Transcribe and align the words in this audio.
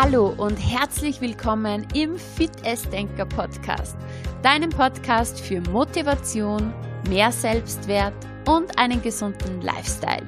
Hallo 0.00 0.32
und 0.36 0.54
herzlich 0.58 1.20
willkommen 1.20 1.84
im 1.92 2.16
Fit 2.18 2.52
Denker 2.92 3.26
Podcast, 3.26 3.96
deinem 4.44 4.70
Podcast 4.70 5.40
für 5.40 5.60
Motivation, 5.60 6.72
mehr 7.08 7.32
Selbstwert 7.32 8.14
und 8.46 8.78
einen 8.78 9.02
gesunden 9.02 9.60
Lifestyle. 9.60 10.24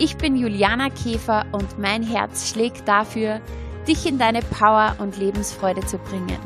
Ich 0.00 0.16
bin 0.16 0.34
Juliana 0.34 0.90
Käfer 0.90 1.46
und 1.52 1.78
mein 1.78 2.02
Herz 2.02 2.50
schlägt 2.50 2.88
dafür, 2.88 3.40
dich 3.86 4.06
in 4.06 4.18
deine 4.18 4.42
Power 4.42 4.96
und 4.98 5.16
Lebensfreude 5.18 5.86
zu 5.86 5.96
bringen, 5.98 6.40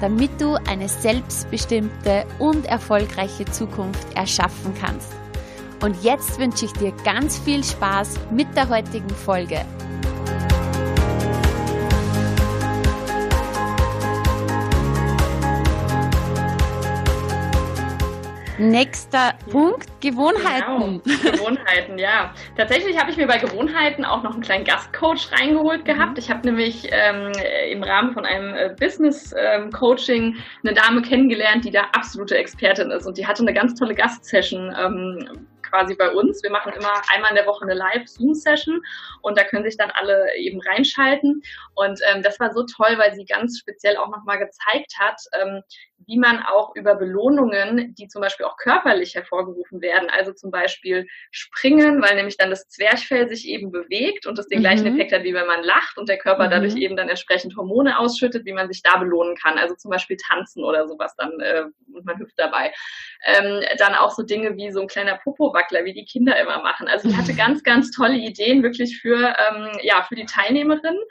damit 0.00 0.40
du 0.40 0.56
eine 0.68 0.88
selbstbestimmte 0.88 2.26
und 2.40 2.66
erfolgreiche 2.66 3.44
Zukunft 3.44 4.12
erschaffen 4.16 4.74
kannst. 4.80 5.12
Und 5.84 6.02
jetzt 6.02 6.40
wünsche 6.40 6.64
ich 6.64 6.72
dir 6.72 6.90
ganz 7.04 7.38
viel 7.38 7.62
Spaß 7.62 8.18
mit 8.32 8.48
der 8.56 8.70
heutigen 8.70 9.10
Folge. 9.10 9.64
Nächster 18.58 19.34
Punkt, 19.50 19.88
Gewohnheiten. 20.00 21.02
Genau, 21.04 21.30
Gewohnheiten, 21.30 21.98
ja. 21.98 22.32
Tatsächlich 22.56 22.98
habe 22.98 23.10
ich 23.10 23.16
mir 23.16 23.26
bei 23.26 23.38
Gewohnheiten 23.38 24.04
auch 24.04 24.22
noch 24.22 24.32
einen 24.32 24.42
kleinen 24.42 24.64
Gastcoach 24.64 25.30
reingeholt 25.32 25.82
mhm. 25.82 25.84
gehabt. 25.84 26.18
Ich 26.18 26.30
habe 26.30 26.46
nämlich 26.46 26.88
ähm, 26.90 27.32
im 27.70 27.82
Rahmen 27.82 28.12
von 28.12 28.24
einem 28.24 28.54
äh, 28.54 28.74
Business-Coaching 28.78 30.22
ähm, 30.22 30.42
eine 30.64 30.74
Dame 30.74 31.02
kennengelernt, 31.02 31.64
die 31.64 31.70
da 31.70 31.82
absolute 31.92 32.36
Expertin 32.36 32.90
ist. 32.90 33.06
Und 33.06 33.18
die 33.18 33.26
hatte 33.26 33.42
eine 33.42 33.52
ganz 33.52 33.74
tolle 33.78 33.94
Gastsession 33.94 34.74
ähm, 34.78 35.46
quasi 35.68 35.94
bei 35.94 36.10
uns. 36.10 36.42
Wir 36.42 36.50
machen 36.50 36.72
immer 36.72 36.92
einmal 37.12 37.30
in 37.30 37.36
der 37.36 37.46
Woche 37.46 37.64
eine 37.64 37.74
Live-Zoom-Session 37.74 38.80
und 39.22 39.38
da 39.38 39.44
können 39.44 39.64
sich 39.64 39.76
dann 39.76 39.90
alle 39.90 40.34
eben 40.36 40.60
reinschalten. 40.60 41.42
Und 41.74 42.00
ähm, 42.08 42.22
das 42.22 42.40
war 42.40 42.52
so 42.52 42.64
toll, 42.64 42.96
weil 42.98 43.14
sie 43.14 43.24
ganz 43.24 43.58
speziell 43.58 43.96
auch 43.96 44.08
nochmal 44.08 44.38
gezeigt 44.38 44.94
hat, 44.98 45.20
ähm, 45.40 45.62
wie 46.06 46.18
man 46.18 46.40
auch 46.42 46.74
über 46.74 46.94
Belohnungen, 46.94 47.94
die 47.94 48.08
zum 48.08 48.20
Beispiel 48.20 48.46
auch 48.46 48.56
körperlich 48.56 49.14
hervorgerufen 49.14 49.80
werden, 49.80 50.08
also 50.10 50.32
zum 50.32 50.50
Beispiel 50.50 51.06
springen, 51.30 52.02
weil 52.02 52.16
nämlich 52.16 52.36
dann 52.36 52.50
das 52.50 52.68
Zwerchfell 52.68 53.28
sich 53.28 53.48
eben 53.48 53.70
bewegt 53.70 54.26
und 54.26 54.38
das 54.38 54.48
den 54.48 54.58
mhm. 54.58 54.62
gleichen 54.62 54.86
Effekt 54.86 55.12
hat, 55.12 55.24
wie 55.24 55.34
wenn 55.34 55.46
man 55.46 55.62
lacht 55.62 55.98
und 55.98 56.08
der 56.08 56.18
Körper 56.18 56.46
mhm. 56.46 56.50
dadurch 56.50 56.76
eben 56.76 56.96
dann 56.96 57.08
entsprechend 57.08 57.56
Hormone 57.56 57.98
ausschüttet, 57.98 58.44
wie 58.44 58.52
man 58.52 58.68
sich 58.68 58.82
da 58.82 58.98
belohnen 58.98 59.36
kann. 59.36 59.58
Also 59.58 59.74
zum 59.74 59.90
Beispiel 59.90 60.16
tanzen 60.16 60.62
oder 60.64 60.86
sowas 60.86 61.14
dann 61.16 61.40
äh, 61.40 61.64
und 61.92 62.04
man 62.04 62.18
hüpft 62.18 62.38
dabei. 62.38 62.72
Ähm, 63.24 63.62
dann 63.78 63.94
auch 63.94 64.10
so 64.10 64.22
Dinge 64.22 64.56
wie 64.56 64.70
so 64.70 64.80
ein 64.80 64.88
kleiner 64.88 65.18
Popowackler, 65.18 65.84
wie 65.84 65.94
die 65.94 66.04
Kinder 66.04 66.38
immer 66.38 66.62
machen. 66.62 66.88
Also 66.88 67.08
ich 67.08 67.16
hatte 67.16 67.34
ganz, 67.36 67.62
ganz 67.62 67.90
tolle 67.90 68.16
Ideen 68.16 68.62
wirklich 68.62 69.00
für, 69.00 69.34
ähm, 69.38 69.70
ja, 69.82 70.02
für 70.02 70.14
die 70.14 70.26
Teilnehmerinnen. 70.26 71.02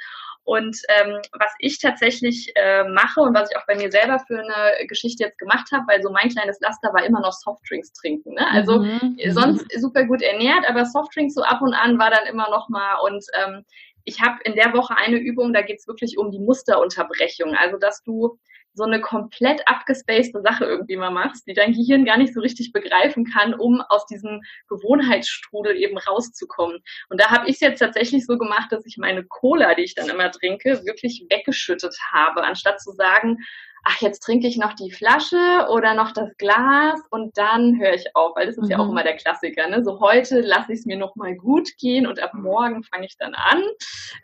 Und 0.45 0.77
ähm, 0.89 1.19
was 1.39 1.51
ich 1.59 1.79
tatsächlich 1.79 2.51
äh, 2.55 2.83
mache 2.87 3.19
und 3.19 3.35
was 3.35 3.49
ich 3.49 3.57
auch 3.57 3.65
bei 3.65 3.75
mir 3.75 3.91
selber 3.91 4.19
für 4.19 4.39
eine 4.39 4.87
Geschichte 4.87 5.23
jetzt 5.23 5.39
gemacht 5.39 5.71
habe, 5.71 5.85
weil 5.87 6.01
so 6.03 6.11
mein 6.11 6.29
kleines 6.29 6.59
Laster 6.61 6.93
war 6.93 7.03
immer 7.03 7.19
noch 7.19 7.33
Softdrinks 7.33 7.91
trinken. 7.93 8.35
Ne? 8.35 8.47
Also 8.51 8.79
mhm. 8.79 9.17
sonst 9.31 9.65
super 9.79 10.05
gut 10.05 10.21
ernährt, 10.21 10.69
aber 10.69 10.85
Softdrinks 10.85 11.33
so 11.33 11.41
ab 11.41 11.61
und 11.61 11.73
an 11.73 11.97
war 11.97 12.11
dann 12.11 12.27
immer 12.27 12.49
noch 12.51 12.69
mal 12.69 12.95
und 13.03 13.25
ähm, 13.33 13.65
ich 14.05 14.21
habe 14.21 14.37
in 14.43 14.53
der 14.53 14.71
Woche 14.73 14.95
eine 14.95 15.17
Übung, 15.17 15.51
da 15.51 15.63
geht's 15.63 15.87
wirklich 15.87 16.17
um 16.17 16.31
die 16.31 16.39
Musterunterbrechung. 16.39 17.55
Also 17.55 17.77
dass 17.77 18.03
du 18.03 18.37
so 18.75 18.83
eine 18.83 19.01
komplett 19.01 19.67
abgespacede 19.67 20.41
Sache 20.41 20.65
irgendwie 20.65 20.97
mal 20.97 21.11
machst, 21.11 21.47
die 21.47 21.53
dein 21.53 21.73
Gehirn 21.73 22.05
gar 22.05 22.17
nicht 22.17 22.33
so 22.33 22.41
richtig 22.41 22.71
begreifen 22.73 23.25
kann, 23.25 23.53
um 23.53 23.81
aus 23.81 24.05
diesem 24.05 24.41
Gewohnheitsstrudel 24.67 25.75
eben 25.75 25.97
rauszukommen. 25.97 26.83
Und 27.09 27.21
da 27.21 27.31
habe 27.31 27.47
ich 27.47 27.55
es 27.55 27.61
jetzt 27.61 27.79
tatsächlich 27.79 28.25
so 28.25 28.37
gemacht, 28.37 28.71
dass 28.71 28.85
ich 28.85 28.97
meine 28.97 29.23
Cola, 29.23 29.73
die 29.75 29.83
ich 29.83 29.95
dann 29.95 30.09
immer 30.09 30.29
trinke, 30.31 30.81
wirklich 30.85 31.25
weggeschüttet 31.29 31.95
habe, 32.11 32.43
anstatt 32.43 32.81
zu 32.81 32.91
sagen, 32.91 33.39
ach, 33.85 34.01
jetzt 34.01 34.21
trinke 34.21 34.47
ich 34.47 34.57
noch 34.57 34.73
die 34.73 34.91
Flasche 34.91 35.67
oder 35.69 35.93
noch 35.93 36.11
das 36.11 36.35
Glas 36.37 36.99
und 37.11 37.37
dann 37.37 37.79
höre 37.79 37.93
ich 37.93 38.15
auf, 38.15 38.35
weil 38.35 38.47
das 38.47 38.57
ist 38.57 38.65
mhm. 38.65 38.71
ja 38.71 38.79
auch 38.79 38.85
mhm. 38.85 38.91
immer 38.91 39.03
der 39.03 39.15
Klassiker. 39.15 39.69
Ne? 39.69 39.83
So 39.83 39.99
heute 39.99 40.41
lasse 40.41 40.73
ich 40.73 40.79
es 40.79 40.85
mir 40.85 40.97
noch 40.97 41.15
mal 41.15 41.35
gut 41.35 41.69
gehen 41.77 42.07
und 42.07 42.19
ab 42.19 42.33
morgen 42.33 42.83
fange 42.83 43.05
ich 43.05 43.15
dann 43.17 43.35
an. 43.35 43.63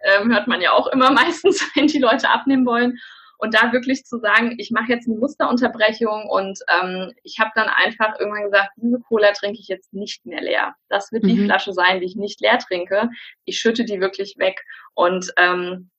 Ähm, 0.04 0.34
hört 0.34 0.48
man 0.48 0.62
ja 0.62 0.74
auch 0.74 0.88
immer 0.88 1.12
meistens, 1.12 1.64
wenn 1.76 1.88
die 1.88 2.00
Leute 2.00 2.30
abnehmen 2.30 2.66
wollen. 2.66 2.98
Und 3.44 3.56
da 3.56 3.74
wirklich 3.74 4.06
zu 4.06 4.20
sagen, 4.20 4.54
ich 4.60 4.70
mache 4.70 4.92
jetzt 4.92 5.08
eine 5.08 5.18
Musterunterbrechung 5.18 6.30
und 6.30 6.60
ähm, 6.80 7.12
ich 7.24 7.40
habe 7.40 7.50
dann 7.56 7.68
einfach 7.70 8.20
irgendwann 8.20 8.44
gesagt, 8.44 8.70
diese 8.76 9.00
Cola 9.00 9.32
trinke 9.32 9.60
ich 9.60 9.68
jetzt 9.68 9.94
nicht 9.94 10.24
mehr 10.28 10.42
leer. 10.42 10.76
Das 10.90 11.12
wird 11.12 11.24
mhm. 11.24 11.28
die 11.30 11.46
Flasche 11.46 11.74
sein, 11.74 12.00
die 12.00 12.06
ich 12.06 12.16
nicht 12.16 12.40
leer 12.40 12.60
trinke. 12.60 13.10
Ich 13.46 13.58
schütte 13.58 13.84
die 13.84 14.00
wirklich 14.00 14.36
weg. 14.38 14.64
Und 14.94 15.34
ähm, 15.38 15.90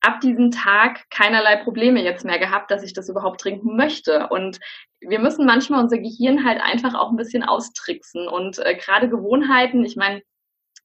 ab 0.00 0.20
diesem 0.20 0.52
Tag 0.52 1.10
keinerlei 1.10 1.56
Probleme 1.56 2.04
jetzt 2.04 2.24
mehr 2.24 2.38
gehabt, 2.38 2.70
dass 2.70 2.84
ich 2.84 2.92
das 2.92 3.08
überhaupt 3.08 3.40
trinken 3.40 3.76
möchte. 3.76 4.28
Und 4.28 4.60
wir 5.00 5.18
müssen 5.18 5.44
manchmal 5.44 5.82
unser 5.82 5.98
Gehirn 5.98 6.44
halt 6.44 6.60
einfach 6.60 6.94
auch 6.94 7.10
ein 7.10 7.16
bisschen 7.16 7.42
austricksen. 7.42 8.28
Und 8.28 8.60
äh, 8.60 8.76
gerade 8.76 9.08
Gewohnheiten, 9.08 9.84
ich 9.84 9.96
meine, 9.96 10.22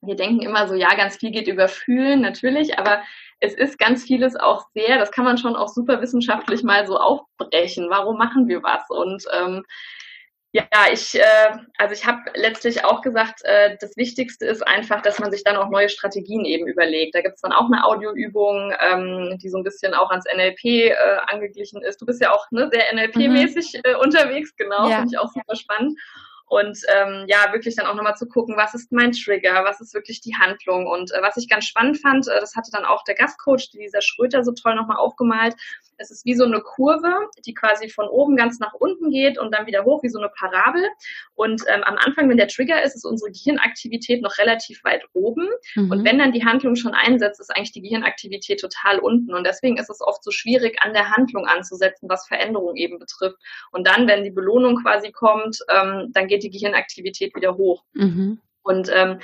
wir 0.02 0.16
denken 0.16 0.41
immer 0.41 0.68
so, 0.68 0.75
ja, 0.75 0.94
ganz 0.96 1.18
viel 1.18 1.31
geht 1.31 1.47
über 1.47 1.68
Fühlen, 1.68 2.22
natürlich, 2.22 2.78
aber 2.78 3.02
es 3.40 3.53
ist 3.53 3.78
ganz 3.78 4.03
vieles 4.03 4.35
auch 4.35 4.66
sehr, 4.74 4.97
das 4.97 5.12
kann 5.12 5.25
man 5.25 5.38
schon 5.38 5.56
auch 5.56 5.68
super 5.68 6.02
wissenschaftlich 6.02 6.63
mal 6.63 6.88
so 6.88 6.97
aufbrechen. 6.97 7.88
Warum 7.90 8.18
machen 8.18 8.47
wir 8.47 8.63
was? 8.63 8.84
Und 8.90 9.24
ähm, 9.34 9.63
ja, 10.53 10.63
ich, 10.91 11.13
äh, 11.13 11.58
also 11.78 11.94
ich 11.94 12.06
habe 12.06 12.22
letztlich 12.34 12.84
auch 12.84 13.02
gesagt, 13.02 13.41
äh, 13.44 13.78
das 13.80 13.96
Wichtigste 13.97 14.46
ist 14.46 14.66
einfach, 14.66 15.02
dass 15.02 15.19
man 15.19 15.30
sich 15.31 15.44
dann 15.44 15.58
auch 15.58 15.69
neue 15.69 15.90
Strategien 15.90 16.46
eben 16.46 16.68
überlegt. 16.68 17.14
Da 17.14 17.22
gibt's 17.22 17.41
dann 17.41 17.52
auch 17.52 17.66
eine 17.66 17.84
Audioübung, 17.84 18.74
ähm, 18.79 19.38
die 19.40 19.50
so 19.50 19.58
ein 19.58 19.64
bisschen 19.64 19.94
auch 19.94 20.09
ans 20.09 20.25
NLP 20.25 20.64
äh, 20.64 20.96
angeglichen 21.28 21.84
ist. 21.84 22.02
Du 22.02 22.06
bist 22.06 22.22
ja 22.22 22.34
auch 22.34 22.50
ne, 22.50 22.69
sehr 22.72 22.91
NLP-mäßig 22.94 23.75
mhm. 23.75 23.81
äh, 23.84 23.96
unterwegs, 23.96 24.56
genau, 24.56 24.90
ja. 24.90 24.97
finde 24.97 25.12
ich 25.14 25.19
auch 25.19 25.31
super 25.31 25.56
spannend. 25.56 26.00
Und 26.47 26.80
ähm, 26.96 27.25
ja, 27.28 27.52
wirklich 27.52 27.75
dann 27.75 27.88
auch 27.88 27.96
nochmal 27.96 28.16
zu 28.16 28.25
gucken, 28.25 28.56
was 28.56 28.74
ist 28.74 28.91
mein 28.94 29.12
Trigger, 29.12 29.66
was 29.66 29.81
ist 29.81 29.94
wirklich 29.94 30.22
die 30.22 30.35
Handlung. 30.35 30.88
Und 30.88 31.12
äh, 31.12 31.22
was 31.22 31.35
ich 31.35 31.50
ganz 31.50 31.66
spannend 31.66 32.00
fand, 32.00 32.28
äh, 32.28 32.40
das 32.40 32.56
hatte 32.56 32.72
dann 32.72 32.85
auch 32.85 33.03
der 33.03 33.16
Gastcoach, 33.16 33.69
dieser 33.74 34.02
Schröter, 34.02 34.44
so 34.44 34.53
toll 34.53 34.75
nochmal 34.75 34.97
aufgemalt. 34.97 35.56
Es 35.97 36.09
ist 36.09 36.25
wie 36.25 36.35
so 36.35 36.46
eine 36.46 36.62
Kurve, 36.62 37.12
die 37.46 37.53
quasi 37.53 37.90
von 37.90 38.08
oben 38.08 38.38
ganz 38.38 38.59
nach 38.59 38.74
unten 38.74 39.09
geht 39.09 39.38
und 39.38 39.53
dann 39.53 39.66
wieder 39.66 39.84
hoch, 39.84 40.03
wie 40.03 40.09
so 40.09 40.19
eine 40.19 40.30
Parabel. 40.30 40.88
Und 41.35 41.63
ähm, 41.68 41.84
am 41.84 41.97
Anfang, 41.97 42.30
wenn 42.30 42.38
der 42.38 42.47
Trigger 42.47 42.81
ist, 42.81 42.96
ist 42.96 43.06
unsere 43.06 43.31
Gehirnaktivität 43.31 44.22
noch 44.22 44.38
relativ 44.38 44.84
weit 44.85 45.03
oben. 45.14 45.50
Mhm. 45.75 45.91
Und 45.91 46.06
wenn 46.06 46.19
dann 46.19 46.31
die 46.31 46.46
Handlung 46.46 46.75
schon 46.75 46.94
einsetzt, 46.94 47.41
ist 47.41 47.50
eigentlich 47.50 47.74
die 47.74 47.81
Gehirnaktivität 47.81 48.62
total 48.62 49.00
unten. 49.00 49.34
Und 49.34 49.46
deswegen 49.46 49.78
ist 49.78 49.90
es 49.90 50.00
oft 50.02 50.24
so 50.24 50.31
schwierig, 50.31 50.78
an 50.81 50.94
der 50.94 51.09
Handlung 51.09 51.46
anzusetzen, 51.46 52.08
was 52.09 52.28
Veränderung 52.28 52.75
eben 52.75 53.00
betrifft. 53.00 53.38
Und 53.72 53.88
dann, 53.88 54.08
wenn 54.08 54.24
die 54.24 54.31
Belohnung 54.31 54.81
quasi 54.81 55.12
kommt, 55.12 55.59
ähm, 55.69 56.12
dann 56.14 56.28
geht 56.28 56.37
geht 56.38 56.44
die 56.44 56.58
Gehirnaktivität 56.58 57.36
wieder 57.36 57.58
hoch. 57.58 57.84
Mhm. 57.94 58.40
Und 58.64 58.92
ähm, 58.94 59.20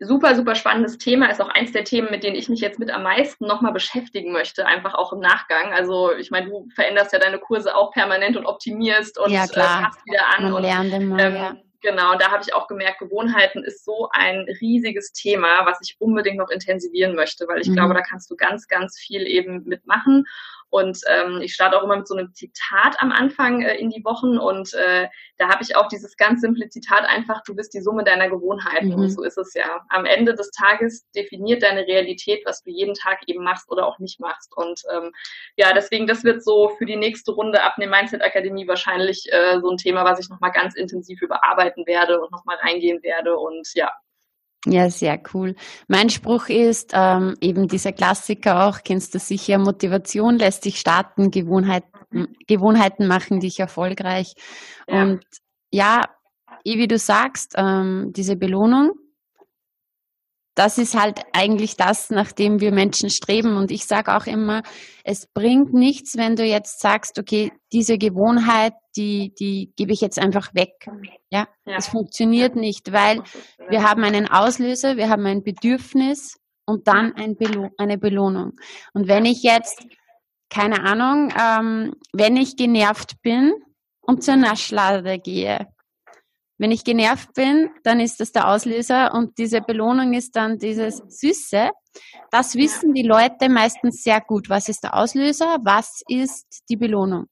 super, 0.00 0.34
super 0.34 0.54
spannendes 0.54 0.98
Thema, 0.98 1.30
ist 1.30 1.40
auch 1.40 1.48
eins 1.48 1.72
der 1.72 1.84
Themen, 1.84 2.10
mit 2.10 2.24
denen 2.24 2.36
ich 2.36 2.48
mich 2.48 2.60
jetzt 2.60 2.78
mit 2.78 2.90
am 2.90 3.02
meisten 3.02 3.46
nochmal 3.46 3.72
beschäftigen 3.72 4.32
möchte, 4.32 4.66
einfach 4.66 4.94
auch 4.94 5.12
im 5.12 5.20
Nachgang. 5.20 5.72
Also 5.72 6.12
ich 6.14 6.30
meine, 6.30 6.48
du 6.48 6.68
veränderst 6.74 7.12
ja 7.12 7.18
deine 7.18 7.38
Kurse 7.38 7.76
auch 7.76 7.92
permanent 7.92 8.36
und 8.36 8.46
optimierst 8.46 9.18
und 9.18 9.30
ja, 9.30 9.44
äh, 9.44 9.48
passt 9.48 10.04
wieder 10.06 10.26
an. 10.36 10.44
Man 10.44 10.52
und, 10.54 10.62
lernt 10.62 10.92
immer, 10.92 11.18
ähm, 11.18 11.34
ja. 11.34 11.56
Genau, 11.82 12.12
und 12.12 12.22
da 12.22 12.30
habe 12.30 12.44
ich 12.46 12.54
auch 12.54 12.68
gemerkt, 12.68 13.00
Gewohnheiten 13.00 13.64
ist 13.64 13.84
so 13.84 14.08
ein 14.12 14.46
riesiges 14.60 15.12
Thema, 15.12 15.66
was 15.66 15.78
ich 15.82 15.96
unbedingt 15.98 16.38
noch 16.38 16.48
intensivieren 16.48 17.16
möchte, 17.16 17.46
weil 17.48 17.60
ich 17.60 17.68
mhm. 17.68 17.74
glaube, 17.74 17.94
da 17.94 18.02
kannst 18.02 18.30
du 18.30 18.36
ganz, 18.36 18.68
ganz 18.68 18.98
viel 18.98 19.26
eben 19.26 19.64
mitmachen. 19.64 20.24
Und 20.72 20.98
ähm, 21.06 21.42
ich 21.42 21.52
starte 21.52 21.78
auch 21.78 21.84
immer 21.84 21.98
mit 21.98 22.08
so 22.08 22.16
einem 22.16 22.32
Zitat 22.32 22.96
am 22.98 23.12
Anfang 23.12 23.60
äh, 23.60 23.76
in 23.76 23.90
die 23.90 24.02
Wochen 24.06 24.38
und 24.38 24.72
äh, 24.72 25.06
da 25.36 25.50
habe 25.50 25.62
ich 25.62 25.76
auch 25.76 25.86
dieses 25.86 26.16
ganz 26.16 26.40
simple 26.40 26.66
Zitat 26.70 27.04
einfach, 27.04 27.42
du 27.44 27.54
bist 27.54 27.74
die 27.74 27.82
Summe 27.82 28.04
deiner 28.04 28.30
Gewohnheiten. 28.30 28.88
Mhm. 28.88 28.94
Und 28.94 29.10
so 29.10 29.22
ist 29.22 29.36
es 29.36 29.52
ja. 29.52 29.84
Am 29.90 30.06
Ende 30.06 30.32
des 30.32 30.50
Tages 30.50 31.06
definiert 31.10 31.62
deine 31.62 31.86
Realität, 31.86 32.42
was 32.46 32.62
du 32.62 32.70
jeden 32.70 32.94
Tag 32.94 33.18
eben 33.26 33.44
machst 33.44 33.70
oder 33.70 33.86
auch 33.86 33.98
nicht 33.98 34.18
machst. 34.18 34.56
Und 34.56 34.80
ähm, 34.90 35.12
ja, 35.56 35.74
deswegen, 35.74 36.06
das 36.06 36.24
wird 36.24 36.42
so 36.42 36.70
für 36.78 36.86
die 36.86 36.96
nächste 36.96 37.32
Runde 37.32 37.62
ab 37.62 37.74
der 37.78 37.90
Mindset 37.90 38.22
Akademie 38.22 38.66
wahrscheinlich 38.66 39.30
äh, 39.30 39.60
so 39.60 39.68
ein 39.68 39.76
Thema, 39.76 40.06
was 40.06 40.20
ich 40.20 40.30
nochmal 40.30 40.52
ganz 40.52 40.74
intensiv 40.74 41.20
überarbeiten 41.20 41.86
werde 41.86 42.18
und 42.18 42.32
nochmal 42.32 42.56
reingehen 42.62 43.02
werde. 43.02 43.36
Und 43.36 43.68
ja, 43.74 43.92
ja, 44.66 44.88
sehr 44.90 45.20
cool. 45.34 45.56
Mein 45.88 46.08
Spruch 46.08 46.48
ist 46.48 46.92
ähm, 46.94 47.34
eben 47.40 47.66
dieser 47.66 47.92
Klassiker 47.92 48.66
auch, 48.68 48.78
kennst 48.84 49.14
du 49.14 49.18
sicher, 49.18 49.58
Motivation 49.58 50.38
lässt 50.38 50.64
dich 50.64 50.78
starten, 50.78 51.30
Gewohnheiten, 51.30 51.88
Gewohnheiten 52.46 53.08
machen 53.08 53.40
dich 53.40 53.58
erfolgreich. 53.58 54.34
Ja. 54.86 55.02
Und 55.02 55.24
ja, 55.72 56.02
wie 56.64 56.86
du 56.86 56.98
sagst, 56.98 57.54
ähm, 57.56 58.12
diese 58.14 58.36
Belohnung, 58.36 58.92
das 60.54 60.76
ist 60.76 60.98
halt 60.98 61.20
eigentlich 61.32 61.76
das, 61.76 62.10
nach 62.10 62.32
dem 62.32 62.60
wir 62.60 62.72
Menschen 62.72 63.08
streben. 63.08 63.56
Und 63.56 63.70
ich 63.70 63.86
sage 63.86 64.14
auch 64.14 64.26
immer, 64.26 64.62
es 65.02 65.26
bringt 65.26 65.72
nichts, 65.72 66.16
wenn 66.16 66.36
du 66.36 66.44
jetzt 66.44 66.80
sagst, 66.80 67.18
okay, 67.18 67.52
diese 67.72 67.96
Gewohnheit, 67.96 68.74
die, 68.96 69.32
die 69.38 69.72
gebe 69.76 69.92
ich 69.92 70.00
jetzt 70.02 70.18
einfach 70.18 70.54
weg. 70.54 70.72
Ja, 71.30 71.48
ja. 71.64 71.76
das 71.76 71.88
funktioniert 71.88 72.56
nicht, 72.56 72.92
weil 72.92 73.22
wir 73.68 73.82
haben 73.82 74.04
einen 74.04 74.28
Auslöser, 74.28 74.96
wir 74.96 75.08
haben 75.08 75.24
ein 75.24 75.42
Bedürfnis 75.42 76.36
und 76.66 76.86
dann 76.86 77.14
ein 77.14 77.36
Belo 77.36 77.70
eine 77.78 77.96
Belohnung. 77.96 78.52
Und 78.92 79.08
wenn 79.08 79.24
ich 79.24 79.42
jetzt, 79.42 79.86
keine 80.50 80.84
Ahnung, 80.84 81.32
ähm, 81.40 81.94
wenn 82.12 82.36
ich 82.36 82.56
genervt 82.56 83.22
bin 83.22 83.54
und 84.02 84.22
zur 84.22 84.36
Naschlade 84.36 85.18
gehe, 85.18 85.66
wenn 86.62 86.70
ich 86.70 86.84
genervt 86.84 87.34
bin, 87.34 87.70
dann 87.82 87.98
ist 87.98 88.20
das 88.20 88.30
der 88.30 88.48
Auslöser 88.48 89.12
und 89.14 89.36
diese 89.36 89.60
Belohnung 89.60 90.14
ist 90.14 90.36
dann 90.36 90.58
dieses 90.58 90.98
Süße. 91.08 91.70
Das 92.30 92.54
wissen 92.54 92.94
die 92.94 93.02
Leute 93.02 93.48
meistens 93.48 94.04
sehr 94.04 94.20
gut. 94.20 94.48
Was 94.48 94.68
ist 94.68 94.84
der 94.84 94.94
Auslöser? 94.94 95.58
Was 95.64 96.02
ist 96.06 96.62
die 96.68 96.76
Belohnung? 96.76 97.26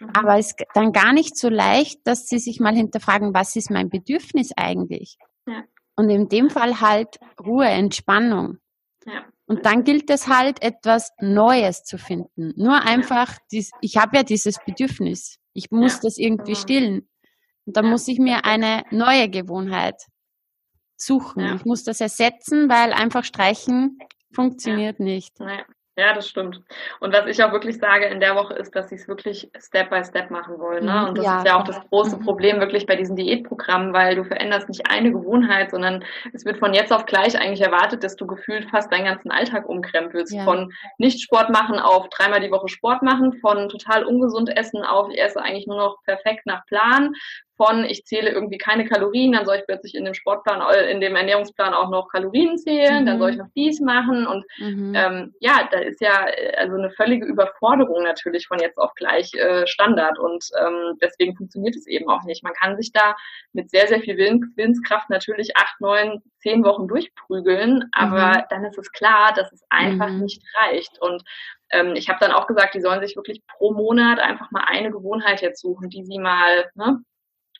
Mhm. 0.00 0.10
Aber 0.16 0.38
es 0.38 0.46
ist 0.46 0.64
dann 0.72 0.92
gar 0.92 1.12
nicht 1.12 1.36
so 1.36 1.50
leicht, 1.50 2.00
dass 2.04 2.26
sie 2.28 2.38
sich 2.38 2.60
mal 2.60 2.74
hinterfragen, 2.74 3.34
was 3.34 3.56
ist 3.56 3.70
mein 3.70 3.90
Bedürfnis 3.90 4.52
eigentlich? 4.56 5.18
Ja. 5.46 5.64
Und 5.94 6.08
in 6.08 6.30
dem 6.30 6.48
Fall 6.48 6.80
halt 6.80 7.18
Ruhe, 7.44 7.66
Entspannung. 7.66 8.56
Ja. 9.04 9.26
Und 9.44 9.66
dann 9.66 9.84
gilt 9.84 10.08
es 10.08 10.28
halt, 10.28 10.62
etwas 10.62 11.12
Neues 11.20 11.84
zu 11.84 11.98
finden. 11.98 12.54
Nur 12.56 12.80
einfach, 12.82 13.36
ich 13.50 13.96
habe 13.98 14.16
ja 14.16 14.22
dieses 14.22 14.56
Bedürfnis. 14.64 15.38
Ich 15.52 15.70
muss 15.70 16.00
das 16.00 16.16
irgendwie 16.16 16.52
genau. 16.52 16.58
stillen. 16.58 17.08
Und 17.66 17.76
dann 17.76 17.90
muss 17.90 18.08
ich 18.08 18.18
mir 18.18 18.44
eine 18.44 18.84
neue 18.90 19.28
Gewohnheit 19.28 20.06
suchen. 20.96 21.56
Ich 21.56 21.64
muss 21.64 21.84
das 21.84 22.00
ersetzen, 22.00 22.68
weil 22.68 22.92
einfach 22.92 23.24
streichen 23.24 23.98
funktioniert 24.32 25.00
nicht. 25.00 25.38
Ja, 25.94 26.14
das 26.14 26.26
stimmt. 26.26 26.62
Und 27.00 27.12
was 27.12 27.26
ich 27.26 27.44
auch 27.44 27.52
wirklich 27.52 27.76
sage 27.76 28.06
in 28.06 28.18
der 28.18 28.34
Woche 28.34 28.54
ist, 28.54 28.74
dass 28.74 28.88
sie 28.88 28.94
es 28.94 29.08
wirklich 29.08 29.50
Step 29.58 29.90
by 29.90 30.02
Step 30.02 30.30
machen 30.30 30.58
wollen. 30.58 30.86
Ne? 30.86 30.92
Mhm. 30.92 31.08
Und 31.08 31.18
das 31.18 31.24
ja, 31.26 31.38
ist 31.38 31.46
ja 31.46 31.60
auch 31.60 31.64
das 31.64 31.80
große 31.90 32.16
mhm. 32.16 32.24
Problem 32.24 32.60
wirklich 32.60 32.86
bei 32.86 32.96
diesen 32.96 33.14
Diätprogrammen, 33.14 33.92
weil 33.92 34.16
du 34.16 34.24
veränderst 34.24 34.70
nicht 34.70 34.90
eine 34.90 35.12
Gewohnheit, 35.12 35.70
sondern 35.70 36.02
es 36.32 36.46
wird 36.46 36.58
von 36.58 36.72
jetzt 36.72 36.94
auf 36.94 37.04
gleich 37.04 37.38
eigentlich 37.38 37.60
erwartet, 37.60 38.04
dass 38.04 38.16
du 38.16 38.26
gefühlt 38.26 38.70
fast 38.70 38.90
deinen 38.90 39.04
ganzen 39.04 39.30
Alltag 39.30 39.68
umkrempelst. 39.68 40.32
Ja. 40.32 40.44
Von 40.44 40.72
nicht 40.96 41.20
Sport 41.20 41.50
machen 41.50 41.78
auf 41.78 42.08
dreimal 42.08 42.40
die 42.40 42.50
Woche 42.50 42.68
Sport 42.68 43.02
machen, 43.02 43.34
von 43.34 43.68
total 43.68 44.04
ungesund 44.04 44.48
essen 44.56 44.84
auf 44.84 45.10
ich 45.10 45.20
esse 45.20 45.42
eigentlich 45.42 45.66
nur 45.66 45.76
noch 45.76 46.02
perfekt 46.04 46.46
nach 46.46 46.64
Plan, 46.64 47.12
von, 47.62 47.84
ich 47.84 48.04
zähle 48.04 48.30
irgendwie 48.30 48.58
keine 48.58 48.84
Kalorien, 48.86 49.32
dann 49.32 49.46
soll 49.46 49.56
ich 49.56 49.66
plötzlich 49.66 49.94
in 49.94 50.04
dem 50.04 50.14
Sportplan, 50.14 50.60
äh, 50.74 50.90
in 50.90 51.00
dem 51.00 51.14
Ernährungsplan 51.14 51.74
auch 51.74 51.90
noch 51.90 52.08
Kalorien 52.08 52.58
zählen, 52.58 53.02
mhm. 53.02 53.06
dann 53.06 53.18
soll 53.18 53.30
ich 53.30 53.36
noch 53.36 53.50
dies 53.54 53.80
machen 53.80 54.26
und 54.26 54.44
mhm. 54.58 54.92
ähm, 54.96 55.34
ja, 55.38 55.68
da 55.70 55.78
ist 55.78 56.00
ja 56.00 56.26
äh, 56.26 56.56
also 56.56 56.76
eine 56.76 56.90
völlige 56.90 57.26
Überforderung 57.26 58.02
natürlich 58.02 58.48
von 58.48 58.58
jetzt 58.58 58.78
auf 58.78 58.92
gleich 58.94 59.32
äh, 59.34 59.66
Standard 59.66 60.18
und 60.18 60.44
ähm, 60.60 60.98
deswegen 61.00 61.36
funktioniert 61.36 61.76
es 61.76 61.86
eben 61.86 62.08
auch 62.08 62.24
nicht. 62.24 62.42
Man 62.42 62.54
kann 62.54 62.76
sich 62.76 62.92
da 62.92 63.14
mit 63.52 63.70
sehr, 63.70 63.86
sehr 63.86 64.00
viel 64.00 64.16
Willens, 64.16 64.44
Willenskraft 64.56 65.08
natürlich 65.08 65.56
acht, 65.56 65.80
neun, 65.80 66.20
zehn 66.38 66.64
Wochen 66.64 66.88
durchprügeln, 66.88 67.88
aber 67.92 68.38
mhm. 68.38 68.42
dann 68.50 68.64
ist 68.64 68.78
es 68.78 68.90
klar, 68.90 69.32
dass 69.36 69.52
es 69.52 69.62
einfach 69.70 70.08
mhm. 70.08 70.22
nicht 70.22 70.42
reicht 70.60 71.00
und 71.00 71.22
ähm, 71.70 71.94
ich 71.94 72.08
habe 72.08 72.18
dann 72.20 72.32
auch 72.32 72.46
gesagt, 72.46 72.74
die 72.74 72.80
sollen 72.80 73.00
sich 73.00 73.16
wirklich 73.16 73.40
pro 73.46 73.72
Monat 73.72 74.18
einfach 74.18 74.50
mal 74.50 74.64
eine 74.66 74.90
Gewohnheit 74.90 75.40
jetzt 75.40 75.60
suchen, 75.60 75.88
die 75.88 76.04
sie 76.04 76.18
mal 76.18 76.70
ne, 76.74 77.02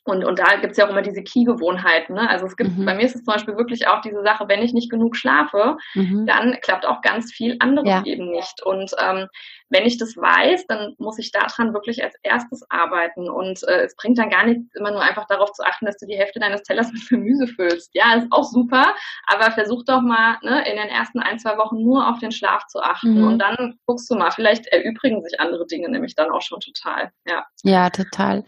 und, 0.05 0.25
und 0.25 0.39
da 0.39 0.57
gibt's 0.57 0.77
ja 0.77 0.85
auch 0.85 0.89
immer 0.89 1.01
diese 1.01 1.23
Key-Gewohnheiten. 1.23 2.15
Ne? 2.15 2.29
Also 2.29 2.45
es 2.45 2.57
gibt, 2.57 2.77
mhm. 2.77 2.85
bei 2.85 2.93
mir 2.93 3.03
ist 3.05 3.15
es 3.15 3.23
zum 3.23 3.33
Beispiel 3.33 3.55
wirklich 3.55 3.87
auch 3.87 4.01
diese 4.01 4.21
Sache, 4.21 4.49
wenn 4.49 4.61
ich 4.61 4.73
nicht 4.73 4.91
genug 4.91 5.15
schlafe, 5.15 5.77
mhm. 5.93 6.25
dann 6.25 6.57
klappt 6.61 6.85
auch 6.85 7.01
ganz 7.01 7.31
viel 7.31 7.55
anderes 7.59 7.87
ja. 7.87 8.03
eben 8.05 8.29
nicht. 8.29 8.61
Und 8.63 8.91
ähm, 9.01 9.27
wenn 9.69 9.85
ich 9.85 9.97
das 9.97 10.17
weiß, 10.17 10.67
dann 10.67 10.95
muss 10.97 11.19
ich 11.19 11.31
daran 11.31 11.73
wirklich 11.73 12.03
als 12.03 12.15
erstes 12.21 12.63
arbeiten. 12.69 13.29
Und 13.29 13.63
äh, 13.63 13.85
es 13.85 13.95
bringt 13.95 14.17
dann 14.17 14.29
gar 14.29 14.45
nichts, 14.45 14.75
immer 14.75 14.91
nur 14.91 15.01
einfach 15.01 15.25
darauf 15.27 15.53
zu 15.53 15.63
achten, 15.63 15.85
dass 15.85 15.97
du 15.97 16.05
die 16.05 16.17
Hälfte 16.17 16.39
deines 16.39 16.63
Tellers 16.63 16.91
mit 16.91 17.07
Gemüse 17.07 17.47
füllst. 17.47 17.89
Ja, 17.93 18.15
ist 18.15 18.27
auch 18.31 18.43
super, 18.43 18.93
aber 19.27 19.51
versuch 19.51 19.83
doch 19.85 20.01
mal 20.01 20.37
ne, 20.43 20.69
in 20.69 20.75
den 20.75 20.89
ersten 20.89 21.19
ein, 21.19 21.39
zwei 21.39 21.57
Wochen 21.57 21.81
nur 21.81 22.09
auf 22.09 22.19
den 22.19 22.31
Schlaf 22.31 22.67
zu 22.67 22.81
achten. 22.81 23.21
Mhm. 23.21 23.27
Und 23.27 23.39
dann 23.39 23.79
guckst 23.85 24.11
du 24.11 24.15
mal, 24.15 24.31
vielleicht 24.31 24.67
erübrigen 24.67 25.23
sich 25.23 25.39
andere 25.39 25.65
Dinge 25.65 25.89
nämlich 25.89 26.15
dann 26.15 26.29
auch 26.29 26.41
schon 26.41 26.59
total. 26.59 27.11
Ja, 27.25 27.45
ja 27.63 27.89
total. 27.89 28.43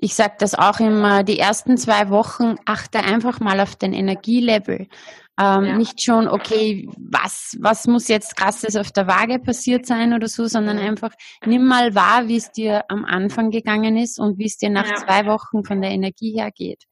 Ich 0.00 0.14
sage 0.14 0.34
das 0.38 0.54
auch 0.54 0.78
immer, 0.78 1.24
die 1.24 1.40
ersten 1.40 1.76
zwei 1.76 2.08
Wochen 2.08 2.54
achte 2.64 3.00
einfach 3.00 3.40
mal 3.40 3.58
auf 3.58 3.74
den 3.74 3.92
Energielevel. 3.92 4.86
Ähm, 5.40 5.64
ja. 5.64 5.76
Nicht 5.76 6.02
schon, 6.02 6.28
okay, 6.28 6.88
was, 6.96 7.56
was 7.60 7.86
muss 7.88 8.06
jetzt 8.06 8.36
krasses 8.36 8.76
auf 8.76 8.92
der 8.92 9.08
Waage 9.08 9.40
passiert 9.40 9.86
sein 9.86 10.12
oder 10.12 10.28
so, 10.28 10.46
sondern 10.46 10.78
einfach 10.78 11.10
nimm 11.44 11.66
mal 11.66 11.94
wahr, 11.96 12.28
wie 12.28 12.36
es 12.36 12.52
dir 12.52 12.84
am 12.88 13.04
Anfang 13.04 13.50
gegangen 13.50 13.96
ist 13.96 14.20
und 14.20 14.38
wie 14.38 14.46
es 14.46 14.56
dir 14.56 14.70
nach 14.70 14.88
ja. 14.88 14.94
zwei 14.96 15.26
Wochen 15.26 15.64
von 15.64 15.80
der 15.80 15.90
Energie 15.90 16.32
her 16.32 16.50
geht. 16.52 16.84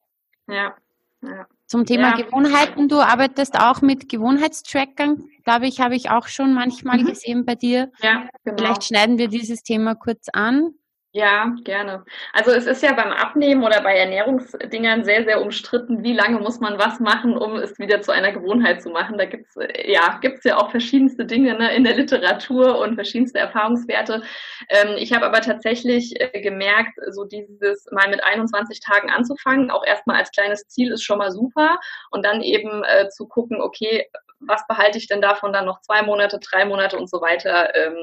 Ja. 0.49 0.75
ja. 1.21 1.47
Zum 1.65 1.85
Thema 1.85 2.15
Gewohnheiten, 2.15 2.87
du 2.87 3.01
arbeitest 3.01 3.59
auch 3.59 3.81
mit 3.81 4.07
Gewohnheitstrackern, 4.07 5.25
glaube 5.43 5.67
ich, 5.67 5.81
habe 5.81 5.95
ich 5.95 6.09
auch 6.09 6.27
schon 6.27 6.53
manchmal 6.53 6.99
mhm. 6.99 7.07
gesehen 7.07 7.45
bei 7.45 7.55
dir. 7.55 7.91
Ja, 8.01 8.29
genau. 8.45 8.57
Vielleicht 8.57 8.85
schneiden 8.85 9.17
wir 9.17 9.27
dieses 9.27 9.63
Thema 9.63 9.95
kurz 9.95 10.27
an. 10.31 10.71
Ja, 11.13 11.55
gerne. 11.63 12.03
Also 12.33 12.51
es 12.51 12.67
ist 12.67 12.83
ja 12.83 12.93
beim 12.93 13.11
Abnehmen 13.11 13.63
oder 13.63 13.81
bei 13.81 13.97
Ernährungsdingern 13.97 15.03
sehr, 15.05 15.23
sehr 15.23 15.41
umstritten, 15.41 16.03
wie 16.03 16.13
lange 16.13 16.37
muss 16.39 16.59
man 16.59 16.77
was 16.77 16.99
machen, 16.99 17.37
um 17.37 17.55
es 17.55 17.79
wieder 17.79 18.01
zu 18.01 18.11
einer 18.11 18.31
Gewohnheit 18.33 18.81
zu 18.83 18.89
machen. 18.89 19.17
Da 19.17 19.25
gibt's 19.25 19.55
äh, 19.55 19.91
ja, 19.91 20.19
gibt's 20.21 20.43
ja 20.43 20.57
auch 20.57 20.69
verschiedenste 20.69 21.25
Dinge 21.25 21.57
ne, 21.57 21.73
in 21.73 21.85
der 21.85 21.95
Literatur 21.95 22.77
und 22.79 22.95
verschiedenste 22.95 23.39
Erfahrungswerte. 23.39 24.21
Ähm, 24.69 24.95
ich 24.97 25.13
habe 25.13 25.25
aber 25.25 25.41
tatsächlich 25.41 26.13
äh, 26.19 26.41
gemerkt, 26.41 26.99
so 27.11 27.23
dieses 27.23 27.87
mal 27.91 28.09
mit 28.09 28.23
21 28.23 28.81
Tagen 28.81 29.09
anzufangen, 29.09 29.71
auch 29.71 29.85
erstmal 29.85 30.17
als 30.17 30.31
kleines 30.31 30.67
Ziel 30.67 30.91
ist 30.91 31.03
schon 31.03 31.17
mal 31.19 31.31
super 31.31 31.79
und 32.11 32.25
dann 32.25 32.41
eben 32.41 32.83
äh, 32.83 33.07
zu 33.09 33.27
gucken, 33.27 33.61
okay, 33.61 34.05
was 34.39 34.65
behalte 34.67 34.97
ich 34.97 35.07
denn 35.07 35.21
davon 35.21 35.51
dann 35.51 35.65
noch 35.65 35.81
zwei 35.81 36.03
Monate, 36.03 36.39
drei 36.39 36.65
Monate 36.65 36.97
und 36.97 37.09
so 37.09 37.21
weiter 37.21 37.73
ähm, 37.75 37.95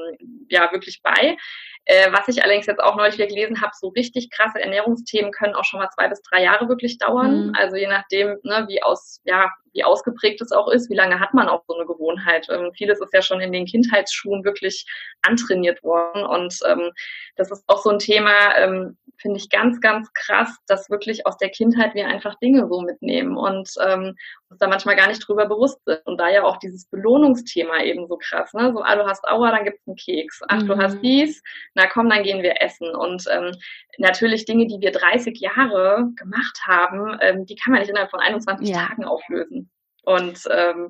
ja 0.49 0.69
wirklich 0.71 1.01
bei. 1.01 1.37
Äh, 1.85 2.11
was 2.11 2.27
ich 2.27 2.43
allerdings 2.43 2.65
jetzt 2.65 2.81
auch 2.81 2.95
neulich 2.95 3.15
wieder 3.15 3.27
gelesen 3.27 3.61
habe, 3.61 3.71
so 3.79 3.89
richtig 3.89 4.31
krasse 4.31 4.59
Ernährungsthemen 4.59 5.31
können 5.31 5.55
auch 5.55 5.63
schon 5.63 5.79
mal 5.79 5.89
zwei 5.89 6.07
bis 6.07 6.21
drei 6.23 6.43
Jahre 6.43 6.67
wirklich 6.67 6.97
dauern. 6.97 7.47
Mhm. 7.47 7.53
Also 7.55 7.75
je 7.75 7.87
nachdem, 7.87 8.39
ne, 8.43 8.65
wie 8.67 8.81
aus, 8.81 9.21
ja, 9.23 9.51
wie 9.75 9.83
ausgeprägt 9.83 10.41
es 10.41 10.51
auch 10.51 10.69
ist, 10.69 10.89
wie 10.89 10.95
lange 10.95 11.19
hat 11.19 11.33
man 11.33 11.49
auch 11.49 11.63
so 11.67 11.75
eine 11.75 11.85
Gewohnheit. 11.85 12.47
Ähm, 12.49 12.71
vieles 12.73 12.99
ist 13.01 13.13
ja 13.13 13.21
schon 13.21 13.41
in 13.41 13.51
den 13.51 13.65
Kindheitsschuhen 13.65 14.43
wirklich 14.43 14.85
antrainiert 15.21 15.83
worden. 15.83 16.25
Und 16.25 16.57
ähm, 16.65 16.91
das 17.35 17.51
ist 17.51 17.63
auch 17.67 17.83
so 17.83 17.89
ein 17.89 17.99
Thema, 17.99 18.55
ähm, 18.57 18.97
finde 19.17 19.37
ich 19.37 19.49
ganz, 19.49 19.79
ganz 19.81 20.11
krass, 20.13 20.57
dass 20.67 20.89
wirklich 20.89 21.25
aus 21.25 21.37
der 21.37 21.49
Kindheit 21.49 21.93
wir 21.93 22.07
einfach 22.07 22.35
Dinge 22.39 22.67
so 22.69 22.81
mitnehmen 22.81 23.37
und 23.37 23.69
ähm, 23.85 24.15
uns 24.49 24.59
da 24.59 24.67
manchmal 24.67 24.95
gar 24.95 25.07
nicht 25.07 25.25
drüber 25.27 25.45
bewusst 25.45 25.79
sind. 25.85 26.01
Und 26.05 26.19
da 26.19 26.29
ja 26.29 26.43
auch 26.43 26.57
dieses 26.57 26.85
Belohnungsthema 26.89 27.83
eben 27.83 28.07
so 28.07 28.17
krass, 28.17 28.53
ne? 28.53 28.71
So, 28.73 28.81
ah, 28.81 28.95
du 28.95 29.05
hast 29.05 29.27
Aua, 29.27 29.51
dann 29.51 29.65
gibt's 29.65 29.87
einen 29.87 29.97
Keks. 29.97 30.41
Ach, 30.47 30.61
mhm. 30.61 30.67
du 30.67 30.77
hast 30.77 30.95
mhm. 30.95 31.01
dies, 31.01 31.43
na 31.73 31.87
komm, 31.87 32.09
dann 32.09 32.23
gehen 32.23 32.43
wir 32.43 32.61
essen. 32.61 32.95
Und 32.95 33.25
ähm, 33.31 33.51
natürlich 33.97 34.45
Dinge, 34.45 34.67
die 34.67 34.79
wir 34.79 34.91
30 34.91 35.39
Jahre 35.39 36.09
gemacht 36.15 36.59
haben, 36.65 37.17
ähm, 37.21 37.45
die 37.45 37.55
kann 37.55 37.71
man 37.71 37.81
nicht 37.81 37.89
innerhalb 37.89 38.11
von 38.11 38.19
21 38.19 38.69
ja. 38.69 38.87
Tagen 38.87 39.03
auflösen. 39.05 39.64
Und 40.05 40.39
ähm, 40.51 40.89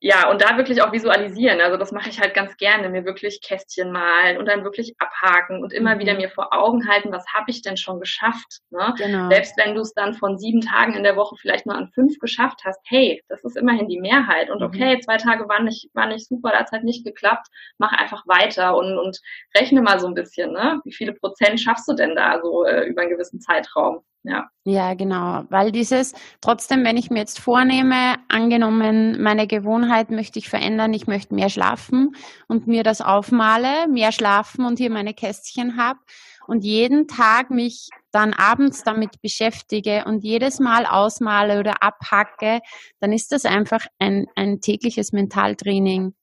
ja, 0.00 0.30
und 0.30 0.40
da 0.40 0.56
wirklich 0.56 0.80
auch 0.80 0.92
visualisieren. 0.92 1.60
Also 1.60 1.76
das 1.76 1.90
mache 1.90 2.08
ich 2.08 2.20
halt 2.20 2.32
ganz 2.32 2.56
gerne, 2.56 2.88
mir 2.88 3.04
wirklich 3.04 3.40
Kästchen 3.40 3.90
malen 3.90 4.38
und 4.38 4.46
dann 4.46 4.62
wirklich 4.62 4.94
abhaken 4.98 5.60
und 5.60 5.72
immer 5.72 5.96
mhm. 5.96 5.98
wieder 5.98 6.14
mir 6.14 6.30
vor 6.30 6.52
Augen 6.52 6.88
halten, 6.88 7.10
was 7.10 7.24
habe 7.34 7.50
ich 7.50 7.62
denn 7.62 7.76
schon 7.76 7.98
geschafft. 7.98 8.60
Ne? 8.70 8.94
Genau. 8.96 9.28
Selbst 9.28 9.54
wenn 9.56 9.74
du 9.74 9.80
es 9.80 9.94
dann 9.94 10.14
von 10.14 10.38
sieben 10.38 10.60
Tagen 10.60 10.94
in 10.94 11.02
der 11.02 11.16
Woche 11.16 11.34
vielleicht 11.36 11.66
nur 11.66 11.74
an 11.74 11.90
fünf 11.94 12.16
geschafft 12.20 12.60
hast, 12.64 12.78
hey, 12.84 13.24
das 13.28 13.42
ist 13.42 13.56
immerhin 13.56 13.88
die 13.88 13.98
Mehrheit. 13.98 14.50
Und 14.50 14.62
okay, 14.62 14.96
mhm. 14.96 15.02
zwei 15.02 15.16
Tage 15.16 15.48
waren 15.48 15.64
nicht, 15.64 15.90
waren 15.94 16.10
nicht 16.10 16.28
super, 16.28 16.50
da 16.52 16.60
hat 16.60 16.70
halt 16.70 16.84
nicht 16.84 17.04
geklappt, 17.04 17.48
mach 17.78 17.92
einfach 17.92 18.24
weiter 18.28 18.76
und, 18.76 18.96
und 18.98 19.18
rechne 19.56 19.82
mal 19.82 19.98
so 19.98 20.06
ein 20.06 20.14
bisschen, 20.14 20.52
ne? 20.52 20.80
Wie 20.84 20.92
viele 20.92 21.12
Prozent 21.12 21.60
schaffst 21.60 21.88
du 21.88 21.94
denn 21.94 22.14
da 22.14 22.40
so 22.40 22.64
äh, 22.64 22.84
über 22.84 23.02
einen 23.02 23.10
gewissen 23.10 23.40
Zeitraum? 23.40 24.04
Ja. 24.24 24.48
ja, 24.64 24.94
genau. 24.94 25.44
Weil 25.48 25.72
dieses, 25.72 26.12
trotzdem, 26.40 26.84
wenn 26.84 26.96
ich 26.96 27.08
mir 27.08 27.20
jetzt 27.20 27.38
vornehme, 27.38 28.16
angenommen, 28.28 29.22
meine 29.22 29.46
Gewohnheit 29.46 30.10
möchte 30.10 30.38
ich 30.38 30.48
verändern, 30.48 30.92
ich 30.92 31.06
möchte 31.06 31.34
mehr 31.34 31.48
schlafen 31.48 32.14
und 32.48 32.66
mir 32.66 32.82
das 32.82 33.00
aufmale, 33.00 33.88
mehr 33.88 34.12
schlafen 34.12 34.64
und 34.64 34.78
hier 34.78 34.90
meine 34.90 35.14
Kästchen 35.14 35.78
habe 35.78 36.00
und 36.46 36.64
jeden 36.64 37.06
Tag 37.06 37.50
mich 37.50 37.88
dann 38.10 38.34
abends 38.34 38.82
damit 38.82 39.22
beschäftige 39.22 40.04
und 40.04 40.24
jedes 40.24 40.60
Mal 40.60 40.84
ausmale 40.84 41.60
oder 41.60 41.82
abhacke, 41.82 42.60
dann 43.00 43.12
ist 43.12 43.32
das 43.32 43.44
einfach 43.44 43.86
ein, 43.98 44.26
ein 44.34 44.60
tägliches 44.60 45.12
Mentaltraining. 45.12 46.14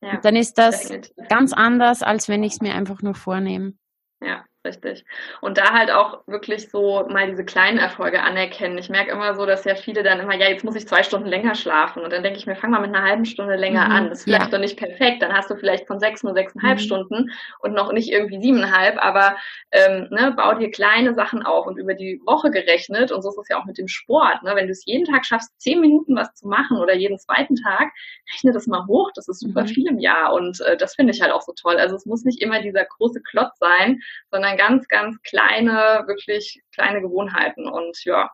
Ja, 0.00 0.14
und 0.14 0.24
dann 0.24 0.36
ist 0.36 0.58
das 0.58 0.92
ganz 1.28 1.52
anders, 1.52 2.02
als 2.02 2.28
wenn 2.28 2.42
ich 2.42 2.54
es 2.54 2.60
mir 2.60 2.74
einfach 2.74 3.02
nur 3.02 3.14
vornehme. 3.14 3.74
Ja, 4.20 4.44
richtig. 4.64 5.04
Und 5.40 5.58
da 5.58 5.72
halt 5.72 5.90
auch 5.90 6.26
wirklich 6.26 6.70
so 6.70 7.06
mal 7.08 7.28
diese 7.28 7.44
kleinen 7.44 7.78
Erfolge 7.78 8.22
anerkennen. 8.22 8.78
Ich 8.78 8.88
merke 8.88 9.10
immer 9.10 9.34
so, 9.34 9.44
dass 9.44 9.64
ja 9.64 9.74
viele 9.74 10.02
dann 10.02 10.20
immer, 10.20 10.34
ja, 10.34 10.48
jetzt 10.48 10.64
muss 10.64 10.76
ich 10.76 10.86
zwei 10.86 11.02
Stunden 11.02 11.26
länger 11.28 11.54
schlafen. 11.54 12.02
Und 12.02 12.12
dann 12.12 12.22
denke 12.22 12.38
ich 12.38 12.46
mir, 12.46 12.54
fang 12.54 12.70
mal 12.70 12.80
mit 12.80 12.94
einer 12.94 13.06
halben 13.06 13.24
Stunde 13.24 13.56
länger 13.56 13.86
mhm. 13.86 13.92
an. 13.92 14.08
Das 14.08 14.20
ist 14.20 14.24
vielleicht 14.24 14.44
ja. 14.44 14.50
doch 14.50 14.58
nicht 14.58 14.78
perfekt. 14.78 15.22
Dann 15.22 15.32
hast 15.32 15.50
du 15.50 15.56
vielleicht 15.56 15.86
von 15.86 15.98
sechs 15.98 16.22
nur 16.22 16.34
sechseinhalb 16.34 16.78
mhm. 16.78 16.82
Stunden 16.82 17.30
und 17.60 17.74
noch 17.74 17.92
nicht 17.92 18.10
irgendwie 18.10 18.40
siebeneinhalb, 18.40 19.02
aber 19.02 19.36
ähm, 19.72 20.08
ne, 20.10 20.32
bau 20.36 20.54
dir 20.54 20.70
kleine 20.70 21.14
Sachen 21.14 21.42
auf 21.42 21.66
und 21.66 21.78
über 21.78 21.94
die 21.94 22.20
Woche 22.24 22.50
gerechnet. 22.50 23.10
Und 23.10 23.22
so 23.22 23.30
ist 23.30 23.38
es 23.38 23.48
ja 23.48 23.60
auch 23.60 23.64
mit 23.64 23.78
dem 23.78 23.88
Sport. 23.88 24.42
Ne? 24.44 24.52
Wenn 24.54 24.66
du 24.66 24.72
es 24.72 24.84
jeden 24.86 25.06
Tag 25.06 25.26
schaffst, 25.26 25.50
zehn 25.60 25.80
Minuten 25.80 26.14
was 26.14 26.32
zu 26.34 26.46
machen 26.46 26.78
oder 26.78 26.94
jeden 26.94 27.18
zweiten 27.18 27.56
Tag, 27.56 27.90
rechne 28.32 28.52
das 28.52 28.66
mal 28.66 28.86
hoch. 28.86 29.10
Das 29.14 29.28
ist 29.28 29.40
super 29.40 29.62
mhm. 29.62 29.68
viel 29.68 29.88
im 29.88 29.98
Jahr. 29.98 30.32
Und 30.32 30.60
äh, 30.60 30.76
das 30.76 30.94
finde 30.94 31.12
ich 31.12 31.20
halt 31.20 31.32
auch 31.32 31.42
so 31.42 31.52
toll. 31.52 31.76
Also 31.76 31.96
es 31.96 32.06
muss 32.06 32.24
nicht 32.24 32.40
immer 32.40 32.60
dieser 32.60 32.84
große 32.84 33.20
Klotz 33.22 33.58
sein, 33.58 34.00
sondern 34.30 34.51
sondern 34.52 34.56
ganz, 34.56 34.88
ganz 34.88 35.20
kleine, 35.22 36.04
wirklich 36.06 36.62
kleine 36.74 37.00
Gewohnheiten 37.00 37.66
und 37.66 38.04
ja. 38.04 38.30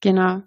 Genau. 0.00 0.42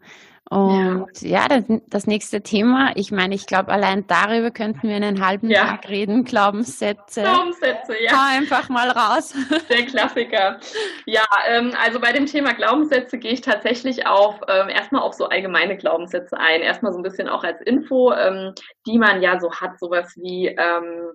Und 0.50 1.22
ja, 1.22 1.42
ja 1.42 1.48
das, 1.50 1.64
das, 1.88 2.08
nächste 2.08 2.42
Thema, 2.42 2.94
ich 2.96 3.12
meine, 3.12 3.36
ich 3.36 3.48
glaube, 3.48 3.70
allein 3.70 4.08
darüber 4.08 4.50
könnten 4.50 4.88
wir 4.88 4.96
einen 4.96 5.26
halben 5.26 5.50
ja. 5.50 5.66
Tag 5.66 5.90
reden, 5.90 6.24
Glaubenssätze. 6.24 7.24
Glaubenssätze, 7.24 8.02
ja. 8.02 8.12
Hau 8.14 8.38
einfach 8.38 8.70
mal 8.70 8.90
raus. 8.90 9.34
Der 9.70 9.86
Klassiker. 9.88 10.58
Ja, 11.06 11.26
ähm, 11.50 11.74
also 11.84 12.00
bei 12.00 12.14
dem 12.14 12.28
Thema 12.28 12.54
Glaubenssätze 12.54 13.18
gehe 13.18 13.34
ich 13.34 13.42
tatsächlich 13.42 14.08
auf 14.08 14.40
ähm, 14.48 14.70
erstmal 14.70 15.02
auf 15.02 15.16
so 15.16 15.28
allgemeine 15.28 15.76
Glaubenssätze 15.76 16.38
ein. 16.38 16.62
Erstmal 16.62 16.94
so 16.94 17.00
ein 17.00 17.04
bisschen 17.04 17.28
auch 17.28 17.44
als 17.44 17.60
Info, 17.64 18.14
ähm, 18.14 18.54
die 18.86 18.98
man 18.98 19.22
ja 19.22 19.42
so 19.42 19.52
hat, 19.52 19.78
sowas 19.80 20.14
wie 20.16 20.48
ähm, 20.48 21.12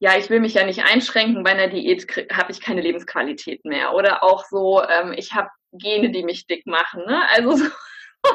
ja, 0.00 0.16
ich 0.16 0.30
will 0.30 0.40
mich 0.40 0.54
ja 0.54 0.64
nicht 0.64 0.82
einschränken, 0.82 1.44
bei 1.44 1.50
einer 1.50 1.68
Diät 1.68 2.06
habe 2.32 2.52
ich 2.52 2.62
keine 2.62 2.80
Lebensqualität 2.80 3.66
mehr. 3.66 3.94
Oder 3.94 4.24
auch 4.24 4.44
so, 4.46 4.82
ähm, 4.82 5.12
ich 5.14 5.34
habe 5.34 5.50
Gene, 5.72 6.10
die 6.10 6.24
mich 6.24 6.46
dick 6.46 6.66
machen. 6.66 7.02
Ne? 7.06 7.20
Also 7.34 7.54
so, 7.56 7.68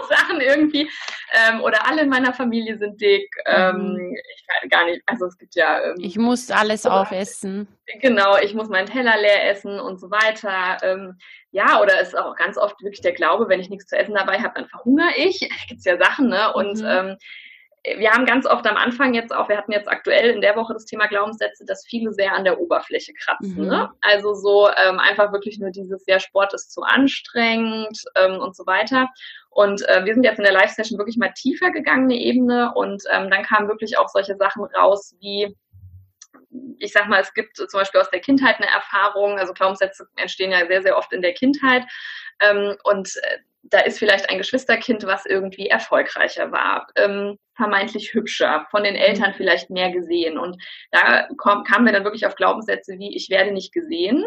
Sachen 0.07 0.41
irgendwie. 0.41 0.87
Ähm, 1.33 1.61
oder 1.61 1.87
alle 1.87 2.03
in 2.03 2.09
meiner 2.09 2.33
Familie 2.33 2.77
sind 2.77 3.01
dick. 3.01 3.35
Ähm, 3.47 3.93
mhm. 3.93 4.15
ich 4.15 4.45
kann 4.47 4.69
gar 4.69 4.85
nicht, 4.85 5.01
also 5.07 5.25
es 5.25 5.37
gibt 5.39 5.55
ja. 5.55 5.81
Ähm, 5.81 5.95
ich 5.97 6.17
muss 6.19 6.51
alles 6.51 6.85
oder, 6.85 7.01
aufessen. 7.01 7.67
Genau, 7.99 8.37
ich 8.37 8.53
muss 8.53 8.69
meinen 8.69 8.87
Teller 8.87 9.17
leer 9.19 9.49
essen 9.49 9.79
und 9.79 9.99
so 9.99 10.11
weiter. 10.11 10.77
Ähm, 10.83 11.17
ja, 11.49 11.81
oder 11.81 11.99
ist 11.99 12.15
auch 12.15 12.35
ganz 12.35 12.59
oft 12.59 12.79
wirklich 12.83 13.01
der 13.01 13.13
Glaube, 13.13 13.49
wenn 13.49 13.59
ich 13.59 13.71
nichts 13.71 13.87
zu 13.87 13.97
essen 13.97 14.13
dabei 14.13 14.37
habe, 14.37 14.53
dann 14.53 14.67
verhungere 14.67 15.15
ich. 15.17 15.39
Da 15.49 15.67
gibt's 15.67 15.85
ja 15.85 15.97
Sachen, 15.97 16.29
ne? 16.29 16.53
Und 16.53 16.79
mhm. 16.81 16.87
ähm, 16.87 17.17
wir 17.97 18.11
haben 18.11 18.25
ganz 18.25 18.45
oft 18.45 18.65
am 18.67 18.77
Anfang 18.77 19.13
jetzt 19.13 19.33
auch, 19.33 19.47
wir 19.49 19.57
hatten 19.57 19.71
jetzt 19.71 19.89
aktuell 19.89 20.31
in 20.31 20.41
der 20.41 20.55
Woche 20.55 20.73
das 20.73 20.85
Thema 20.85 21.07
Glaubenssätze, 21.07 21.65
dass 21.65 21.85
viele 21.85 22.11
sehr 22.13 22.33
an 22.33 22.43
der 22.43 22.59
Oberfläche 22.59 23.13
kratzen. 23.13 23.55
Mhm. 23.55 23.67
Ne? 23.67 23.91
Also 24.01 24.33
so 24.33 24.69
ähm, 24.69 24.99
einfach 24.99 25.31
wirklich 25.31 25.59
nur 25.59 25.69
dieses, 25.71 26.03
ja, 26.07 26.19
Sport 26.19 26.53
ist 26.53 26.71
zu 26.71 26.81
anstrengend 26.81 28.03
ähm, 28.15 28.39
und 28.39 28.55
so 28.55 28.65
weiter. 28.65 29.09
Und 29.49 29.87
äh, 29.87 30.03
wir 30.03 30.13
sind 30.13 30.23
jetzt 30.23 30.37
in 30.37 30.43
der 30.43 30.53
Live-Session 30.53 30.97
wirklich 30.97 31.17
mal 31.17 31.33
tiefer 31.33 31.71
gegangen, 31.71 32.05
eine 32.05 32.19
Ebene. 32.19 32.73
Und 32.75 33.03
ähm, 33.11 33.29
dann 33.29 33.43
kamen 33.43 33.67
wirklich 33.67 33.97
auch 33.97 34.09
solche 34.09 34.35
Sachen 34.35 34.63
raus 34.63 35.15
wie, 35.19 35.55
ich 36.79 36.91
sag 36.91 37.07
mal, 37.07 37.21
es 37.21 37.33
gibt 37.33 37.57
zum 37.57 37.79
Beispiel 37.79 38.01
aus 38.01 38.09
der 38.09 38.19
Kindheit 38.19 38.57
eine 38.57 38.67
Erfahrung, 38.67 39.37
also 39.37 39.53
Glaubenssätze 39.53 40.07
entstehen 40.15 40.51
ja 40.51 40.65
sehr, 40.65 40.81
sehr 40.81 40.97
oft 40.97 41.13
in 41.13 41.21
der 41.21 41.33
Kindheit. 41.33 41.83
Ähm, 42.39 42.75
und 42.83 43.15
äh, 43.15 43.37
da 43.63 43.79
ist 43.79 43.99
vielleicht 43.99 44.29
ein 44.29 44.37
Geschwisterkind, 44.37 45.05
was 45.05 45.25
irgendwie 45.25 45.67
erfolgreicher 45.67 46.51
war, 46.51 46.87
ähm, 46.95 47.37
vermeintlich 47.55 48.13
hübscher, 48.13 48.67
von 48.69 48.83
den 48.83 48.95
Eltern 48.95 49.31
mhm. 49.31 49.35
vielleicht 49.35 49.69
mehr 49.69 49.91
gesehen. 49.91 50.37
Und 50.37 50.61
da 50.91 51.27
kam, 51.41 51.63
kamen 51.63 51.85
wir 51.85 51.93
dann 51.93 52.03
wirklich 52.03 52.25
auf 52.25 52.35
Glaubenssätze 52.35 52.97
wie, 52.99 53.15
ich 53.15 53.29
werde 53.29 53.51
nicht 53.51 53.73
gesehen, 53.73 54.25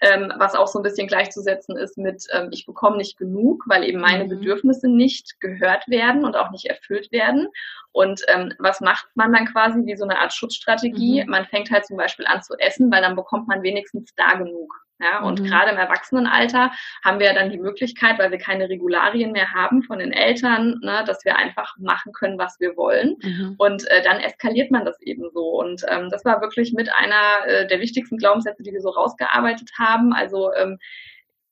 ähm, 0.00 0.32
was 0.36 0.54
auch 0.54 0.66
so 0.66 0.78
ein 0.78 0.82
bisschen 0.82 1.06
gleichzusetzen 1.06 1.76
ist 1.76 1.96
mit, 1.98 2.24
ähm, 2.32 2.48
ich 2.50 2.66
bekomme 2.66 2.96
nicht 2.96 3.18
genug, 3.18 3.64
weil 3.66 3.84
eben 3.84 4.00
meine 4.00 4.24
mhm. 4.24 4.30
Bedürfnisse 4.30 4.88
nicht 4.88 5.40
gehört 5.40 5.86
werden 5.88 6.24
und 6.24 6.36
auch 6.36 6.50
nicht 6.50 6.66
erfüllt 6.66 7.12
werden. 7.12 7.48
Und 7.92 8.22
ähm, 8.28 8.54
was 8.58 8.80
macht 8.80 9.06
man 9.14 9.32
dann 9.32 9.46
quasi 9.46 9.84
wie 9.84 9.96
so 9.96 10.04
eine 10.04 10.18
Art 10.18 10.32
Schutzstrategie? 10.32 11.22
Mhm. 11.22 11.30
Man 11.30 11.46
fängt 11.46 11.70
halt 11.70 11.86
zum 11.86 11.96
Beispiel 11.96 12.26
an 12.26 12.42
zu 12.42 12.54
essen, 12.58 12.90
weil 12.90 13.02
dann 13.02 13.16
bekommt 13.16 13.48
man 13.48 13.62
wenigstens 13.62 14.14
da 14.16 14.34
genug. 14.34 14.72
Ja, 15.02 15.20
und 15.22 15.40
mhm. 15.40 15.44
gerade 15.44 15.72
im 15.72 15.78
Erwachsenenalter 15.78 16.70
haben 17.04 17.18
wir 17.18 17.34
dann 17.34 17.50
die 17.50 17.58
Möglichkeit, 17.58 18.20
weil 18.20 18.30
wir 18.30 18.38
keine 18.38 18.68
Regularien 18.68 19.32
mehr 19.32 19.52
haben 19.52 19.82
von 19.82 19.98
den 19.98 20.12
Eltern, 20.12 20.78
ne, 20.80 21.02
dass 21.06 21.24
wir 21.24 21.36
einfach 21.36 21.74
machen 21.78 22.12
können, 22.12 22.38
was 22.38 22.60
wir 22.62 22.74
wollen. 22.78 23.16
Mhm. 23.22 23.56
Und 23.58 23.86
äh, 23.90 24.02
dann 24.02 24.20
eskaliert 24.20 24.70
man 24.70 24.86
das 24.86 24.98
eben 25.02 25.28
so. 25.34 25.60
Und 25.60 25.84
ähm, 25.88 26.08
das 26.08 26.24
war 26.24 26.40
wirklich 26.40 26.72
mit 26.72 26.88
einer 26.90 27.46
äh, 27.46 27.66
der 27.66 27.80
wichtigsten 27.80 28.16
Glaubenssätze, 28.16 28.62
die 28.62 28.72
wir 28.72 28.80
so 28.80 28.88
rausgearbeitet 28.88 29.68
haben. 29.78 30.14
Also 30.14 30.50
ähm, 30.54 30.78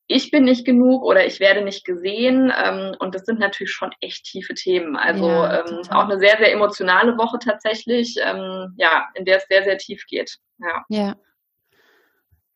ich 0.06 0.32
bin 0.32 0.44
nicht 0.44 0.64
genug 0.64 1.04
oder 1.04 1.24
ich 1.24 1.38
werde 1.38 1.62
nicht 1.62 1.84
gesehen. 1.84 2.52
Ähm, 2.56 2.96
und 2.98 3.14
das 3.14 3.26
sind 3.26 3.38
natürlich 3.38 3.70
schon 3.70 3.92
echt 4.00 4.24
tiefe 4.24 4.54
Themen. 4.54 4.96
Also 4.96 5.28
ja, 5.28 5.60
ähm, 5.60 5.82
auch 5.90 6.08
eine 6.08 6.18
sehr, 6.18 6.38
sehr 6.38 6.52
emotionale 6.52 7.18
Woche 7.18 7.38
tatsächlich, 7.38 8.16
ähm, 8.20 8.74
ja, 8.76 9.06
in 9.14 9.24
der 9.24 9.36
es 9.36 9.44
sehr, 9.48 9.62
sehr 9.62 9.78
tief 9.78 10.04
geht. 10.08 10.38
Ja. 10.58 10.84
ja. 10.88 11.16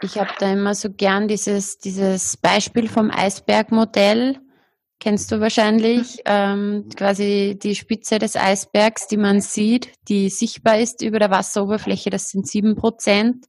Ich 0.03 0.19
habe 0.19 0.33
da 0.39 0.53
immer 0.53 0.75
so 0.75 0.91
gern 0.93 1.29
dieses, 1.29 1.79
dieses 1.79 2.37
Beispiel 2.37 2.89
vom 2.89 3.11
Eisbergmodell. 3.11 4.41
Kennst 5.05 5.31
du 5.31 5.39
wahrscheinlich 5.39 6.23
ähm, 6.25 6.89
quasi 6.97 7.59
die 7.63 7.75
Spitze 7.75 8.19
des 8.19 8.37
Eisbergs, 8.37 9.07
die 9.07 9.19
man 9.19 9.43
sieht, 9.43 9.93
die 10.09 10.31
sichtbar 10.31 10.79
ist 10.79 11.03
über 11.03 11.19
der 11.19 11.31
Wasseroberfläche, 11.31 12.09
das 12.09 12.31
sind 12.31 12.49
sieben 12.49 12.75
Prozent. 12.75 13.45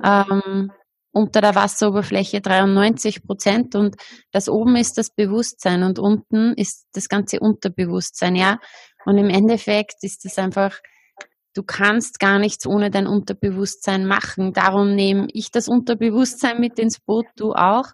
Ähm, 0.00 0.70
unter 1.10 1.40
der 1.40 1.56
Wasseroberfläche 1.56 2.40
93 2.40 3.24
Prozent 3.24 3.74
und 3.74 3.96
das 4.30 4.48
oben 4.48 4.76
ist 4.76 4.96
das 4.96 5.10
Bewusstsein 5.10 5.82
und 5.82 5.98
unten 5.98 6.54
ist 6.54 6.86
das 6.92 7.08
ganze 7.08 7.40
Unterbewusstsein, 7.40 8.36
ja. 8.36 8.60
Und 9.04 9.18
im 9.18 9.30
Endeffekt 9.30 9.96
ist 10.02 10.24
es 10.24 10.38
einfach 10.38 10.78
du 11.54 11.62
kannst 11.62 12.18
gar 12.18 12.38
nichts 12.38 12.66
ohne 12.66 12.90
dein 12.90 13.06
Unterbewusstsein 13.06 14.06
machen. 14.06 14.52
Darum 14.52 14.94
nehme 14.94 15.28
ich 15.32 15.50
das 15.50 15.68
Unterbewusstsein 15.68 16.60
mit 16.60 16.78
ins 16.78 17.00
Boot, 17.00 17.26
du 17.36 17.52
auch. 17.52 17.86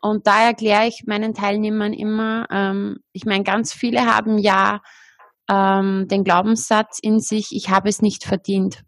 Und 0.00 0.26
da 0.26 0.46
erkläre 0.46 0.86
ich 0.86 1.04
meinen 1.06 1.34
Teilnehmern 1.34 1.92
immer, 1.92 2.46
ähm, 2.50 2.98
ich 3.12 3.24
meine, 3.24 3.44
ganz 3.44 3.72
viele 3.72 4.06
haben 4.06 4.38
ja 4.38 4.80
ähm, 5.50 6.06
den 6.08 6.24
Glaubenssatz 6.24 6.98
in 7.00 7.20
sich, 7.20 7.48
ich 7.52 7.70
habe 7.70 7.88
es 7.88 8.02
nicht 8.02 8.24
verdient. 8.24 8.82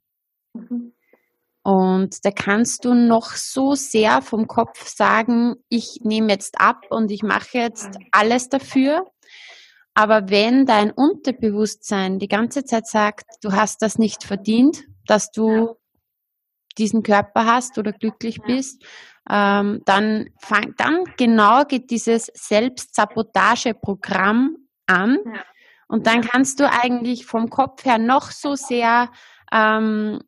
Und 1.63 2.25
da 2.25 2.31
kannst 2.31 2.85
du 2.85 2.95
noch 2.95 3.33
so 3.33 3.75
sehr 3.75 4.23
vom 4.23 4.47
Kopf 4.47 4.87
sagen, 4.87 5.57
ich 5.69 6.01
nehme 6.03 6.33
jetzt 6.33 6.61
ab 6.61 6.87
und 6.91 7.11
ich 7.11 7.23
mache 7.23 7.59
jetzt 7.59 7.91
alles 8.13 8.49
dafür. 8.49 9.07
Aber 9.95 10.31
wenn 10.31 10.65
dein 10.65 10.91
Unterbewusstsein 10.91 12.19
die 12.19 12.29
ganze 12.29 12.65
Zeit 12.65 12.87
sagt, 12.87 13.25
du 13.43 13.53
hast 13.53 13.83
das 13.83 13.99
nicht 13.99 14.25
verdient, 14.25 14.85
dass 15.07 15.31
du 15.31 15.77
diesen 16.79 17.03
Körper 17.03 17.45
hast 17.45 17.77
oder 17.79 17.93
glücklich 17.93 18.41
bist, 18.41 18.83
ähm, 19.29 19.83
dann, 19.85 20.31
fang, 20.39 20.75
dann 20.77 21.03
genau 21.17 21.65
geht 21.65 21.91
dieses 21.91 22.31
Selbstsabotageprogramm 22.35 24.57
an. 24.87 25.19
Und 25.89 26.07
dann 26.07 26.21
kannst 26.23 26.61
du 26.61 26.71
eigentlich 26.71 27.27
vom 27.27 27.51
Kopf 27.51 27.85
her 27.85 27.99
noch 27.99 28.31
so 28.31 28.55
sehr 28.55 29.11
ähm, 29.53 30.21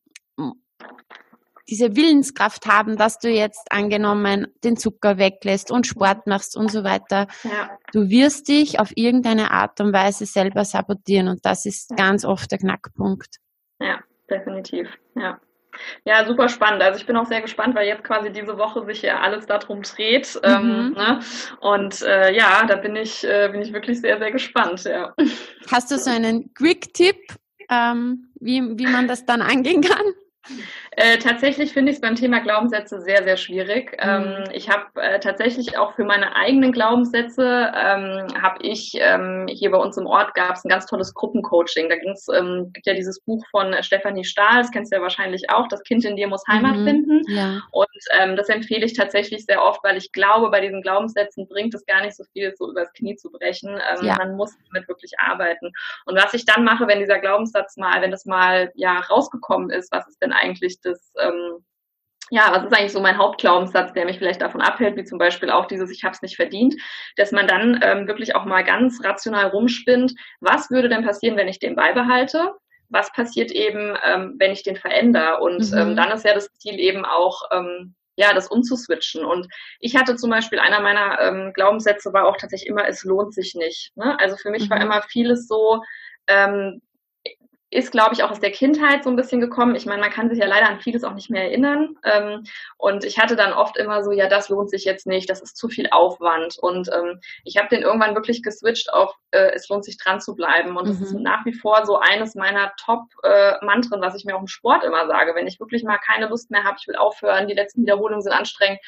diese 1.69 1.97
Willenskraft 1.97 2.67
haben, 2.67 2.97
dass 2.97 3.19
du 3.19 3.31
jetzt 3.31 3.71
angenommen 3.71 4.49
den 4.65 4.77
Zucker 4.77 5.19
weglässt 5.19 5.71
und 5.71 5.87
Sport 5.87 6.27
machst 6.27 6.57
und 6.57 6.71
so 6.71 6.85
weiter. 6.85 7.29
Ja. 7.45 7.79
Du 7.93 8.11
wirst 8.11 8.49
dich 8.49 8.81
auf 8.81 8.91
irgendeine 8.95 9.53
Art 9.53 9.81
und 9.81 9.93
Weise 9.93 10.27
selber 10.27 10.65
sabotieren 10.65 11.29
und 11.29 11.47
das 11.47 11.65
ist 11.65 11.91
ja. 11.91 11.97
ganz 11.97 12.25
oft 12.25 12.51
der 12.51 12.59
Knackpunkt. 12.59 13.37
Ja, 13.81 14.01
definitiv. 14.29 14.89
Ja. 15.15 15.41
Ja, 16.05 16.27
super 16.27 16.49
spannend. 16.49 16.83
Also 16.83 16.99
ich 16.99 17.07
bin 17.07 17.17
auch 17.17 17.27
sehr 17.27 17.41
gespannt, 17.41 17.75
weil 17.75 17.87
jetzt 17.87 18.05
quasi 18.05 18.31
diese 18.31 18.59
Woche 18.59 18.85
sich 18.85 19.03
ja 19.03 19.21
alles 19.21 19.47
darum 19.47 19.83
dreht. 19.83 20.39
Ähm, 20.43 20.63
mhm. 20.63 20.73
Ähm, 20.73 20.93
ne? 20.93 21.21
Und 21.61 22.03
äh, 22.03 22.35
ja, 22.35 22.65
da 22.67 22.77
bin 22.77 22.97
ich, 22.97 23.25
äh, 23.25 23.49
bin 23.51 23.63
ich 23.63 23.73
wirklich 23.73 24.01
sehr, 24.01 24.19
sehr 24.19 24.31
gespannt. 24.31 24.85
Ja. 24.85 25.15
Hast 25.71 25.91
du 25.91 25.99
so 25.99 26.11
einen 26.11 26.53
Quick-Tipp, 26.55 27.17
ähm, 27.71 28.33
wie, 28.41 28.61
wie 28.79 28.87
man 28.87 29.09
das 29.09 29.25
dann 29.25 29.43
angehen 29.43 29.83
kann? 29.83 30.07
Äh, 30.95 31.19
tatsächlich 31.19 31.73
finde 31.73 31.91
ich 31.91 31.97
es 31.97 32.01
beim 32.03 32.17
Thema 32.17 32.41
Glaubenssätze 32.41 33.01
sehr, 33.01 33.23
sehr 33.25 33.39
schwierig. 33.39 33.93
Mhm. 33.93 33.99
Ähm, 34.03 34.45
ich 34.53 34.69
habe 34.69 34.85
äh, 35.01 35.21
tatsächlich 35.21 35.79
auch 35.79 35.95
für 35.95 36.05
meine 36.05 36.37
eigenen 36.37 36.71
Glaubenssätze, 36.71 37.73
ähm, 37.75 38.27
habe 38.41 38.59
ich 38.61 38.93
ähm, 39.01 39.47
hier 39.49 39.71
bei 39.71 39.79
uns 39.79 39.97
im 39.97 40.07
Ort 40.07 40.35
gab 40.35 40.57
es 40.57 40.65
ein 40.65 40.69
ganz 40.69 40.85
tolles 40.85 41.15
Gruppencoaching. 41.15 41.89
Da 41.89 41.97
ging's, 41.97 42.27
ähm, 42.29 42.71
gibt 42.75 42.87
ja 42.87 42.93
dieses 42.93 43.21
Buch 43.21 43.43
von 43.51 43.75
Stefanie 43.83 44.25
Stahl, 44.25 44.59
das 44.59 44.71
kennst 44.71 44.93
du 44.93 44.97
ja 44.97 45.03
wahrscheinlich 45.03 45.49
auch, 45.49 45.67
Das 45.69 45.83
Kind 45.83 46.05
in 46.05 46.17
dir 46.17 46.29
muss 46.29 46.47
Heimat 46.47 46.77
mhm. 46.77 46.85
finden. 46.85 47.23
Ja. 47.29 47.63
Und 47.71 47.87
ähm, 48.19 48.37
das 48.37 48.51
empfehle 48.51 48.85
ich 48.85 48.93
tatsächlich 48.93 49.47
sehr 49.47 49.65
oft, 49.65 49.83
weil 49.85 49.97
ich 49.97 50.13
glaube, 50.13 50.51
bei 50.51 50.61
diesen 50.61 50.83
Glaubenssätzen 50.83 51.49
bringt 51.49 51.75
es 51.75 51.87
gar 51.87 52.03
nicht 52.03 52.17
so 52.17 52.25
viel, 52.35 52.53
so 52.55 52.71
übers 52.71 52.93
Knie 52.93 53.17
zu 53.17 53.31
brechen. 53.31 53.71
Ähm, 53.71 54.07
ja. 54.07 54.17
Man 54.17 54.37
muss 54.37 54.55
damit 54.71 54.89
wirklich 54.89 55.13
arbeiten. 55.19 55.73
Und 56.05 56.23
was 56.23 56.35
ich 56.35 56.45
dann 56.45 56.65
mache, 56.65 56.87
wenn 56.87 57.01
dieser 57.01 57.19
Glaubenssatz 57.19 57.79
mal, 57.79 58.03
wenn 58.03 58.11
das 58.11 58.27
mal 58.27 58.71
ja 58.75 59.01
rausgekommen 59.01 59.71
ist, 59.71 59.91
was 59.91 60.07
ist 60.07 60.21
denn 60.21 60.33
eigentlich 60.33 60.82
das, 60.85 61.13
ähm, 61.21 61.65
ja, 62.31 62.51
was 62.51 62.65
ist 62.65 62.73
eigentlich 62.73 62.93
so 62.93 63.01
mein 63.01 63.19
Hauptglaubenssatz, 63.19 63.93
der 63.93 64.07
mich 64.07 64.19
vielleicht 64.19 64.41
davon 64.41 64.63
abhält, 64.63 64.97
wie 64.97 65.05
zum 65.05 65.19
Beispiel 65.19 65.51
auch 65.51 65.67
dieses 65.67 65.91
Ich 65.91 66.03
habe 66.03 66.15
es 66.15 66.23
nicht 66.23 66.37
verdient, 66.37 66.75
dass 67.17 67.31
man 67.31 67.47
dann 67.47 67.79
ähm, 67.83 68.07
wirklich 68.07 68.35
auch 68.35 68.47
mal 68.47 68.65
ganz 68.65 69.05
rational 69.05 69.49
rumspinnt, 69.49 70.15
was 70.41 70.71
würde 70.71 70.89
denn 70.89 71.05
passieren, 71.05 71.37
wenn 71.37 71.49
ich 71.49 71.59
den 71.59 71.77
beibehalte? 71.77 72.55
Was 72.89 73.13
passiert 73.13 73.51
eben, 73.51 73.97
ähm, 74.05 74.37
wenn 74.39 74.53
ich 74.53 74.63
den 74.63 74.77
verändere? 74.77 75.41
Und 75.41 75.63
ähm, 75.63 75.69
mhm. 75.69 75.79
ähm, 75.79 75.97
dann 75.97 76.11
ist 76.11 76.25
ja 76.25 76.33
das 76.33 76.51
Ziel 76.55 76.79
eben 76.79 77.05
auch, 77.05 77.43
ähm, 77.53 77.95
ja, 78.17 78.33
das 78.33 78.49
umzuswitchen. 78.49 79.27
Und 79.27 79.47
ich 79.81 79.97
hatte 79.97 80.17
zum 80.17 80.31
Beispiel, 80.31 80.59
einer 80.59 80.81
meiner 80.81 81.21
ähm, 81.21 81.53
Glaubenssätze 81.53 82.15
war 82.15 82.27
auch 82.27 82.39
tatsächlich 82.39 82.71
immer, 82.71 82.87
es 82.89 83.05
lohnt 83.05 83.35
sich 83.35 83.55
nicht. 83.55 83.95
Ne? 83.97 84.19
Also 84.19 84.37
für 84.37 84.51
mich 84.51 84.67
mhm. 84.67 84.71
war 84.71 84.81
immer 84.81 85.03
vieles 85.03 85.47
so, 85.49 85.83
ähm, 86.29 86.81
ist, 87.73 87.91
glaube 87.91 88.13
ich, 88.13 88.23
auch 88.23 88.31
aus 88.31 88.41
der 88.41 88.51
Kindheit 88.51 89.03
so 89.03 89.09
ein 89.09 89.17
bisschen 89.17 89.41
gekommen. 89.41 89.75
Ich 89.75 89.87
meine, 89.87 90.03
man 90.03 90.11
kann 90.11 90.29
sich 90.29 90.39
ja 90.39 90.47
leider 90.47 90.69
an 90.69 90.81
vieles 90.81 91.05
auch 91.05 91.15
nicht 91.15 91.31
mehr 91.31 91.45
erinnern. 91.45 91.97
Ähm, 92.05 92.45
und 92.77 93.03
ich 93.05 93.19
hatte 93.19 93.35
dann 93.35 93.55
oft 93.55 93.79
immer 93.79 94.05
so, 94.05 94.13
ja, 94.13 94.29
das 94.29 94.51
lohnt 94.51 94.69
sich 94.69 94.85
jetzt 94.85 95.07
nicht, 95.07 95.31
das 95.31 95.41
ist 95.41 95.57
zu 95.57 95.69
viel 95.69 95.89
Aufwand. 95.91 96.59
Und 96.61 96.91
ähm, 96.93 97.21
ich 97.45 97.57
habe 97.57 97.69
den 97.69 97.81
irgendwann 97.83 98.15
wirklich 98.15 98.43
geswitcht 98.43 98.93
auf, 98.93 99.15
äh, 99.31 99.53
es 99.55 99.69
lohnt 99.71 99.87
sich 99.87 99.97
dran 99.97 100.21
zu 100.21 100.35
bleiben. 100.35 100.77
Und 100.77 100.85
mhm. 100.85 100.91
das 100.91 101.01
ist 101.01 101.15
mhm. 101.15 101.23
nach 101.23 101.47
wie 101.47 101.55
vor 101.55 101.87
so 101.87 101.99
eines 101.99 102.35
meiner 102.35 102.73
Top-Mantren, 102.77 104.03
äh, 104.03 104.07
was 104.07 104.17
ich 104.17 104.27
mir 104.27 104.37
auch 104.37 104.43
im 104.43 104.49
Sport 104.49 104.85
immer 104.85 105.07
sage. 105.07 105.35
Wenn 105.35 105.47
ich 105.47 105.59
wirklich 105.59 105.83
mal 105.83 105.99
keine 105.99 106.29
Lust 106.29 106.51
mehr 106.51 106.65
habe, 106.65 106.77
ich 106.79 106.87
will 106.87 106.97
aufhören, 106.97 107.49
die 107.49 107.55
letzten 107.55 107.83
Wiederholungen 107.83 108.21
sind 108.21 108.33
anstrengend, 108.33 108.81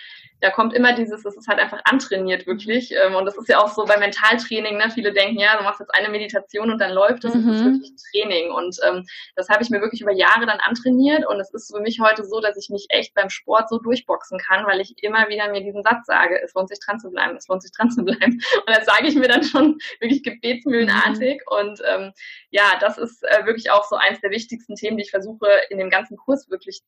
da 0.44 0.50
kommt 0.50 0.74
immer 0.74 0.92
dieses, 0.92 1.24
es 1.24 1.36
ist 1.36 1.48
halt 1.48 1.58
einfach 1.58 1.80
antrainiert 1.84 2.46
wirklich. 2.46 2.92
Ähm, 2.92 3.14
und 3.14 3.24
das 3.24 3.36
ist 3.36 3.48
ja 3.48 3.60
auch 3.60 3.68
so 3.68 3.86
bei 3.86 3.96
Mentaltraining, 3.96 4.76
ne? 4.76 4.90
Viele 4.92 5.12
denken, 5.12 5.40
ja, 5.40 5.56
du 5.56 5.64
machst 5.64 5.80
jetzt 5.80 5.94
eine 5.94 6.10
Meditation 6.10 6.70
und 6.70 6.78
dann 6.78 6.92
läuft 6.92 7.24
es, 7.24 7.34
mhm. 7.34 7.46
das 7.46 7.56
ist 7.56 7.64
wirklich 7.64 7.92
Training. 8.12 8.52
Und 8.52 8.73
ähm, 8.84 9.04
das 9.36 9.48
habe 9.48 9.62
ich 9.62 9.70
mir 9.70 9.80
wirklich 9.80 10.00
über 10.00 10.12
Jahre 10.12 10.46
dann 10.46 10.60
antrainiert. 10.60 11.26
Und 11.26 11.40
es 11.40 11.52
ist 11.52 11.74
für 11.74 11.80
mich 11.80 12.00
heute 12.00 12.24
so, 12.24 12.40
dass 12.40 12.56
ich 12.56 12.70
mich 12.70 12.86
echt 12.88 13.14
beim 13.14 13.30
Sport 13.30 13.68
so 13.68 13.78
durchboxen 13.78 14.38
kann, 14.38 14.66
weil 14.66 14.80
ich 14.80 14.94
immer 15.02 15.28
wieder 15.28 15.50
mir 15.50 15.62
diesen 15.62 15.82
Satz 15.82 16.06
sage, 16.06 16.40
es 16.42 16.54
lohnt 16.54 16.68
sich 16.68 16.80
dran 16.80 16.98
zu 16.98 17.10
bleiben, 17.10 17.36
es 17.36 17.48
lohnt 17.48 17.62
sich 17.62 17.72
dran 17.72 17.90
zu 17.90 18.04
bleiben. 18.04 18.40
Und 18.66 18.76
das 18.76 18.86
sage 18.86 19.06
ich 19.06 19.14
mir 19.14 19.28
dann 19.28 19.44
schon 19.44 19.78
wirklich 20.00 20.22
gebetsmühlenartig. 20.22 21.42
Mhm. 21.50 21.58
Und 21.58 21.82
ähm, 21.86 22.12
ja, 22.50 22.72
das 22.80 22.98
ist 22.98 23.22
äh, 23.24 23.44
wirklich 23.46 23.70
auch 23.70 23.84
so 23.84 23.96
eins 23.96 24.20
der 24.20 24.30
wichtigsten 24.30 24.74
Themen, 24.74 24.96
die 24.96 25.04
ich 25.04 25.10
versuche 25.10 25.46
in 25.70 25.78
dem 25.78 25.90
ganzen 25.90 26.16
Kurs 26.16 26.48
wirklich 26.50 26.82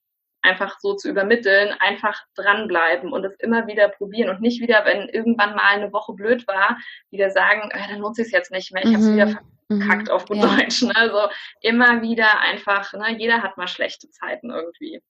einfach 0.47 0.79
so 0.79 0.95
zu 0.95 1.09
übermitteln, 1.09 1.75
einfach 1.81 2.23
dranbleiben 2.37 3.13
und 3.13 3.25
es 3.25 3.35
immer 3.41 3.67
wieder 3.67 3.89
probieren 3.89 4.31
und 4.31 4.41
nicht 4.41 4.61
wieder, 4.61 4.85
wenn 4.85 5.09
irgendwann 5.09 5.57
mal 5.57 5.65
eine 5.65 5.93
Woche 5.93 6.15
blöd 6.15 6.47
war, 6.47 6.79
wieder 7.11 7.31
sagen, 7.31 7.69
äh, 7.73 7.89
dann 7.89 8.01
nutze 8.01 8.23
ich 8.23 8.29
es 8.29 8.33
jetzt 8.33 8.53
nicht 8.53 8.73
mehr, 8.73 8.85
ich 8.85 8.91
mhm. 8.91 8.95
habe 8.95 9.05
es 9.05 9.13
wieder 9.13 9.27
verkackt 9.29 9.56
mhm. 9.69 10.09
auf 10.09 10.27
gut 10.27 10.39
ja. 10.39 10.57
Deutsch. 10.57 10.83
Ne? 10.83 10.95
Also 10.95 11.29
immer 11.61 12.03
wieder 12.03 12.41
einfach, 12.41 12.93
ne? 12.93 13.17
jeder 13.19 13.43
hat 13.43 13.57
mal 13.57 13.69
schlechte 13.69 14.11
Zeiten 14.11 14.51
irgendwie. 14.51 15.01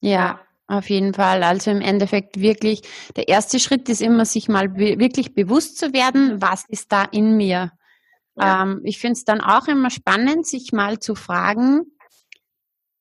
Ja. 0.00 0.10
ja. 0.10 0.40
Auf 0.70 0.88
jeden 0.88 1.14
Fall. 1.14 1.42
Also 1.42 1.72
im 1.72 1.80
Endeffekt 1.80 2.40
wirklich, 2.40 2.82
der 3.16 3.26
erste 3.26 3.58
Schritt 3.58 3.88
ist 3.88 4.00
immer, 4.00 4.24
sich 4.24 4.48
mal 4.48 4.68
be 4.68 5.00
wirklich 5.00 5.34
bewusst 5.34 5.78
zu 5.78 5.92
werden, 5.92 6.40
was 6.40 6.64
ist 6.68 6.92
da 6.92 7.02
in 7.02 7.36
mir. 7.36 7.72
Ja. 8.36 8.62
Ähm, 8.62 8.80
ich 8.84 9.00
finde 9.00 9.14
es 9.14 9.24
dann 9.24 9.40
auch 9.40 9.66
immer 9.66 9.90
spannend, 9.90 10.46
sich 10.46 10.70
mal 10.70 11.00
zu 11.00 11.16
fragen, 11.16 11.86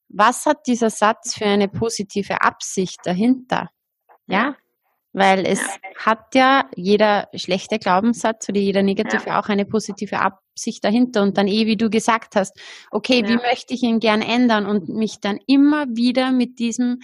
was 0.07 0.47
hat 0.47 0.65
dieser 0.65 0.89
Satz 0.89 1.35
für 1.35 1.45
eine 1.45 1.67
positive 1.67 2.41
Absicht 2.41 3.01
dahinter? 3.03 3.69
Ja, 4.25 4.55
weil 5.13 5.45
es 5.45 5.59
ja. 5.59 6.05
hat 6.05 6.35
ja 6.35 6.69
jeder 6.75 7.27
schlechte 7.33 7.79
Glaubenssatz 7.79 8.47
oder 8.49 8.59
jeder 8.59 8.83
negative 8.83 9.27
ja. 9.27 9.39
auch 9.39 9.49
eine 9.49 9.65
positive 9.65 10.19
Absicht 10.19 10.83
dahinter 10.83 11.23
und 11.23 11.37
dann 11.37 11.47
eh, 11.47 11.65
wie 11.65 11.77
du 11.77 11.89
gesagt 11.89 12.35
hast, 12.35 12.59
okay, 12.91 13.21
ja. 13.21 13.29
wie 13.29 13.37
möchte 13.37 13.73
ich 13.73 13.83
ihn 13.83 13.99
gern 13.99 14.21
ändern 14.21 14.65
und 14.65 14.89
mich 14.89 15.19
dann 15.19 15.39
immer 15.47 15.87
wieder 15.89 16.31
mit 16.31 16.59
diesem 16.59 16.99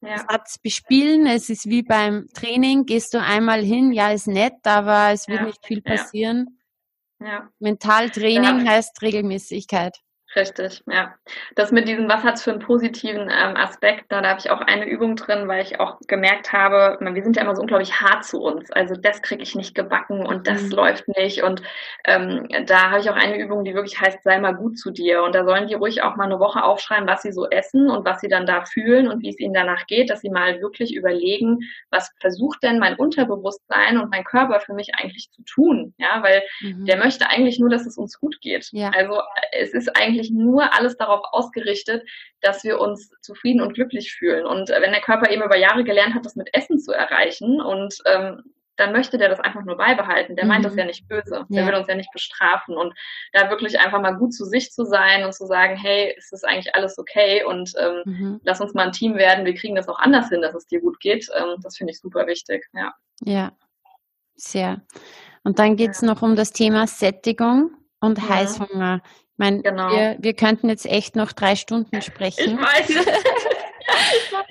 Satz 0.00 0.58
bespielen. 0.58 1.26
Es 1.26 1.50
ist 1.50 1.68
wie 1.68 1.82
beim 1.82 2.26
Training, 2.34 2.86
gehst 2.86 3.14
du 3.14 3.20
einmal 3.20 3.62
hin, 3.62 3.92
ja, 3.92 4.10
ist 4.10 4.28
nett, 4.28 4.54
aber 4.64 5.10
es 5.12 5.26
wird 5.26 5.42
nicht 5.42 5.66
viel 5.66 5.82
passieren. 5.82 6.58
Mentaltraining 7.58 8.68
heißt 8.68 9.00
Regelmäßigkeit. 9.02 9.98
Richtig, 10.36 10.82
ja. 10.86 11.14
Das 11.54 11.72
mit 11.72 11.88
diesem, 11.88 12.10
was 12.10 12.22
hat 12.22 12.34
es 12.34 12.42
für 12.42 12.50
einen 12.50 12.60
positiven 12.60 13.22
ähm, 13.22 13.56
Aspekt, 13.56 14.12
da, 14.12 14.20
da 14.20 14.28
habe 14.28 14.40
ich 14.40 14.50
auch 14.50 14.60
eine 14.60 14.86
Übung 14.86 15.16
drin, 15.16 15.48
weil 15.48 15.62
ich 15.62 15.80
auch 15.80 15.98
gemerkt 16.08 16.52
habe, 16.52 16.98
wir 17.00 17.22
sind 17.22 17.36
ja 17.36 17.42
immer 17.42 17.56
so 17.56 17.62
unglaublich 17.62 18.02
hart 18.02 18.22
zu 18.22 18.42
uns. 18.42 18.70
Also 18.70 18.96
das 18.96 19.22
kriege 19.22 19.42
ich 19.42 19.54
nicht 19.54 19.74
gebacken 19.74 20.26
und 20.26 20.46
das 20.46 20.64
mhm. 20.64 20.72
läuft 20.72 21.08
nicht. 21.16 21.42
Und 21.42 21.62
ähm, 22.04 22.46
da 22.66 22.90
habe 22.90 23.00
ich 23.00 23.08
auch 23.08 23.16
eine 23.16 23.38
Übung, 23.38 23.64
die 23.64 23.72
wirklich 23.72 23.98
heißt, 23.98 24.22
sei 24.24 24.38
mal 24.38 24.54
gut 24.54 24.78
zu 24.78 24.90
dir. 24.90 25.22
Und 25.22 25.34
da 25.34 25.42
sollen 25.46 25.68
die 25.68 25.74
ruhig 25.74 26.02
auch 26.02 26.16
mal 26.16 26.24
eine 26.24 26.38
Woche 26.38 26.62
aufschreiben, 26.62 27.08
was 27.08 27.22
sie 27.22 27.32
so 27.32 27.48
essen 27.48 27.88
und 27.88 28.04
was 28.04 28.20
sie 28.20 28.28
dann 28.28 28.44
da 28.44 28.66
fühlen 28.66 29.08
und 29.08 29.22
wie 29.22 29.30
es 29.30 29.38
ihnen 29.38 29.54
danach 29.54 29.86
geht, 29.86 30.10
dass 30.10 30.20
sie 30.20 30.30
mal 30.30 30.60
wirklich 30.60 30.94
überlegen, 30.94 31.60
was 31.90 32.12
versucht 32.20 32.62
denn 32.62 32.78
mein 32.78 32.96
Unterbewusstsein 32.96 33.96
und 33.96 34.10
mein 34.10 34.24
Körper 34.24 34.60
für 34.60 34.74
mich 34.74 34.90
eigentlich 34.96 35.30
zu 35.30 35.42
tun. 35.44 35.94
Ja, 35.96 36.22
weil 36.22 36.42
mhm. 36.60 36.84
der 36.84 36.98
möchte 36.98 37.30
eigentlich 37.30 37.58
nur, 37.58 37.70
dass 37.70 37.86
es 37.86 37.96
uns 37.96 38.20
gut 38.20 38.38
geht. 38.42 38.68
Ja. 38.72 38.90
Also 38.90 39.22
es 39.52 39.72
ist 39.72 39.96
eigentlich 39.96 40.25
eigentlich 40.26 40.30
nur 40.30 40.74
alles 40.74 40.96
darauf 40.96 41.22
ausgerichtet, 41.32 42.08
dass 42.40 42.64
wir 42.64 42.80
uns 42.80 43.10
zufrieden 43.20 43.60
und 43.60 43.74
glücklich 43.74 44.12
fühlen. 44.12 44.46
Und 44.46 44.68
wenn 44.68 44.92
der 44.92 45.00
Körper 45.00 45.30
eben 45.30 45.42
über 45.42 45.56
Jahre 45.56 45.84
gelernt 45.84 46.14
hat, 46.14 46.24
das 46.24 46.36
mit 46.36 46.48
Essen 46.52 46.78
zu 46.78 46.92
erreichen 46.92 47.60
und 47.60 47.94
ähm, 48.06 48.42
dann 48.76 48.92
möchte 48.92 49.16
der 49.16 49.30
das 49.30 49.40
einfach 49.40 49.64
nur 49.64 49.78
beibehalten. 49.78 50.36
Der 50.36 50.44
mhm. 50.44 50.50
meint 50.50 50.64
das 50.66 50.74
mhm. 50.74 50.80
ja 50.80 50.84
nicht 50.84 51.08
böse. 51.08 51.46
Der 51.48 51.62
ja. 51.62 51.66
will 51.66 51.74
uns 51.76 51.88
ja 51.88 51.94
nicht 51.94 52.12
bestrafen. 52.12 52.76
Und 52.76 52.92
da 53.32 53.48
wirklich 53.48 53.80
einfach 53.80 54.02
mal 54.02 54.12
gut 54.12 54.34
zu 54.34 54.44
sich 54.44 54.70
zu 54.70 54.84
sein 54.84 55.24
und 55.24 55.32
zu 55.32 55.46
sagen, 55.46 55.76
hey, 55.76 56.14
ist 56.14 56.30
das 56.30 56.44
eigentlich 56.44 56.74
alles 56.74 56.98
okay? 56.98 57.42
Und 57.42 57.72
ähm, 57.78 58.02
mhm. 58.04 58.40
lass 58.44 58.60
uns 58.60 58.74
mal 58.74 58.84
ein 58.84 58.92
Team 58.92 59.14
werden. 59.14 59.46
Wir 59.46 59.54
kriegen 59.54 59.76
das 59.76 59.88
auch 59.88 59.98
anders 59.98 60.28
hin, 60.28 60.42
dass 60.42 60.54
es 60.54 60.66
dir 60.66 60.82
gut 60.82 61.00
geht. 61.00 61.26
Ähm, 61.34 61.56
das 61.62 61.78
finde 61.78 61.92
ich 61.92 62.00
super 62.00 62.26
wichtig. 62.26 62.66
Ja. 62.74 62.92
Ja, 63.24 63.52
sehr. 64.34 64.82
Und 65.42 65.58
dann 65.58 65.76
geht's 65.76 66.02
ja. 66.02 66.08
noch 66.08 66.20
um 66.20 66.36
das 66.36 66.52
Thema 66.52 66.86
Sättigung 66.86 67.70
und 68.00 68.18
ja. 68.18 68.28
Heißhunger. 68.28 69.00
Ich 69.36 69.38
meine, 69.38 69.60
genau. 69.60 69.90
wir, 69.90 70.16
wir 70.18 70.32
könnten 70.32 70.70
jetzt 70.70 70.86
echt 70.86 71.14
noch 71.14 71.32
drei 71.32 71.56
Stunden 71.56 72.00
sprechen. 72.00 72.58
Ich 72.58 72.96
weiß. 72.96 73.06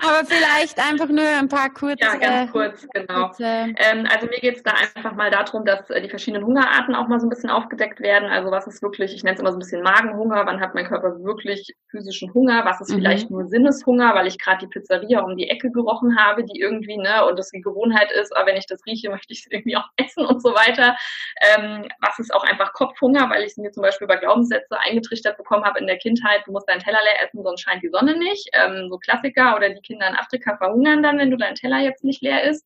Aber 0.01 0.25
vielleicht 0.25 0.79
einfach 0.79 1.07
nur 1.07 1.27
ein 1.27 1.47
paar 1.47 1.69
kurze. 1.73 1.97
Ja, 1.99 2.15
ganz 2.15 2.51
kurz, 2.51 2.87
genau. 2.93 3.27
Kurze, 3.27 3.43
ähm, 3.43 4.07
also 4.11 4.27
mir 4.27 4.39
geht 4.39 4.57
es 4.57 4.63
da 4.63 4.71
einfach 4.71 5.13
mal 5.15 5.29
darum, 5.29 5.65
dass 5.65 5.89
äh, 5.89 6.01
die 6.01 6.09
verschiedenen 6.09 6.45
Hungerarten 6.45 6.95
auch 6.95 7.07
mal 7.07 7.19
so 7.19 7.27
ein 7.27 7.29
bisschen 7.29 7.49
aufgedeckt 7.49 7.99
werden. 7.99 8.29
Also 8.29 8.51
was 8.51 8.67
ist 8.67 8.81
wirklich, 8.81 9.13
ich 9.13 9.23
nenne 9.23 9.35
es 9.35 9.41
immer 9.41 9.51
so 9.51 9.57
ein 9.57 9.59
bisschen 9.59 9.81
Magenhunger, 9.81 10.45
wann 10.45 10.59
hat 10.59 10.75
mein 10.75 10.85
Körper 10.85 11.23
wirklich 11.23 11.75
physischen 11.89 12.33
Hunger, 12.33 12.65
was 12.65 12.81
ist 12.81 12.91
mhm. 12.91 12.95
vielleicht 12.95 13.29
nur 13.29 13.45
Sinneshunger, 13.45 14.15
weil 14.15 14.27
ich 14.27 14.37
gerade 14.37 14.65
die 14.65 14.67
Pizzeria 14.67 15.21
um 15.21 15.35
die 15.37 15.49
Ecke 15.49 15.71
gerochen 15.71 16.17
habe, 16.17 16.43
die 16.43 16.59
irgendwie, 16.59 16.97
ne, 16.97 17.25
und 17.25 17.37
das 17.39 17.49
die 17.49 17.61
Gewohnheit 17.61 18.11
ist, 18.11 18.35
aber 18.35 18.47
wenn 18.47 18.57
ich 18.57 18.67
das 18.67 18.85
rieche, 18.85 19.09
möchte 19.15 19.33
ich 19.33 19.39
es 19.39 19.51
irgendwie 19.51 19.77
auch 19.77 19.87
essen 19.97 20.25
und 20.25 20.41
so 20.41 20.53
weiter. 20.53 20.95
Ähm, 21.41 21.87
was 22.01 22.19
ist 22.19 22.33
auch 22.33 22.43
einfach 22.43 22.73
Kopfhunger, 22.73 23.29
weil 23.29 23.43
ich 23.43 23.51
es 23.51 23.57
mir 23.57 23.71
zum 23.71 23.83
Beispiel 23.83 24.07
bei 24.07 24.17
Glaubenssätze 24.17 24.77
eingetrichtert 24.79 25.37
bekommen 25.37 25.63
habe 25.63 25.79
in 25.79 25.87
der 25.87 25.97
Kindheit, 25.97 26.41
du 26.45 26.51
musst 26.51 26.67
deinen 26.69 26.79
Teller 26.79 26.99
leer 27.03 27.27
essen, 27.27 27.43
sonst 27.43 27.61
scheint 27.61 27.83
die 27.83 27.89
Sonne 27.89 28.17
nicht. 28.17 28.49
Ähm, 28.53 28.87
so 28.89 28.97
Klassiker 29.25 29.55
oder 29.55 29.69
die 29.69 29.81
Kinder 29.81 30.07
in 30.07 30.15
Afrika 30.15 30.57
verhungern 30.57 31.03
dann, 31.03 31.17
wenn 31.17 31.31
du 31.31 31.37
deinen 31.37 31.55
Teller 31.55 31.79
jetzt 31.79 32.03
nicht 32.03 32.21
leer 32.21 32.43
isst. 32.43 32.65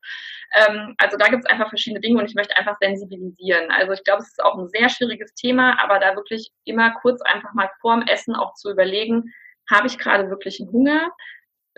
Ähm, 0.54 0.96
also 0.98 1.18
da 1.18 1.28
gibt 1.28 1.44
es 1.44 1.50
einfach 1.50 1.70
verschiedene 1.70 2.02
Dinge 2.02 2.20
und 2.20 2.30
ich 2.30 2.36
möchte 2.36 2.56
einfach 2.58 2.78
sensibilisieren. 2.80 3.72
Also 3.72 3.94
ich 3.94 4.04
glaube, 4.04 4.22
es 4.22 4.30
ist 4.30 4.44
auch 4.44 4.58
ein 4.58 4.68
sehr 4.68 4.90
schwieriges 4.90 5.34
Thema, 5.34 5.82
aber 5.82 6.00
da 6.00 6.16
wirklich 6.16 6.52
immer 6.66 6.92
kurz 7.02 7.22
einfach 7.22 7.54
mal 7.54 7.70
vorm 7.82 8.04
Essen 8.04 8.36
auch 8.36 8.54
zu 8.56 8.72
überlegen, 8.72 9.34
habe 9.70 9.88
ich 9.88 9.98
gerade 9.98 10.30
wirklich 10.30 10.60
einen 10.60 10.72
Hunger? 10.72 11.12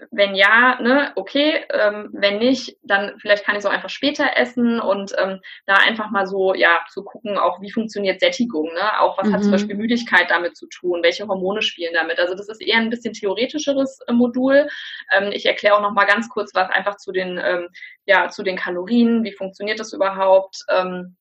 Wenn 0.09 0.35
ja, 0.35 0.81
ne, 0.81 1.11
okay, 1.15 1.63
ähm, 1.71 2.09
wenn 2.13 2.39
nicht, 2.39 2.77
dann 2.83 3.13
vielleicht 3.19 3.45
kann 3.45 3.55
ich 3.55 3.59
es 3.59 3.65
auch 3.65 3.71
einfach 3.71 3.89
später 3.89 4.35
essen 4.35 4.79
und 4.79 5.13
ähm, 5.17 5.39
da 5.65 5.75
einfach 5.75 6.09
mal 6.09 6.25
so, 6.25 6.53
ja, 6.53 6.79
zu 6.91 7.03
gucken, 7.03 7.37
auch 7.37 7.61
wie 7.61 7.71
funktioniert 7.71 8.19
Sättigung, 8.19 8.73
ne? 8.73 8.99
Auch 8.99 9.17
was 9.17 9.27
mhm. 9.27 9.33
hat 9.33 9.43
zum 9.43 9.51
Beispiel 9.51 9.75
Müdigkeit 9.75 10.29
damit 10.29 10.57
zu 10.57 10.67
tun, 10.67 11.03
welche 11.03 11.27
Hormone 11.27 11.61
spielen 11.61 11.93
damit. 11.93 12.19
Also 12.19 12.35
das 12.35 12.49
ist 12.49 12.61
eher 12.61 12.77
ein 12.77 12.89
bisschen 12.89 13.13
theoretischeres 13.13 13.99
äh, 14.07 14.13
Modul. 14.13 14.67
Ähm, 15.11 15.31
ich 15.31 15.45
erkläre 15.45 15.75
auch 15.75 15.81
noch 15.81 15.93
mal 15.93 16.05
ganz 16.05 16.29
kurz 16.29 16.53
was 16.55 16.69
einfach 16.69 16.97
zu 16.97 17.11
den, 17.11 17.39
ähm, 17.43 17.69
ja, 18.05 18.29
zu 18.29 18.43
den 18.43 18.55
Kalorien, 18.55 19.23
wie 19.23 19.33
funktioniert 19.33 19.79
das 19.79 19.93
überhaupt. 19.93 20.57
Ähm, 20.69 21.15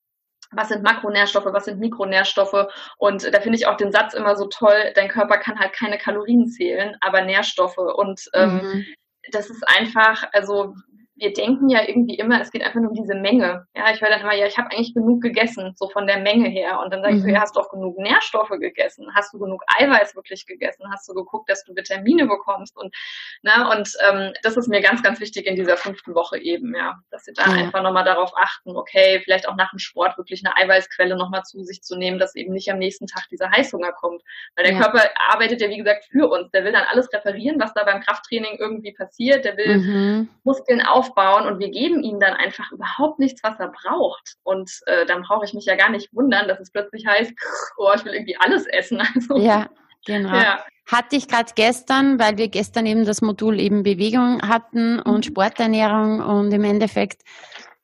was 0.52 0.68
sind 0.68 0.82
Makronährstoffe, 0.82 1.46
was 1.46 1.64
sind 1.64 1.78
Mikronährstoffe. 1.78 2.66
Und 2.98 3.32
da 3.32 3.40
finde 3.40 3.58
ich 3.58 3.66
auch 3.66 3.76
den 3.76 3.92
Satz 3.92 4.14
immer 4.14 4.36
so 4.36 4.46
toll, 4.46 4.92
dein 4.94 5.08
Körper 5.08 5.38
kann 5.38 5.58
halt 5.58 5.72
keine 5.72 5.98
Kalorien 5.98 6.48
zählen, 6.48 6.96
aber 7.00 7.22
Nährstoffe. 7.22 7.78
Und 7.78 8.28
ähm, 8.34 8.60
mhm. 8.62 8.86
das 9.32 9.50
ist 9.50 9.62
einfach, 9.68 10.24
also 10.32 10.74
wir 11.20 11.34
denken 11.34 11.68
ja 11.68 11.86
irgendwie 11.86 12.14
immer, 12.14 12.40
es 12.40 12.50
geht 12.50 12.62
einfach 12.62 12.80
nur 12.80 12.90
um 12.90 12.96
diese 12.96 13.14
Menge. 13.14 13.66
Ja, 13.76 13.92
ich 13.92 14.00
höre 14.00 14.08
dann 14.08 14.22
immer, 14.22 14.34
ja, 14.34 14.46
ich 14.46 14.56
habe 14.56 14.70
eigentlich 14.70 14.94
genug 14.94 15.20
gegessen, 15.20 15.74
so 15.76 15.88
von 15.90 16.06
der 16.06 16.18
Menge 16.18 16.48
her. 16.48 16.80
Und 16.80 16.92
dann 16.92 17.02
sage 17.02 17.16
ich 17.16 17.20
so, 17.20 17.28
mhm. 17.28 17.34
ja, 17.34 17.40
hast 17.42 17.54
du 17.54 17.60
auch 17.60 17.68
genug 17.70 17.98
Nährstoffe 17.98 18.48
gegessen? 18.48 19.06
Hast 19.14 19.34
du 19.34 19.38
genug 19.38 19.62
Eiweiß 19.78 20.16
wirklich 20.16 20.46
gegessen? 20.46 20.86
Hast 20.90 21.06
du 21.08 21.14
geguckt, 21.14 21.50
dass 21.50 21.62
du 21.64 21.76
Vitamine 21.76 22.26
bekommst? 22.26 22.74
Und, 22.76 22.94
na, 23.42 23.58
ne, 23.58 23.76
und 23.76 23.92
ähm, 24.08 24.32
das 24.42 24.56
ist 24.56 24.68
mir 24.68 24.80
ganz, 24.80 25.02
ganz 25.02 25.20
wichtig 25.20 25.46
in 25.46 25.56
dieser 25.56 25.76
fünften 25.76 26.14
Woche 26.14 26.38
eben, 26.38 26.74
ja, 26.74 26.98
dass 27.10 27.24
sie 27.24 27.34
da 27.34 27.44
ja. 27.44 27.52
einfach 27.52 27.82
nochmal 27.82 28.04
darauf 28.04 28.32
achten, 28.36 28.74
okay, 28.74 29.20
vielleicht 29.22 29.46
auch 29.46 29.56
nach 29.56 29.70
dem 29.70 29.78
Sport 29.78 30.16
wirklich 30.16 30.42
eine 30.44 30.56
Eiweißquelle 30.56 31.16
nochmal 31.16 31.42
zu 31.42 31.62
sich 31.64 31.82
zu 31.82 31.96
nehmen, 31.96 32.18
dass 32.18 32.34
eben 32.34 32.54
nicht 32.54 32.70
am 32.72 32.78
nächsten 32.78 33.06
Tag 33.06 33.28
dieser 33.30 33.50
Heißhunger 33.50 33.92
kommt. 33.92 34.22
Weil 34.56 34.64
der 34.64 34.74
ja. 34.74 34.80
Körper 34.80 35.10
arbeitet 35.28 35.60
ja, 35.60 35.68
wie 35.68 35.76
gesagt, 35.76 36.06
für 36.10 36.30
uns. 36.30 36.50
Der 36.52 36.64
will 36.64 36.72
dann 36.72 36.84
alles 36.90 37.12
referieren, 37.12 37.60
was 37.60 37.74
da 37.74 37.84
beim 37.84 38.00
Krafttraining 38.00 38.56
irgendwie 38.58 38.92
passiert. 38.92 39.44
Der 39.44 39.58
will 39.58 39.76
mhm. 39.76 40.28
Muskeln 40.44 40.80
aufbauen 41.10 41.46
und 41.46 41.58
wir 41.58 41.70
geben 41.70 42.02
ihm 42.02 42.20
dann 42.20 42.34
einfach 42.34 42.70
überhaupt 42.72 43.18
nichts, 43.18 43.42
was 43.42 43.58
er 43.58 43.68
braucht. 43.68 44.36
Und 44.42 44.70
äh, 44.86 45.06
dann 45.06 45.22
brauche 45.22 45.44
ich 45.44 45.54
mich 45.54 45.66
ja 45.66 45.76
gar 45.76 45.90
nicht 45.90 46.12
wundern, 46.14 46.48
dass 46.48 46.60
es 46.60 46.70
plötzlich 46.70 47.06
heißt, 47.06 47.32
oh, 47.76 47.90
ich 47.94 48.04
will 48.04 48.14
irgendwie 48.14 48.36
alles 48.38 48.66
essen. 48.66 49.02
Also, 49.14 49.38
ja, 49.38 49.68
genau. 50.06 50.34
Ja. 50.34 50.64
Hatte 50.90 51.16
ich 51.16 51.28
gerade 51.28 51.52
gestern, 51.54 52.18
weil 52.18 52.38
wir 52.38 52.48
gestern 52.48 52.86
eben 52.86 53.04
das 53.04 53.22
Modul 53.22 53.58
eben 53.58 53.82
Bewegung 53.82 54.40
hatten 54.42 55.00
und 55.00 55.18
mhm. 55.18 55.22
Sporternährung 55.22 56.20
und 56.20 56.52
im 56.52 56.64
Endeffekt 56.64 57.22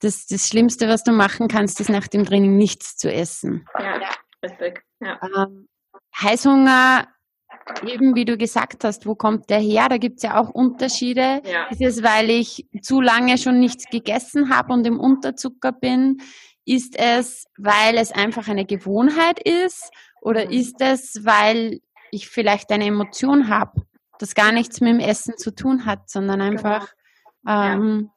das, 0.01 0.27
das 0.27 0.47
Schlimmste, 0.47 0.89
was 0.89 1.03
du 1.03 1.13
machen 1.13 1.49
kannst, 1.49 1.81
ist 1.81 1.91
nach 1.91 2.07
dem 2.07 2.25
Training 2.25 2.57
nichts 2.57 2.97
zu 2.97 3.13
essen. 3.13 3.67
Ja, 3.79 4.01
richtig. 4.43 4.83
Ja. 5.01 5.19
Ähm, 5.23 5.69
Heißhunger, 6.21 7.09
eben 7.87 8.15
wie 8.15 8.25
du 8.25 8.37
gesagt 8.37 8.85
hast, 8.85 9.07
wo 9.07 9.15
kommt 9.15 9.51
der 9.51 9.59
her? 9.59 9.89
Da 9.89 9.99
gibt 9.99 10.19
es 10.19 10.23
ja 10.23 10.41
auch 10.41 10.51
Unterschiede. 10.51 11.43
Ja. 11.45 11.67
Ist 11.71 11.81
es, 11.81 12.03
weil 12.03 12.31
ich 12.31 12.67
zu 12.83 13.01
lange 13.01 13.39
schon 13.39 13.59
nichts 13.59 13.87
gegessen 13.91 14.55
habe 14.55 14.73
und 14.73 14.87
im 14.87 15.01
Unterzucker 15.01 15.73
bin? 15.73 16.19
Ist 16.65 16.99
es, 16.99 17.47
weil 17.57 17.97
es 17.97 18.13
einfach 18.13 18.49
eine 18.49 18.65
Gewohnheit 18.65 19.41
ist? 19.41 19.91
Oder 20.21 20.47
mhm. 20.47 20.53
ist 20.53 20.81
es, 20.81 21.25
weil 21.25 21.81
ich 22.11 22.29
vielleicht 22.29 22.71
eine 22.71 22.87
Emotion 22.87 23.49
habe, 23.49 23.83
das 24.19 24.35
gar 24.35 24.53
nichts 24.53 24.81
mit 24.81 24.91
dem 24.91 25.01
Essen 25.01 25.37
zu 25.37 25.55
tun 25.55 25.87
hat, 25.87 26.09
sondern 26.09 26.41
genau. 26.41 26.53
einfach 26.53 26.93
genau. 27.45 27.73
ähm, 27.73 28.11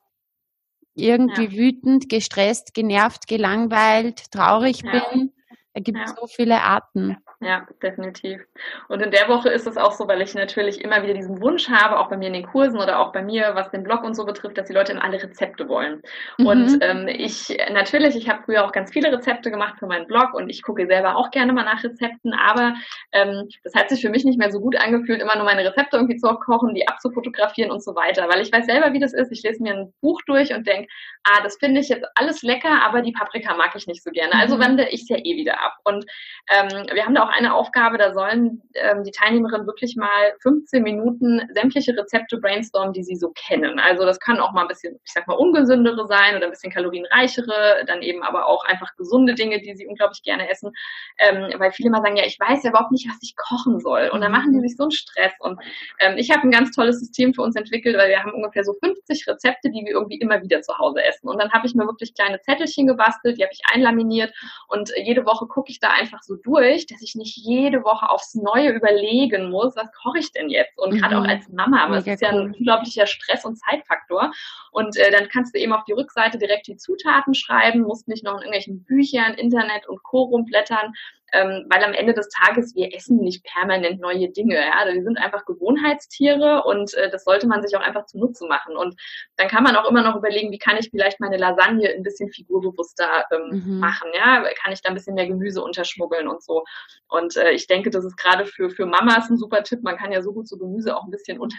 ja. 0.96 1.16
irgendwie 1.16 1.46
ja. 1.46 1.52
wütend, 1.52 2.10
gestresst, 2.10 2.74
genervt, 2.74 3.28
gelangweilt, 3.28 4.32
traurig 4.32 4.84
bin? 4.84 5.34
Da 5.74 5.82
gibt 5.82 6.00
es 6.04 6.16
so 6.20 6.28
viele 6.28 6.62
Arten. 6.62 7.18
Ja, 7.42 7.66
definitiv. 7.82 8.42
Und 8.90 9.02
in 9.02 9.12
der 9.12 9.30
Woche 9.30 9.48
ist 9.48 9.66
es 9.66 9.78
auch 9.78 9.94
so, 9.94 10.10
weil 10.10 10.22
ich 10.22 10.34
natürlich 10.34 10.82
immer 10.84 11.04
wieder 11.04 11.14
diesen 11.14 11.42
Wunsch 11.42 11.70
habe, 11.70 11.98
auch 11.98 12.10
bei 12.10 12.18
mir 12.18 12.28
in 12.28 12.34
den 12.34 12.46
Kursen 12.46 12.78
oder 12.78 13.00
auch 13.00 13.14
bei 13.14 13.22
mir, 13.22 13.52
was 13.54 13.72
den 13.72 13.84
Blog 13.84 14.04
und 14.04 14.14
so 14.14 14.26
betrifft, 14.26 14.58
dass 14.58 14.68
die 14.68 14.74
Leute 14.74 14.92
in 14.92 15.00
alle 15.00 15.24
Rezepte 15.24 15.70
wollen. 15.70 16.02
Mhm. 16.38 16.46
Und 16.46 16.78
ähm, 16.82 17.08
ich 17.08 17.58
natürlich, 17.72 18.18
ich 18.18 18.28
habe 18.28 18.44
früher 18.44 18.66
auch 18.66 18.74
ganz 18.74 18.92
viele 18.92 19.10
Rezepte 19.10 19.52
gemacht 19.52 19.80
für 19.80 19.88
meinen 19.88 20.06
Blog 20.06 20.34
und 20.34 20.50
ich 20.50 20.62
gucke 20.64 20.86
selber 20.86 21.16
auch 21.16 21.32
gerne 21.32 21.54
mal 21.54 21.64
nach 21.64 21.82
Rezepten, 21.82 22.34
aber 22.34 22.74
ähm, 23.14 23.48
das 23.64 23.74
hat 23.74 23.88
sich 23.88 24.02
für 24.02 24.10
mich 24.10 24.26
nicht 24.26 24.38
mehr 24.38 24.52
so 24.52 24.60
gut 24.60 24.76
angefühlt, 24.76 25.22
immer 25.22 25.38
nur 25.38 25.46
meine 25.46 25.64
Rezepte 25.64 25.96
irgendwie 25.96 26.18
zu 26.18 26.28
kochen, 26.28 26.76
die 26.76 26.90
abzufotografieren 26.90 27.72
und 27.72 27.82
so 27.82 27.96
weiter. 27.96 28.28
Weil 28.28 28.42
ich 28.42 28.52
weiß 28.52 28.66
selber, 28.66 28.92
wie 28.92 29.00
das 29.00 29.14
ist. 29.14 29.32
Ich 29.32 29.44
lese 29.44 29.64
mir 29.64 29.76
ein 29.76 29.94
Buch 30.02 30.22
durch 30.26 30.54
und 30.54 30.68
denke, 30.68 30.90
ah, 31.24 31.42
das 31.42 31.56
finde 31.56 31.80
ich 31.80 31.88
jetzt 31.88 32.06
alles 32.16 32.42
lecker, 32.42 32.84
aber 32.84 33.02
die 33.02 33.14
Paprika 33.14 33.56
mag 33.56 33.74
ich 33.76 33.88
nicht 33.88 34.04
so 34.04 34.12
gerne. 34.12 34.34
Also 34.34 34.58
mhm. 34.58 34.62
wende 34.62 34.90
ich 34.90 35.04
es 35.04 35.10
ja 35.10 35.18
eh 35.18 35.38
wieder 35.38 35.64
ab. 35.64 35.78
Und 35.86 36.06
ähm, 36.50 36.86
wir 36.92 37.06
haben 37.06 37.16
da 37.16 37.24
auch 37.24 37.29
eine 37.30 37.54
Aufgabe, 37.54 37.98
da 37.98 38.14
sollen 38.14 38.62
ähm, 38.76 39.04
die 39.04 39.12
Teilnehmerinnen 39.12 39.68
wirklich 39.68 39.96
mal 39.96 40.34
15 40.42 40.84
Minuten 40.84 41.42
sämtliche 41.54 41.96
Rezepte 41.98 42.38
brainstormen, 42.38 42.94
die 42.94 43.04
sie 43.04 43.16
so 43.16 43.32
kennen. 43.32 43.80
Also 43.80 44.06
das 44.06 44.20
kann 44.20 44.40
auch 44.40 44.52
mal 44.52 44.64
ein 44.64 44.68
bisschen, 44.68 45.00
ich 45.04 45.14
sag 45.14 45.28
mal, 45.28 45.36
ungesündere 45.36 46.08
sein 46.08 46.36
oder 46.36 46.46
ein 46.46 46.52
bisschen 46.52 46.72
kalorienreichere, 46.72 47.86
dann 47.88 48.02
eben 48.02 48.24
aber 48.24 48.48
auch 48.48 48.66
einfach 48.66 48.96
gesunde 48.96 49.36
Dinge, 49.36 49.62
die 49.62 49.76
sie 49.76 49.88
unglaublich 49.88 50.24
gerne 50.24 50.50
essen. 50.50 50.72
Ähm, 51.18 51.54
weil 51.58 51.72
viele 51.72 51.90
mal 51.90 52.02
sagen, 52.02 52.18
ja, 52.18 52.26
ich 52.26 52.40
weiß 52.40 52.64
ja 52.64 52.70
überhaupt 52.70 52.92
nicht, 52.92 53.08
was 53.08 53.18
ich 53.22 53.36
kochen 53.36 53.80
soll. 53.80 54.10
Und 54.14 54.22
dann 54.22 54.32
machen 54.32 54.54
die 54.54 54.60
sich 54.60 54.76
so 54.76 54.84
einen 54.84 54.92
Stress. 54.92 55.34
Und 55.40 55.60
ähm, 56.00 56.18
ich 56.18 56.32
habe 56.32 56.44
ein 56.44 56.52
ganz 56.52 56.72
tolles 56.72 57.00
System 57.00 57.34
für 57.34 57.42
uns 57.42 57.56
entwickelt, 57.56 57.98
weil 57.98 58.10
wir 58.10 58.20
haben 58.20 58.34
ungefähr 58.34 58.64
so 58.64 58.74
50 58.84 59.28
Rezepte, 59.28 59.70
die 59.70 59.86
wir 59.86 59.92
irgendwie 59.92 60.20
immer 60.20 60.42
wieder 60.42 60.62
zu 60.62 60.78
Hause 60.78 61.04
essen. 61.04 61.30
Und 61.30 61.42
dann 61.42 61.52
habe 61.52 61.68
ich 61.68 61.76
mir 61.76 61.86
wirklich 61.86 62.14
kleine 62.14 62.42
Zettelchen 62.42 62.88
gebastelt, 62.88 63.38
die 63.38 63.44
habe 63.44 63.54
ich 63.54 63.62
einlaminiert 63.74 64.34
und 64.68 64.92
jede 64.96 65.26
Woche 65.26 65.48
gucke 65.48 65.72
ich 65.72 65.80
da 65.80 65.90
einfach 65.90 66.22
so 66.22 66.36
durch, 66.36 66.86
dass 66.88 67.02
ich 67.02 67.16
nicht 67.20 67.38
jede 67.38 67.84
Woche 67.84 68.10
aufs 68.10 68.34
Neue 68.34 68.72
überlegen 68.72 69.52
muss, 69.52 69.76
was 69.76 69.92
koche 69.94 70.18
ich 70.18 70.32
denn 70.32 70.50
jetzt? 70.50 70.78
Und 70.80 70.94
mhm. 70.94 70.98
gerade 70.98 71.18
auch 71.18 71.24
mhm. 71.24 71.30
als 71.30 71.50
Mama, 71.50 71.84
aber 71.84 71.98
es 71.98 72.08
ist 72.08 72.22
ja 72.22 72.30
ein 72.30 72.54
unglaublicher 72.54 73.06
Stress- 73.06 73.46
und 73.46 73.58
Zeitfaktor. 73.58 74.32
Und 74.72 74.98
äh, 74.98 75.12
dann 75.12 75.30
kannst 75.30 75.54
du 75.54 75.60
eben 75.60 75.74
auf 75.74 75.84
die 75.84 75.94
Rückseite 75.94 76.40
direkt 76.40 76.68
die 76.68 76.78
Zutaten 76.78 77.36
schreiben, 77.36 77.82
musst 77.82 78.08
nicht 78.08 78.24
noch 78.24 78.34
in 78.34 78.40
irgendwelchen 78.40 78.84
Büchern, 78.84 79.36
Internet 79.36 79.88
und 79.88 80.02
Co. 80.02 80.24
rumblättern, 80.24 80.94
ähm, 81.34 81.66
weil 81.70 81.84
am 81.84 81.94
Ende 81.94 82.14
des 82.14 82.30
Tages 82.30 82.76
wir 82.76 82.94
essen 82.94 83.18
nicht 83.18 83.44
permanent 83.44 84.00
neue 84.00 84.30
Dinge. 84.30 84.56
Ja? 84.56 84.80
Also 84.80 84.96
wir 84.96 85.04
sind 85.04 85.18
einfach 85.18 85.46
Gewohnheitstiere 85.46 86.64
und 86.64 86.94
äh, 86.96 87.10
das 87.10 87.24
sollte 87.24 87.48
man 87.48 87.62
sich 87.62 87.76
auch 87.76 87.82
einfach 87.82 88.06
zunutze 88.06 88.48
machen. 88.48 88.76
Und 88.76 88.96
dann 89.38 89.48
kann 89.48 89.64
man 89.64 89.76
auch 89.76 89.90
immer 89.90 90.02
noch 90.02 90.16
überlegen, 90.16 90.52
wie 90.52 90.60
kann 90.60 90.78
ich 90.78 90.90
vielleicht 90.90 91.20
meine 91.20 91.38
Lasagne 91.38 91.90
ein 91.90 92.04
bisschen 92.04 92.30
figurbewusster 92.30 93.26
ähm, 93.32 93.64
mhm. 93.66 93.80
machen. 93.80 94.10
Ja? 94.14 94.44
Kann 94.62 94.74
ich 94.74 94.82
da 94.82 94.90
ein 94.90 94.96
bisschen 94.96 95.16
mehr 95.16 95.28
Gemüse 95.28 95.62
unterschmuggeln 95.62 96.28
und 96.28 96.44
so. 96.44 96.64
Und 97.08 97.36
äh, 97.38 97.52
ich 97.52 97.68
denke, 97.68 97.90
das 97.90 98.06
ist 98.06 98.18
gerade 98.18 98.46
für, 98.46 98.70
für 98.70 98.86
Mamas 98.86 99.30
ein 99.30 99.38
super 99.38 99.64
Tipp. 99.64 99.82
Man 99.84 99.98
kann 99.98 100.12
ja 100.12 100.22
so 100.22 100.32
gut 100.32 100.48
so 100.48 100.58
Gemüse 100.58 100.96
auch 100.96 101.04
ein 101.04 101.12
bisschen 101.12 101.40
unter, 101.40 101.58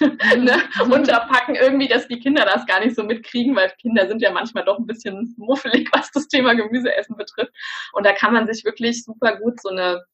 ne, 0.00 0.56
mhm. 0.84 0.92
unterpacken, 0.92 1.54
irgendwie, 1.54 1.88
dass 1.88 2.08
die 2.08 2.18
Kinder 2.18 2.44
das 2.44 2.66
gar 2.66 2.80
nicht 2.80 2.96
so 2.96 3.04
mitkriegen, 3.04 3.54
weil 3.54 3.72
Kinder 3.80 4.08
sind 4.08 4.22
ja 4.22 4.32
manchmal 4.32 4.64
doch 4.64 4.78
ein 4.78 4.86
bisschen 4.86 5.34
muffelig, 5.36 5.88
was 5.92 6.10
das 6.10 6.28
Thema 6.28 6.54
Gemüseessen 6.54 7.16
betrifft. 7.16 7.52
Und 7.92 8.04
da 8.04 8.12
kann 8.12 8.32
man 8.32 8.46
sich 8.46 8.64
wirklich 8.64 8.91
wirklich 8.92 9.04
super 9.04 9.36
gut 9.36 9.60
so 9.60 9.70
eine 9.70 10.04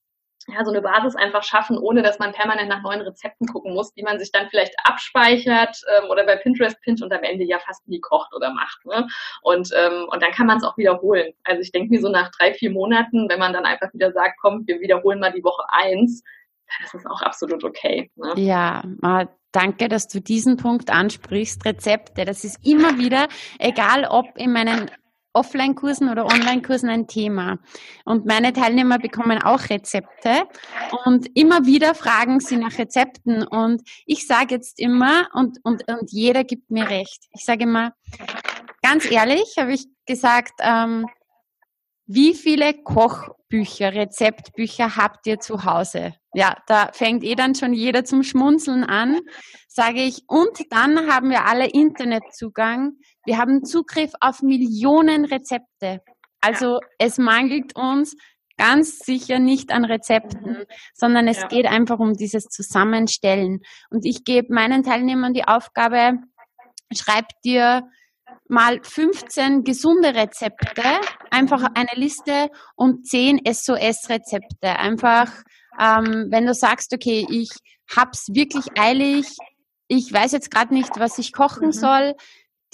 ja, 0.51 0.65
so 0.65 0.71
eine 0.71 0.81
Basis 0.81 1.15
einfach 1.15 1.43
schaffen, 1.43 1.77
ohne 1.77 2.01
dass 2.01 2.19
man 2.19 2.33
permanent 2.33 2.71
nach 2.71 2.81
neuen 2.81 3.03
Rezepten 3.03 3.47
gucken 3.49 3.75
muss, 3.75 3.93
die 3.93 4.03
man 4.03 4.19
sich 4.19 4.33
dann 4.33 4.49
vielleicht 4.49 4.73
abspeichert 4.83 5.77
ähm, 5.99 6.09
oder 6.09 6.25
bei 6.25 6.37
Pinterest 6.37 6.81
pinnt 6.81 7.03
und 7.03 7.13
am 7.13 7.23
Ende 7.23 7.45
ja 7.45 7.59
fast 7.59 7.87
nie 7.87 8.01
kocht 8.01 8.35
oder 8.35 8.55
macht. 8.55 8.83
Ne? 8.87 9.07
Und, 9.43 9.71
ähm, 9.77 10.07
und 10.11 10.23
dann 10.23 10.33
kann 10.33 10.47
man 10.47 10.57
es 10.57 10.65
auch 10.65 10.79
wiederholen. 10.79 11.35
Also 11.45 11.61
ich 11.61 11.71
denke 11.71 11.91
mir 11.91 12.01
so 12.01 12.09
nach 12.09 12.31
drei, 12.31 12.55
vier 12.55 12.71
Monaten, 12.71 13.29
wenn 13.29 13.39
man 13.39 13.53
dann 13.53 13.67
einfach 13.67 13.93
wieder 13.93 14.11
sagt, 14.13 14.39
komm, 14.41 14.67
wir 14.67 14.81
wiederholen 14.81 15.21
mal 15.21 15.33
die 15.33 15.45
Woche 15.45 15.65
eins, 15.69 16.23
das 16.81 16.95
ist 16.95 17.07
auch 17.07 17.21
absolut 17.21 17.63
okay. 17.63 18.11
Ne? 18.17 18.33
Ja, 18.37 18.83
danke, 19.53 19.89
dass 19.89 20.09
du 20.09 20.19
diesen 20.19 20.57
Punkt 20.57 20.89
ansprichst. 20.89 21.63
Rezepte, 21.67 22.25
das 22.25 22.45
ist 22.45 22.67
immer 22.67 22.97
wieder, 22.97 23.29
egal 23.59 24.07
ob 24.07 24.25
in 24.39 24.53
meinen 24.53 24.91
Offline-Kursen 25.39 26.09
oder 26.11 26.27
Online-Kursen 26.27 26.91
ein 26.91 27.07
Thema. 27.07 27.59
Und 28.05 28.27
meine 28.27 28.53
Teilnehmer 28.53 28.99
bekommen 28.99 29.41
auch 29.43 29.71
Rezepte 29.71 30.43
und 31.05 31.29
immer 31.37 31.67
wieder 31.67 31.95
fragen 31.95 32.41
sie 32.41 32.57
nach 32.57 32.79
Rezepten. 32.79 33.47
Und 33.47 33.83
ich 34.07 34.27
sage 34.27 34.55
jetzt 34.55 34.81
immer, 34.81 35.29
und, 35.35 35.59
und, 35.63 35.89
und 35.89 36.11
jeder 36.11 36.45
gibt 36.45 36.71
mir 36.71 36.89
recht, 36.89 37.25
ich 37.33 37.45
sage 37.45 37.65
immer, 37.65 37.93
ganz 38.83 39.11
ehrlich, 39.11 39.57
habe 39.59 39.73
ich 39.73 39.87
gesagt, 40.07 40.55
ähm, 40.61 41.07
wie 42.07 42.35
viele 42.35 42.73
Kochbücher, 42.73 43.93
Rezeptbücher 43.93 44.97
habt 44.97 45.27
ihr 45.27 45.41
zu 45.41 45.65
Hause? 45.65 46.15
Ja, 46.35 46.57
da 46.67 46.91
fängt 46.93 47.25
eh 47.25 47.35
dann 47.35 47.55
schon 47.55 47.73
jeder 47.73 48.05
zum 48.05 48.23
Schmunzeln 48.23 48.85
an, 48.85 49.19
sage 49.67 50.03
ich. 50.03 50.23
Und 50.27 50.51
dann 50.71 51.11
haben 51.11 51.31
wir 51.31 51.47
alle 51.47 51.69
Internetzugang. 51.69 52.93
Wir 53.25 53.39
haben 53.39 53.65
Zugriff 53.65 54.13
auf 54.21 54.43
Millionen 54.43 55.25
Rezepte. 55.25 56.01
Also 56.41 56.81
es 56.99 57.19
mangelt 57.19 57.75
uns 57.77 58.15
ganz 58.59 58.99
sicher 58.99 59.39
nicht 59.39 59.73
an 59.73 59.85
Rezepten, 59.85 60.53
mhm. 60.53 60.65
sondern 60.93 61.29
es 61.29 61.41
ja. 61.41 61.49
geht 61.49 61.67
einfach 61.67 61.99
um 61.99 62.15
dieses 62.15 62.45
Zusammenstellen. 62.45 63.61
Und 63.91 64.05
ich 64.05 64.25
gebe 64.25 64.53
meinen 64.53 64.83
Teilnehmern 64.83 65.33
die 65.33 65.47
Aufgabe, 65.47 66.19
schreib 66.93 67.27
dir 67.45 67.89
mal 68.49 68.81
15 68.83 69.63
gesunde 69.63 70.15
Rezepte, 70.15 70.83
einfach 71.31 71.63
eine 71.75 71.93
Liste 71.95 72.51
und 72.77 73.07
10 73.07 73.41
SOS-Rezepte. 73.45 74.77
Einfach, 74.79 75.31
ähm, 75.81 76.27
wenn 76.31 76.47
du 76.47 76.55
sagst, 76.55 76.93
okay, 76.93 77.27
ich 77.31 77.51
hab's 77.95 78.29
wirklich 78.35 78.67
eilig, 78.79 79.27
ich 79.89 80.13
weiß 80.13 80.33
jetzt 80.33 80.51
gerade 80.51 80.75
nicht, 80.75 80.99
was 80.99 81.19
ich 81.19 81.33
kochen 81.33 81.69
mhm. 81.69 81.73
soll. 81.73 82.15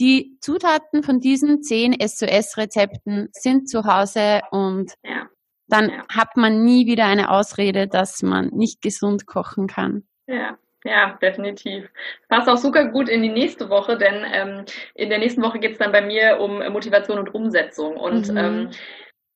Die 0.01 0.37
Zutaten 0.41 1.03
von 1.05 1.21
diesen 1.21 1.63
10 1.63 1.97
SOS-Rezepten 2.01 3.29
sind 3.33 3.69
zu 3.69 3.85
Hause 3.85 4.43
und 4.51 4.93
ja. 5.05 5.29
dann 5.69 5.91
ja. 5.91 6.05
hat 6.09 6.37
man 6.37 6.65
nie 6.65 6.87
wieder 6.87 7.07
eine 7.07 7.31
Ausrede, 7.31 7.87
dass 7.87 8.23
man 8.23 8.49
nicht 8.49 8.83
gesund 8.83 9.27
kochen 9.27 9.69
kann. 9.69 10.05
Ja. 10.27 10.59
Ja, 10.87 11.19
definitiv. 11.23 11.89
Passt 12.29 12.47
auch 12.47 12.59
super 12.59 12.85
gut 12.85 13.09
in 13.09 13.23
die 13.23 13.31
nächste 13.31 13.71
Woche, 13.71 13.97
denn 13.97 14.23
ähm, 14.31 14.65
in 14.95 15.09
der 15.09 15.19
nächsten 15.19 15.41
Woche 15.41 15.59
geht 15.59 15.73
es 15.73 15.79
dann 15.79 15.93
bei 15.93 16.03
mir 16.03 16.39
um 16.41 16.59
Motivation 16.71 17.19
und 17.19 17.35
Umsetzung. 17.35 17.97
Und 17.97 18.31
mhm. 18.31 18.37
ähm, 18.37 18.71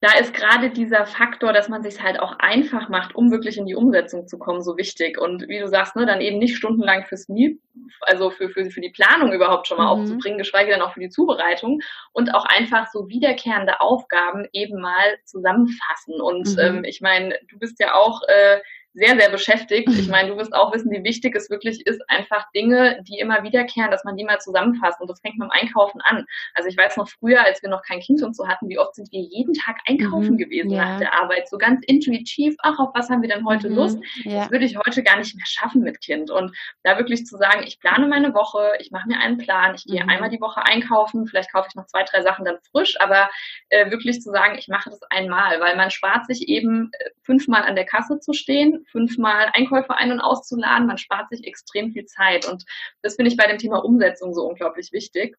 da 0.01 0.17
ist 0.17 0.33
gerade 0.33 0.71
dieser 0.71 1.07
Faktor, 1.07 1.53
dass 1.53 1.69
man 1.69 1.83
sich 1.83 2.01
halt 2.01 2.21
auch 2.21 2.39
einfach 2.39 2.89
macht, 2.89 3.17
um 3.17 3.33
wirklich 3.33 3.59
in 3.59 3.67
die 3.67 3.75
Umsetzung 3.75 4.29
zu 4.29 4.39
kommen, 4.39 4.63
so 4.63 4.77
wichtig. 4.77 5.19
Und 5.19 5.49
wie 5.49 5.59
du 5.59 5.67
sagst, 5.67 5.97
ne, 5.97 6.07
dann 6.07 6.21
eben 6.21 6.39
nicht 6.39 6.57
stundenlang 6.57 7.05
fürs 7.05 7.29
Meal, 7.29 7.57
also 8.03 8.31
für, 8.31 8.49
für, 8.49 8.71
für 8.71 8.81
die 8.81 8.91
Planung 8.91 9.33
überhaupt 9.33 9.67
schon 9.67 9.79
mal 9.79 9.93
mhm. 9.93 10.03
aufzubringen, 10.03 10.39
geschweige 10.39 10.71
denn 10.71 10.83
auch 10.83 10.95
für 10.95 11.01
die 11.01 11.09
Zubereitung 11.09 11.81
und 12.13 12.33
auch 12.33 12.45
einfach 12.45 12.87
so 12.93 13.09
wiederkehrende 13.09 13.81
Aufgaben 13.81 14.47
eben 14.53 14.81
mal 14.81 15.19
zusammenfassen. 15.25 16.21
Und 16.21 16.49
mhm. 16.55 16.61
ähm, 16.61 16.85
ich 16.85 17.01
meine, 17.01 17.37
du 17.51 17.59
bist 17.59 17.81
ja 17.81 17.95
auch 17.95 18.23
äh, 18.29 18.61
sehr, 18.95 19.19
sehr 19.19 19.31
beschäftigt. 19.31 19.89
Ich 19.89 20.09
meine, 20.09 20.31
du 20.31 20.37
wirst 20.37 20.55
auch 20.55 20.73
wissen, 20.75 20.91
wie 20.91 21.05
wichtig 21.05 21.35
es 21.37 21.51
wirklich 21.51 21.87
ist, 21.87 22.01
einfach 22.09 22.51
Dinge, 22.55 23.03
die 23.07 23.19
immer 23.19 23.43
wiederkehren, 23.43 23.91
dass 23.91 24.05
man 24.05 24.17
die 24.17 24.25
mal 24.25 24.39
zusammenfasst. 24.39 25.01
Und 25.01 25.09
das 25.09 25.21
fängt 25.21 25.39
mit 25.39 25.47
dem 25.47 25.51
Einkaufen 25.51 26.01
an. 26.03 26.27
Also 26.55 26.69
ich 26.69 26.77
weiß 26.77 26.97
noch 26.97 27.09
früher, 27.09 27.45
als 27.45 27.63
wir 27.63 27.71
noch 27.71 27.83
kein 27.83 28.01
Kind 28.01 28.23
und 28.23 28.37
so 28.37 28.47
hatten, 28.49 28.69
wie 28.69 28.79
oft 28.79 28.95
sind 28.95 29.11
wir 29.13 29.21
jeden 29.21 29.55
Tag 29.55 29.77
einkaufen 29.87 30.33
mhm, 30.33 30.39
gewesen 30.39 30.71
ja. 30.71 30.85
nach 30.85 30.99
der 30.99 31.15
Arbeit. 31.21 31.49
So 31.49 31.59
ganz 31.59 31.85
intuitiv, 31.87 32.57
ach, 32.63 32.79
auf 32.79 32.91
was 32.95 33.09
haben 33.11 33.23
wir 33.23 33.29
denn 33.29 33.47
heute 33.47 33.71
mhm, 33.71 33.77
Lust? 33.77 33.99
Ja. 34.25 34.41
Das 34.41 34.51
würde 34.51 34.65
ich 34.65 34.77
heute 34.77 35.03
gar 35.03 35.19
nicht 35.19 35.35
mehr 35.37 35.47
schaffen 35.47 35.83
mit 35.83 36.01
Kind. 36.01 36.31
Und 36.31 36.57
da 36.83 36.99
wirklich 36.99 37.27
zu 37.27 37.37
sagen, 37.37 37.65
ich 37.67 37.81
plane 37.81 38.07
meine 38.07 38.35
Woche, 38.35 38.73
ich 38.81 38.91
mache 38.91 39.09
mir 39.09 39.19
einen 39.19 39.39
Plan, 39.39 39.75
ich 39.75 39.85
gehe 39.85 40.03
mhm. 40.03 40.09
einmal 40.09 40.31
die 40.31 40.41
Woche 40.41 40.65
einkaufen, 40.65 41.27
vielleicht 41.27 41.53
kaufe 41.53 41.69
ich 41.69 41.75
noch 41.75 41.87
zwei, 41.87 42.05
drei 42.05 42.23
Sachen 42.23 42.45
dann 42.45 42.59
frisch, 42.71 43.01
aber 43.01 43.29
äh, 43.69 43.91
wirklich 43.91 44.21
zu 44.21 44.31
sagen, 44.31 44.57
ich 44.59 44.69
mache 44.69 44.91
das 44.91 45.01
einmal, 45.11 45.61
weil 45.61 45.77
man 45.77 45.91
spart 45.91 46.27
sich 46.27 46.49
eben 46.49 46.91
äh, 46.93 47.11
fünfmal 47.23 47.63
an 47.63 47.77
der 47.77 47.85
Kasse 47.85 48.19
zu 48.21 48.33
stehen, 48.33 48.78
fünfmal 48.91 49.51
Einkäufe 49.53 49.97
ein- 49.97 50.13
und 50.13 50.21
auszuladen. 50.21 50.87
Man 50.87 50.99
spart 50.99 51.29
sich 51.31 51.45
extrem 51.47 51.93
viel 51.93 52.07
Zeit. 52.07 52.47
Und 52.47 52.65
das 53.03 53.17
finde 53.17 53.31
ich 53.31 53.37
bei 53.37 53.47
dem 53.47 53.59
Thema 53.59 53.85
Umsetzung 53.85 54.35
so 54.35 54.43
unglaublich 54.43 54.93
wichtig. 54.93 55.37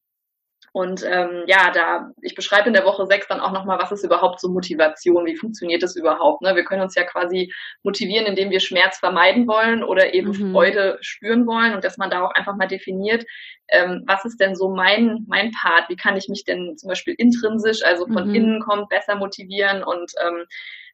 Und 0.72 1.04
ähm, 1.04 1.44
ja, 1.48 1.72
da 1.72 2.12
ich 2.22 2.36
beschreibe 2.36 2.68
in 2.68 2.74
der 2.74 2.86
Woche 2.86 3.06
sechs 3.08 3.28
dann 3.28 3.40
auch 3.40 3.52
nochmal, 3.52 3.80
was 3.80 3.92
ist 3.92 4.04
überhaupt 4.04 4.40
so 4.40 4.50
Motivation, 4.50 5.26
wie 5.26 5.36
funktioniert 5.36 5.82
das 5.82 5.96
überhaupt? 5.96 6.42
Ne? 6.42 6.56
Wir 6.56 6.64
können 6.64 6.82
uns 6.82 6.96
ja 6.96 7.04
quasi 7.04 7.52
motivieren, 7.84 8.28
indem 8.28 8.52
wir 8.52 8.60
Schmerz 8.60 9.00
vermeiden 9.00 9.48
wollen 9.48 9.84
oder 9.84 10.14
eben 10.14 10.30
mhm. 10.30 10.52
Freude 10.52 10.98
spüren 11.02 11.48
wollen 11.48 11.74
und 11.74 11.84
dass 11.84 11.98
man 11.98 12.10
da 12.10 12.24
auch 12.24 12.32
einfach 12.32 12.56
mal 12.56 12.68
definiert, 12.68 13.26
ähm, 13.70 14.04
was 14.06 14.26
ist 14.26 14.40
denn 14.40 14.56
so 14.56 14.70
mein, 14.70 15.26
mein 15.28 15.52
Part? 15.52 15.90
Wie 15.90 15.96
kann 15.96 16.18
ich 16.18 16.28
mich 16.28 16.44
denn 16.44 16.78
zum 16.78 16.90
Beispiel 16.90 17.16
intrinsisch, 17.18 17.84
also 17.84 18.06
von 18.06 18.30
mhm. 18.30 18.36
innen 18.36 18.60
kommt, 18.62 18.90
besser 18.90 19.16
motivieren 19.16 19.84
und 19.84 20.12
ähm, 20.26 20.46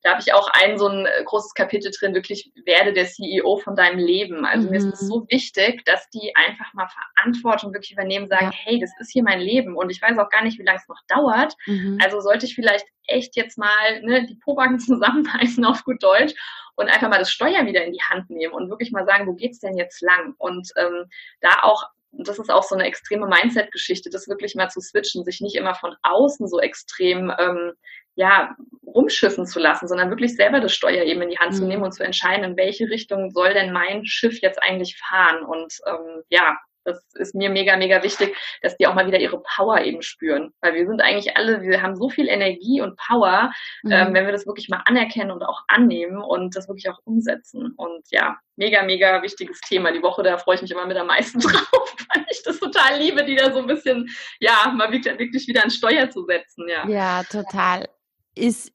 da 0.03 0.11
habe 0.11 0.21
ich 0.21 0.33
auch 0.33 0.49
ein 0.61 0.77
so 0.77 0.87
ein 0.87 1.05
äh, 1.05 1.23
großes 1.23 1.53
Kapitel 1.53 1.91
drin, 1.91 2.13
wirklich 2.13 2.51
werde 2.65 2.93
der 2.93 3.05
CEO 3.05 3.57
von 3.57 3.75
deinem 3.75 3.99
Leben. 3.99 4.45
Also 4.45 4.65
mhm. 4.65 4.71
mir 4.71 4.77
ist 4.77 4.93
es 4.93 5.01
mhm. 5.01 5.07
so 5.07 5.25
wichtig, 5.29 5.83
dass 5.85 6.09
die 6.09 6.31
einfach 6.35 6.73
mal 6.73 6.87
Verantwortung 6.87 7.73
wirklich 7.73 7.93
übernehmen, 7.93 8.27
sagen, 8.27 8.51
ja. 8.51 8.57
hey, 8.63 8.79
das 8.79 8.91
ist 8.99 9.11
hier 9.11 9.23
mein 9.23 9.39
Leben 9.39 9.75
und 9.75 9.89
ich 9.89 10.01
weiß 10.01 10.17
auch 10.17 10.29
gar 10.29 10.43
nicht, 10.43 10.59
wie 10.59 10.63
lange 10.63 10.79
es 10.79 10.87
noch 10.87 11.01
dauert. 11.07 11.55
Mhm. 11.65 11.97
Also 12.03 12.19
sollte 12.21 12.45
ich 12.45 12.55
vielleicht 12.55 12.85
echt 13.07 13.35
jetzt 13.35 13.57
mal 13.57 14.01
ne, 14.01 14.25
die 14.25 14.35
Pobacken 14.35 14.79
zusammenbeißen 14.79 15.63
auf 15.65 15.83
gut 15.83 16.03
Deutsch 16.03 16.33
und 16.75 16.87
einfach 16.87 17.09
mal 17.09 17.19
das 17.19 17.31
Steuer 17.31 17.65
wieder 17.65 17.83
in 17.83 17.93
die 17.93 18.03
Hand 18.09 18.29
nehmen 18.29 18.53
und 18.53 18.69
wirklich 18.69 18.91
mal 18.91 19.05
sagen, 19.05 19.27
wo 19.27 19.33
geht's 19.33 19.59
denn 19.59 19.77
jetzt 19.77 20.01
lang? 20.01 20.33
Und 20.37 20.69
ähm, 20.77 21.05
da 21.41 21.63
auch 21.63 21.85
das 22.17 22.39
ist 22.39 22.49
auch 22.49 22.63
so 22.63 22.75
eine 22.75 22.85
extreme 22.85 23.27
Mindset-Geschichte, 23.27 24.09
das 24.09 24.27
wirklich 24.27 24.55
mal 24.55 24.69
zu 24.69 24.79
switchen, 24.79 25.25
sich 25.25 25.41
nicht 25.41 25.55
immer 25.55 25.75
von 25.75 25.95
außen 26.03 26.47
so 26.47 26.59
extrem 26.59 27.31
ähm, 27.37 27.73
ja, 28.15 28.55
rumschiffen 28.85 29.45
zu 29.45 29.59
lassen, 29.59 29.87
sondern 29.87 30.09
wirklich 30.09 30.35
selber 30.35 30.59
das 30.59 30.73
Steuer 30.73 31.03
eben 31.03 31.21
in 31.21 31.29
die 31.29 31.37
Hand 31.37 31.51
mhm. 31.51 31.57
zu 31.57 31.65
nehmen 31.65 31.83
und 31.83 31.93
zu 31.93 32.03
entscheiden, 32.03 32.45
in 32.45 32.57
welche 32.57 32.89
Richtung 32.89 33.29
soll 33.31 33.53
denn 33.53 33.73
mein 33.73 34.05
Schiff 34.05 34.41
jetzt 34.41 34.61
eigentlich 34.63 34.97
fahren. 34.97 35.43
Und 35.43 35.77
ähm, 35.85 36.23
ja, 36.29 36.57
das 36.85 37.03
ist 37.15 37.35
mir 37.35 37.49
mega, 37.49 37.75
mega 37.75 38.03
wichtig, 38.03 38.37
dass 38.61 38.77
die 38.77 38.87
auch 38.87 38.93
mal 38.93 39.07
wieder 39.07 39.19
ihre 39.19 39.41
Power 39.41 39.81
eben 39.81 40.01
spüren. 40.01 40.53
Weil 40.61 40.75
wir 40.75 40.85
sind 40.85 41.01
eigentlich 41.01 41.35
alle, 41.35 41.61
wir 41.61 41.81
haben 41.81 41.95
so 41.95 42.09
viel 42.09 42.29
Energie 42.29 42.79
und 42.79 42.95
Power, 42.95 43.51
mhm. 43.83 43.91
ähm, 43.91 44.13
wenn 44.13 44.25
wir 44.25 44.31
das 44.31 44.45
wirklich 44.45 44.69
mal 44.69 44.83
anerkennen 44.85 45.31
und 45.31 45.43
auch 45.43 45.63
annehmen 45.67 46.21
und 46.21 46.55
das 46.55 46.69
wirklich 46.69 46.89
auch 46.89 46.99
umsetzen. 47.03 47.73
Und 47.75 48.05
ja, 48.11 48.37
mega, 48.55 48.83
mega 48.83 49.21
wichtiges 49.23 49.59
Thema. 49.61 49.91
Die 49.91 50.03
Woche, 50.03 50.23
da 50.23 50.37
freue 50.37 50.55
ich 50.55 50.61
mich 50.61 50.71
immer 50.71 50.85
mit 50.85 50.97
am 50.97 51.07
meisten 51.07 51.39
drauf, 51.41 51.95
weil 52.13 52.25
ich 52.29 52.43
das 52.43 52.59
total 52.59 52.99
liebe, 52.99 53.25
die 53.25 53.35
da 53.35 53.51
so 53.51 53.59
ein 53.59 53.67
bisschen, 53.67 54.07
ja, 54.39 54.71
mal 54.73 54.91
wirklich 54.91 55.47
wieder 55.47 55.63
an 55.63 55.71
Steuer 55.71 56.09
zu 56.11 56.23
setzen. 56.25 56.69
Ja, 56.69 56.87
ja 56.87 57.23
total 57.23 57.87
ist 58.35 58.71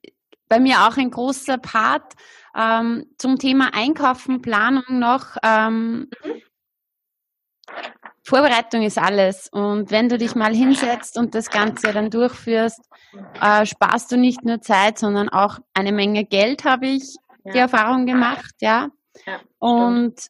bei 0.49 0.59
mir 0.59 0.87
auch 0.87 0.97
ein 0.97 1.11
großer 1.11 1.57
Part. 1.57 2.13
Ähm, 2.55 3.05
zum 3.17 3.37
Thema 3.37 3.73
Einkaufen, 3.73 4.41
Planung 4.41 4.99
noch. 4.99 5.37
Ähm, 5.43 6.09
Vorbereitung 8.23 8.83
ist 8.83 8.97
alles. 8.97 9.49
Und 9.51 9.91
wenn 9.91 10.09
du 10.09 10.17
dich 10.17 10.35
mal 10.35 10.53
hinsetzt 10.53 11.17
und 11.17 11.33
das 11.33 11.49
Ganze 11.49 11.93
dann 11.93 12.09
durchführst, 12.09 12.81
äh, 13.41 13.65
sparst 13.65 14.11
du 14.11 14.17
nicht 14.17 14.43
nur 14.43 14.61
Zeit, 14.61 14.99
sondern 14.99 15.29
auch 15.29 15.59
eine 15.73 15.91
Menge 15.91 16.25
Geld, 16.25 16.65
habe 16.65 16.87
ich 16.87 17.15
ja. 17.43 17.51
die 17.53 17.59
Erfahrung 17.59 18.05
gemacht, 18.05 18.53
ja. 18.59 18.89
ja 19.25 19.39
und 19.59 20.27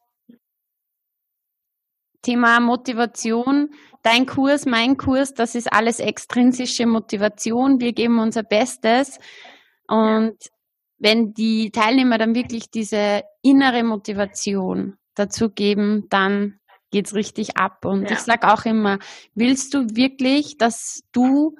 Thema 2.22 2.60
Motivation, 2.60 3.70
dein 4.02 4.26
Kurs, 4.26 4.66
mein 4.66 4.96
Kurs, 4.96 5.34
das 5.34 5.54
ist 5.54 5.72
alles 5.72 6.00
extrinsische 6.00 6.86
Motivation. 6.86 7.80
Wir 7.80 7.92
geben 7.92 8.18
unser 8.18 8.42
Bestes. 8.42 9.18
Und 9.86 10.36
ja. 10.44 10.50
wenn 10.98 11.34
die 11.34 11.70
Teilnehmer 11.70 12.18
dann 12.18 12.34
wirklich 12.34 12.70
diese 12.70 13.22
innere 13.42 13.84
Motivation 13.84 14.96
dazu 15.14 15.50
geben, 15.50 16.06
dann 16.10 16.58
geht's 16.90 17.14
richtig 17.14 17.56
ab. 17.56 17.84
Und 17.84 18.10
ja. 18.10 18.12
ich 18.12 18.20
sage 18.20 18.52
auch 18.52 18.64
immer, 18.64 18.98
willst 19.34 19.74
du 19.74 19.96
wirklich, 19.96 20.58
dass 20.58 21.02
du 21.12 21.56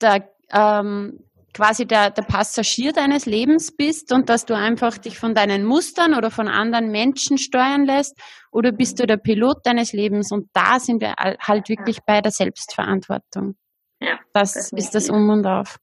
der 0.00 0.28
ähm, 0.52 1.20
quasi 1.52 1.86
der, 1.86 2.10
der 2.10 2.22
Passagier 2.22 2.92
deines 2.92 3.26
Lebens 3.26 3.76
bist 3.76 4.12
und 4.12 4.28
dass 4.28 4.46
du 4.46 4.54
einfach 4.54 4.98
dich 4.98 5.18
von 5.18 5.34
deinen 5.34 5.64
Mustern 5.64 6.14
oder 6.14 6.30
von 6.30 6.48
anderen 6.48 6.90
Menschen 6.90 7.38
steuern 7.38 7.84
lässt 7.84 8.18
oder 8.50 8.72
bist 8.72 9.00
du 9.00 9.06
der 9.06 9.16
Pilot 9.16 9.58
deines 9.64 9.92
Lebens 9.92 10.32
und 10.32 10.48
da 10.52 10.78
sind 10.80 11.00
wir 11.00 11.14
halt 11.16 11.68
wirklich 11.68 11.96
ja. 11.96 12.02
bei 12.06 12.20
der 12.20 12.32
Selbstverantwortung. 12.32 13.56
Ja, 14.00 14.18
das 14.32 14.54
definitiv. 14.54 14.78
ist 14.78 14.94
das 14.94 15.10
Um 15.10 15.28
und 15.28 15.46
Auf. 15.46 15.76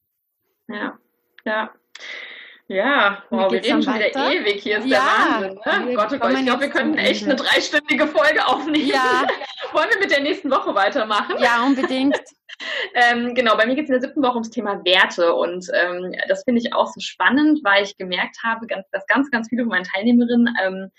Ja, 0.68 0.98
ja. 1.46 1.70
Ja, 2.70 3.24
wow, 3.30 3.50
wir 3.50 3.64
reden 3.64 3.82
schon 3.82 3.96
wieder 3.96 4.14
ewig. 4.14 4.62
Hier 4.62 4.80
ist 4.80 4.88
ja, 4.88 5.40
der 5.40 5.56
Wahnsinn. 5.56 5.86
Ne? 5.86 5.96
Gott, 5.96 6.12
oh 6.12 6.18
Gott, 6.18 6.34
ich 6.34 6.46
glaube, 6.46 6.62
wir 6.64 6.70
könnten 6.70 6.98
echt 6.98 7.24
eine 7.24 7.36
dreistündige 7.36 8.08
Folge 8.08 8.46
aufnehmen. 8.46 8.88
Ja. 8.88 9.26
Wollen 9.72 9.90
wir 9.90 10.00
mit 10.00 10.12
der 10.12 10.22
nächsten 10.22 10.52
Woche 10.52 10.76
weitermachen? 10.76 11.36
Ja, 11.40 11.64
unbedingt. 11.64 12.18
ähm, 12.93 13.34
genau, 13.36 13.56
bei 13.56 13.65
mir 13.65 13.76
geht 13.76 13.86
es 13.86 13.89
in 13.89 14.00
der 14.00 14.02
siebten 14.02 14.24
Woche 14.24 14.34
ums 14.34 14.50
Thema 14.50 14.84
Werte 14.84 15.34
und 15.34 15.67
ähm, 15.74 16.13
das 16.28 16.43
finde 16.43 16.62
ich 16.62 16.74
auch 16.74 16.88
so 16.88 17.00
spannend, 17.00 17.60
weil 17.63 17.84
ich 17.84 17.98
gemerkt 17.98 18.38
habe, 18.43 18.67
ganz, 18.67 18.89
dass 18.91 19.06
ganz, 19.08 19.30
ganz 19.32 19.50
viele 19.50 19.63
von 19.63 19.70
meinen 19.70 19.86
Teilnehmerinnen 19.86 20.56
ähm, 20.63 20.91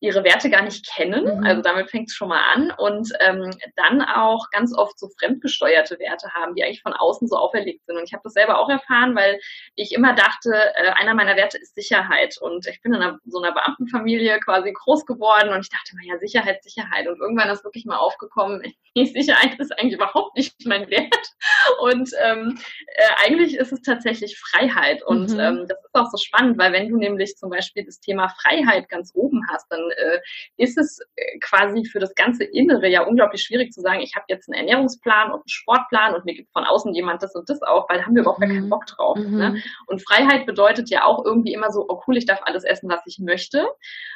ihre 0.00 0.22
Werte 0.22 0.48
gar 0.48 0.62
nicht 0.62 0.86
kennen. 0.86 1.38
Mhm. 1.38 1.44
Also 1.44 1.62
damit 1.62 1.90
fängt 1.90 2.08
es 2.08 2.14
schon 2.14 2.28
mal 2.28 2.42
an. 2.54 2.72
Und 2.78 3.12
ähm, 3.20 3.50
dann 3.76 4.02
auch 4.02 4.48
ganz 4.50 4.74
oft 4.76 4.98
so 4.98 5.08
fremdgesteuerte 5.18 5.98
Werte 5.98 6.32
haben, 6.34 6.54
die 6.54 6.62
eigentlich 6.62 6.82
von 6.82 6.92
außen 6.92 7.26
so 7.26 7.36
auferlegt 7.36 7.84
sind. 7.86 7.96
Und 7.96 8.04
ich 8.04 8.12
habe 8.12 8.22
das 8.22 8.34
selber 8.34 8.58
auch 8.58 8.68
erfahren, 8.68 9.16
weil 9.16 9.40
ich 9.74 9.92
immer 9.92 10.14
dachte, 10.14 10.52
äh, 10.76 10.90
einer 10.90 11.14
meiner 11.14 11.36
Werte 11.36 11.58
ist 11.58 11.74
Sicherheit. 11.74 12.36
Und 12.40 12.66
ich 12.66 12.80
bin 12.82 12.94
in 12.94 13.02
einer, 13.02 13.18
so 13.26 13.42
einer 13.42 13.52
Beamtenfamilie 13.52 14.38
quasi 14.40 14.72
groß 14.72 15.04
geworden 15.04 15.52
und 15.52 15.60
ich 15.60 15.70
dachte 15.70 15.92
immer, 15.92 16.04
ja, 16.04 16.18
Sicherheit, 16.18 16.62
Sicherheit. 16.62 17.08
Und 17.08 17.18
irgendwann 17.20 17.50
ist 17.50 17.64
wirklich 17.64 17.84
mal 17.84 17.96
aufgekommen, 17.96 18.62
Sicherheit 18.94 19.58
ist 19.58 19.76
eigentlich 19.78 19.94
überhaupt 19.94 20.36
nicht 20.36 20.54
mein 20.64 20.88
Wert. 20.90 21.32
Und 21.80 22.10
ähm, 22.22 22.58
äh, 22.86 23.26
eigentlich 23.26 23.56
ist 23.56 23.72
es 23.72 23.82
tatsächlich 23.82 24.38
Freiheit. 24.38 25.02
Und 25.02 25.30
mhm. 25.30 25.40
ähm, 25.40 25.66
das 25.68 25.78
ist 25.84 25.94
auch 25.94 26.10
so 26.10 26.18
spannend, 26.18 26.58
weil 26.58 26.72
wenn 26.72 26.88
du 26.88 26.96
nämlich 26.96 27.36
zum 27.36 27.50
Beispiel 27.50 27.84
das 27.84 28.00
Thema 28.00 28.28
Freiheit 28.28 28.88
ganz 28.88 29.12
oben 29.14 29.42
hast, 29.50 29.66
dann 29.70 29.87
äh, 29.90 30.20
ist 30.56 30.78
es 30.78 31.00
äh, 31.16 31.38
quasi 31.40 31.84
für 31.84 31.98
das 31.98 32.14
ganze 32.14 32.44
Innere 32.44 32.88
ja 32.88 33.02
unglaublich 33.02 33.42
schwierig 33.42 33.72
zu 33.72 33.80
sagen, 33.80 34.00
ich 34.00 34.14
habe 34.14 34.26
jetzt 34.28 34.48
einen 34.48 34.60
Ernährungsplan 34.66 35.32
und 35.32 35.40
einen 35.40 35.48
Sportplan 35.48 36.14
und 36.14 36.24
mir 36.24 36.34
gibt 36.34 36.52
von 36.52 36.64
außen 36.64 36.94
jemand 36.94 37.22
das 37.22 37.34
und 37.34 37.48
das 37.48 37.60
auch, 37.62 37.88
weil 37.88 37.98
da 37.98 38.06
haben 38.06 38.14
wir 38.14 38.22
überhaupt 38.22 38.38
mhm. 38.38 38.44
gar 38.44 38.54
keinen. 38.54 38.68
Bock 38.68 38.86
drauf. 38.86 39.18
Ne? 39.18 39.24
Mhm. 39.24 39.38
Ne? 39.38 39.62
Und 39.86 40.02
Freiheit 40.06 40.46
bedeutet 40.46 40.90
ja 40.90 41.04
auch 41.04 41.24
irgendwie 41.24 41.52
immer 41.52 41.70
so, 41.70 41.86
oh 41.88 42.02
cool, 42.06 42.16
ich 42.16 42.26
darf 42.26 42.40
alles 42.44 42.64
essen, 42.64 42.88
was 42.88 43.00
ich 43.06 43.18
möchte. 43.18 43.66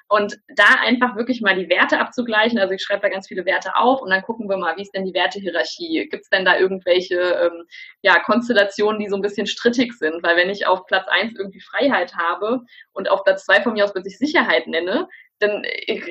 Und 0.08 0.38
da 0.56 0.64
einfach 0.80 1.16
wirklich 1.16 1.40
mal 1.40 1.56
die 1.56 1.68
Werte 1.68 1.98
abzugleichen. 1.98 2.58
Also 2.58 2.74
ich 2.74 2.82
schreibe 2.82 3.02
da 3.02 3.08
ganz 3.08 3.28
viele 3.28 3.44
Werte 3.44 3.76
auf 3.76 4.00
und 4.02 4.10
dann 4.10 4.22
gucken 4.22 4.48
wir 4.48 4.56
mal, 4.56 4.76
wie 4.76 4.82
ist 4.82 4.94
denn 4.94 5.04
die 5.04 5.14
Wertehierarchie? 5.14 6.08
Gibt 6.10 6.24
es 6.24 6.30
denn 6.30 6.44
da 6.44 6.58
irgendwelche 6.58 7.16
ähm, 7.16 7.64
ja, 8.02 8.18
Konstellationen, 8.20 9.00
die 9.00 9.08
so 9.08 9.16
ein 9.16 9.22
bisschen 9.22 9.46
strittig 9.46 9.94
sind? 9.94 10.22
Weil 10.22 10.36
wenn 10.36 10.50
ich 10.50 10.66
auf 10.66 10.86
Platz 10.86 11.06
eins 11.08 11.34
irgendwie 11.36 11.60
Freiheit 11.60 12.14
habe 12.16 12.60
und 12.92 13.10
auf 13.10 13.24
Platz 13.24 13.44
zwei 13.44 13.62
von 13.62 13.72
mir 13.72 13.84
aus 13.84 13.92
plötzlich 13.92 14.18
Sicherheit 14.18 14.66
nenne, 14.66 15.08
dann 15.42 15.64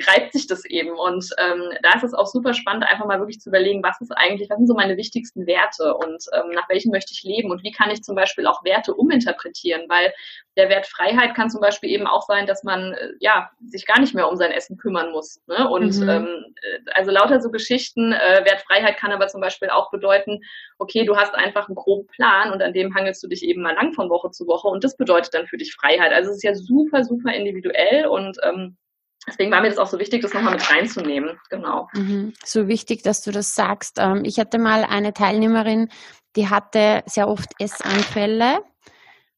reizt 0.06 0.32
sich 0.32 0.46
das 0.46 0.64
eben. 0.64 0.92
Und 0.92 1.28
ähm, 1.38 1.70
da 1.82 1.94
ist 1.94 2.04
es 2.04 2.14
auch 2.14 2.26
super 2.26 2.54
spannend, 2.54 2.84
einfach 2.84 3.06
mal 3.06 3.18
wirklich 3.18 3.40
zu 3.40 3.48
überlegen, 3.48 3.82
was 3.82 4.00
ist 4.00 4.12
eigentlich, 4.12 4.50
was 4.50 4.58
sind 4.58 4.66
so 4.66 4.74
meine 4.74 4.96
wichtigsten 4.96 5.46
Werte 5.46 5.94
und 5.94 6.24
ähm, 6.32 6.50
nach 6.52 6.68
welchen 6.68 6.90
möchte 6.90 7.12
ich 7.12 7.22
leben 7.22 7.50
und 7.50 7.62
wie 7.62 7.72
kann 7.72 7.90
ich 7.90 8.02
zum 8.02 8.14
Beispiel 8.14 8.46
auch 8.46 8.64
Werte 8.64 8.94
uminterpretieren, 8.94 9.88
weil 9.88 10.12
der 10.56 10.68
Wert 10.68 10.86
Freiheit 10.86 11.34
kann 11.34 11.50
zum 11.50 11.60
Beispiel 11.60 11.90
eben 11.90 12.06
auch 12.06 12.22
sein, 12.22 12.46
dass 12.46 12.62
man 12.62 12.92
äh, 12.92 13.12
ja 13.20 13.50
sich 13.66 13.86
gar 13.86 14.00
nicht 14.00 14.14
mehr 14.14 14.28
um 14.28 14.36
sein 14.36 14.52
Essen 14.52 14.76
kümmern 14.76 15.10
muss. 15.12 15.40
Ne? 15.46 15.68
Und 15.68 15.98
mhm. 15.98 16.08
ähm, 16.08 16.54
äh, 16.62 16.90
also 16.94 17.10
lauter 17.10 17.40
so 17.40 17.50
Geschichten. 17.50 18.12
Äh, 18.12 18.44
Wertfreiheit 18.44 18.98
kann 18.98 19.12
aber 19.12 19.28
zum 19.28 19.40
Beispiel 19.40 19.70
auch 19.70 19.90
bedeuten, 19.90 20.40
okay, 20.78 21.04
du 21.04 21.16
hast 21.16 21.34
einfach 21.34 21.68
einen 21.68 21.76
groben 21.76 22.06
Plan 22.08 22.52
und 22.52 22.62
an 22.62 22.72
dem 22.72 22.94
hangelst 22.94 23.22
du 23.22 23.28
dich 23.28 23.42
eben 23.42 23.62
mal 23.62 23.74
lang 23.74 23.92
von 23.94 24.10
Woche 24.10 24.30
zu 24.30 24.46
Woche 24.46 24.68
und 24.68 24.84
das 24.84 24.96
bedeutet 24.96 25.34
dann 25.34 25.46
für 25.46 25.56
dich 25.56 25.74
Freiheit. 25.74 26.12
Also 26.12 26.30
es 26.30 26.36
ist 26.36 26.44
ja 26.44 26.54
super, 26.54 27.04
super 27.04 27.32
individuell 27.32 28.06
und 28.06 28.36
ähm, 28.42 28.76
Deswegen 29.26 29.50
war 29.50 29.60
mir 29.60 29.68
das 29.68 29.78
auch 29.78 29.86
so 29.86 29.98
wichtig, 29.98 30.22
das 30.22 30.34
nochmal 30.34 30.54
mit 30.54 30.70
reinzunehmen. 30.70 31.38
Genau. 31.48 31.88
Mhm. 31.94 32.32
So 32.44 32.68
wichtig, 32.68 33.02
dass 33.02 33.22
du 33.22 33.30
das 33.30 33.54
sagst. 33.54 33.98
Ähm, 33.98 34.22
ich 34.24 34.38
hatte 34.38 34.58
mal 34.58 34.84
eine 34.84 35.12
Teilnehmerin, 35.12 35.88
die 36.36 36.48
hatte 36.48 37.02
sehr 37.06 37.28
oft 37.28 37.50
Essanfälle 37.58 38.60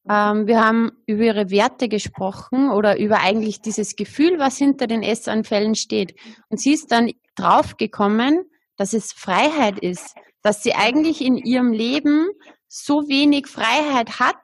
ähm, 0.09 0.45
wir 0.47 0.63
haben 0.63 0.91
über 1.07 1.23
ihre 1.23 1.49
Werte 1.49 1.87
gesprochen 1.89 2.69
oder 2.69 2.99
über 2.99 3.21
eigentlich 3.21 3.61
dieses 3.61 3.95
Gefühl, 3.95 4.37
was 4.37 4.57
hinter 4.57 4.87
den 4.87 5.01
Essanfällen 5.01 5.75
steht. 5.75 6.15
Und 6.49 6.59
sie 6.59 6.73
ist 6.73 6.91
dann 6.91 7.11
draufgekommen, 7.35 8.45
dass 8.77 8.93
es 8.93 9.13
Freiheit 9.13 9.79
ist, 9.79 10.15
dass 10.43 10.61
sie 10.61 10.75
eigentlich 10.75 11.21
in 11.21 11.37
ihrem 11.37 11.71
Leben 11.71 12.27
so 12.67 13.07
wenig 13.07 13.47
Freiheit 13.47 14.19
hat, 14.19 14.35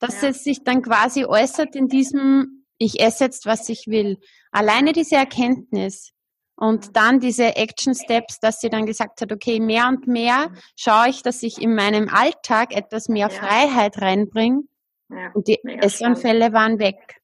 dass 0.00 0.22
ja. 0.22 0.28
es 0.28 0.44
sich 0.44 0.64
dann 0.64 0.82
quasi 0.82 1.24
äußert 1.24 1.76
in 1.76 1.88
diesem, 1.88 2.61
ich 2.82 3.00
esse 3.00 3.24
jetzt, 3.24 3.46
was 3.46 3.68
ich 3.68 3.86
will. 3.86 4.18
Alleine 4.50 4.92
diese 4.92 5.16
Erkenntnis 5.16 6.12
und 6.56 6.96
dann 6.96 7.20
diese 7.20 7.56
Action 7.56 7.94
Steps, 7.94 8.38
dass 8.40 8.60
sie 8.60 8.70
dann 8.70 8.86
gesagt 8.86 9.20
hat, 9.20 9.32
okay, 9.32 9.60
mehr 9.60 9.88
und 9.88 10.06
mehr 10.06 10.52
schaue 10.76 11.08
ich, 11.08 11.22
dass 11.22 11.42
ich 11.42 11.60
in 11.60 11.74
meinem 11.74 12.08
Alltag 12.08 12.74
etwas 12.76 13.08
mehr 13.08 13.28
ja. 13.28 13.30
Freiheit 13.30 14.00
reinbringe 14.00 14.62
ja, 15.08 15.30
und 15.34 15.48
die 15.48 15.58
Essanfälle 15.64 16.52
waren 16.52 16.78
weg. 16.78 17.21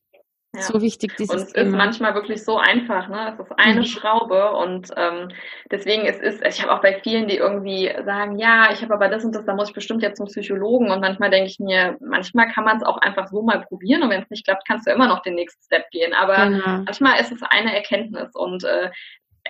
Ja. 0.59 0.65
So 0.65 0.81
wichtig 0.83 1.17
dieses 1.17 1.35
Und 1.35 1.43
es 1.43 1.53
Thema. 1.53 1.67
ist 1.67 1.75
manchmal 1.75 2.15
wirklich 2.15 2.45
so 2.45 2.59
einfach, 2.59 3.09
ne? 3.09 3.33
Es 3.33 3.39
ist 3.39 3.53
eine 3.57 3.81
mhm. 3.81 3.85
Schraube 3.85 4.53
und 4.53 4.91
ähm, 4.97 5.29
deswegen 5.71 6.07
es 6.07 6.19
ist, 6.19 6.45
ich 6.47 6.63
habe 6.63 6.73
auch 6.73 6.83
bei 6.83 7.01
vielen, 7.03 7.29
die 7.29 7.37
irgendwie 7.37 7.93
sagen, 8.05 8.39
ja, 8.39 8.71
ich 8.73 8.83
habe 8.83 8.95
aber 8.95 9.09
das 9.09 9.25
und 9.25 9.35
das, 9.35 9.45
da 9.45 9.55
muss 9.55 9.69
ich 9.69 9.75
bestimmt 9.75 10.03
jetzt 10.03 10.19
zum 10.19 10.27
Psychologen 10.27 10.91
und 10.91 11.01
manchmal 11.01 11.31
denke 11.31 11.49
ich 11.49 11.59
mir, 11.59 11.97
manchmal 12.01 12.49
kann 12.49 12.65
man 12.65 12.77
es 12.79 12.83
auch 12.83 12.99
einfach 12.99 13.29
so 13.29 13.43
mal 13.43 13.61
probieren 13.63 14.03
und 14.03 14.11
wenn 14.11 14.23
es 14.23 14.31
nicht 14.31 14.45
klappt, 14.45 14.67
kannst 14.67 14.87
du 14.87 14.91
immer 14.91 15.09
noch 15.09 15.23
den 15.23 15.35
nächsten 15.35 15.63
Step 15.63 15.89
gehen. 15.91 16.13
Aber 16.15 16.37
genau. 16.37 16.83
manchmal 16.85 17.21
ist 17.21 17.33
es 17.33 17.43
eine 17.43 17.75
Erkenntnis 17.75 18.35
und 18.35 18.65
äh, 18.65 18.91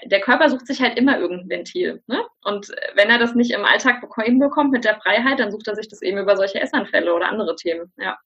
der 0.05 0.21
Körper 0.21 0.49
sucht 0.49 0.67
sich 0.67 0.81
halt 0.81 0.99
immer 0.99 1.19
irgendein 1.19 1.49
Ventil. 1.49 2.03
Ne? 2.07 2.23
Und 2.45 2.69
wenn 2.95 3.11
er 3.11 3.19
das 3.19 3.35
nicht 3.35 3.51
im 3.51 3.65
Alltag 3.65 4.03
hinbekommt 4.23 4.71
mit 4.71 4.85
der 4.85 5.01
Freiheit, 5.01 5.41
dann 5.41 5.51
sucht 5.51 5.69
er 5.69 5.75
sich 5.75 5.89
das 5.89 6.03
eben 6.03 6.19
über 6.19 6.37
solche 6.37 6.61
Essanfälle 6.61 7.15
oder 7.15 7.29
andere 7.29 7.57
Themen. 7.57 7.93
Ja. 7.97 8.17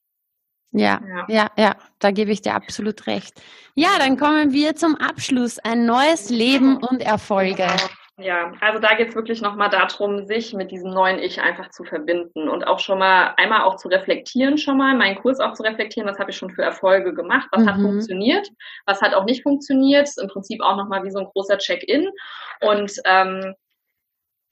Ja, 0.73 1.01
ja, 1.07 1.27
ja, 1.29 1.51
ja, 1.57 1.77
da 1.99 2.11
gebe 2.11 2.31
ich 2.31 2.43
dir 2.43 2.55
absolut 2.55 3.07
recht. 3.07 3.41
Ja, 3.75 3.91
dann 3.99 4.17
kommen 4.17 4.53
wir 4.53 4.75
zum 4.75 4.97
Abschluss. 4.97 5.59
Ein 5.59 5.87
neues 5.87 6.31
Leben 6.31 6.79
und 6.79 7.03
Erfolge. 7.03 7.67
Ja, 8.19 8.53
also 8.61 8.79
da 8.79 8.95
geht 8.95 9.09
es 9.09 9.15
wirklich 9.15 9.41
nochmal 9.41 9.71
darum, 9.71 10.27
sich 10.27 10.53
mit 10.53 10.71
diesem 10.71 10.91
neuen 10.91 11.19
Ich 11.19 11.41
einfach 11.41 11.71
zu 11.71 11.83
verbinden 11.83 12.49
und 12.49 12.67
auch 12.67 12.79
schon 12.79 12.99
mal 12.99 13.35
einmal 13.37 13.63
auch 13.63 13.77
zu 13.77 13.89
reflektieren, 13.89 14.59
schon 14.59 14.77
mal 14.77 14.95
meinen 14.95 15.17
Kurs 15.17 15.41
auch 15.41 15.55
zu 15.55 15.63
reflektieren, 15.63 16.09
was 16.09 16.19
habe 16.19 16.31
ich 16.31 16.37
schon 16.37 16.51
für 16.51 16.63
Erfolge 16.63 17.15
gemacht, 17.15 17.49
was 17.53 17.63
mhm. 17.63 17.69
hat 17.69 17.81
funktioniert, 17.81 18.49
was 18.85 19.01
hat 19.01 19.15
auch 19.15 19.25
nicht 19.25 19.43
funktioniert, 19.43 20.09
im 20.21 20.29
Prinzip 20.29 20.61
auch 20.63 20.77
nochmal 20.77 21.03
wie 21.05 21.11
so 21.11 21.21
ein 21.21 21.29
großer 21.33 21.57
Check-in 21.57 22.11
und 22.61 22.93
ähm, 23.07 23.55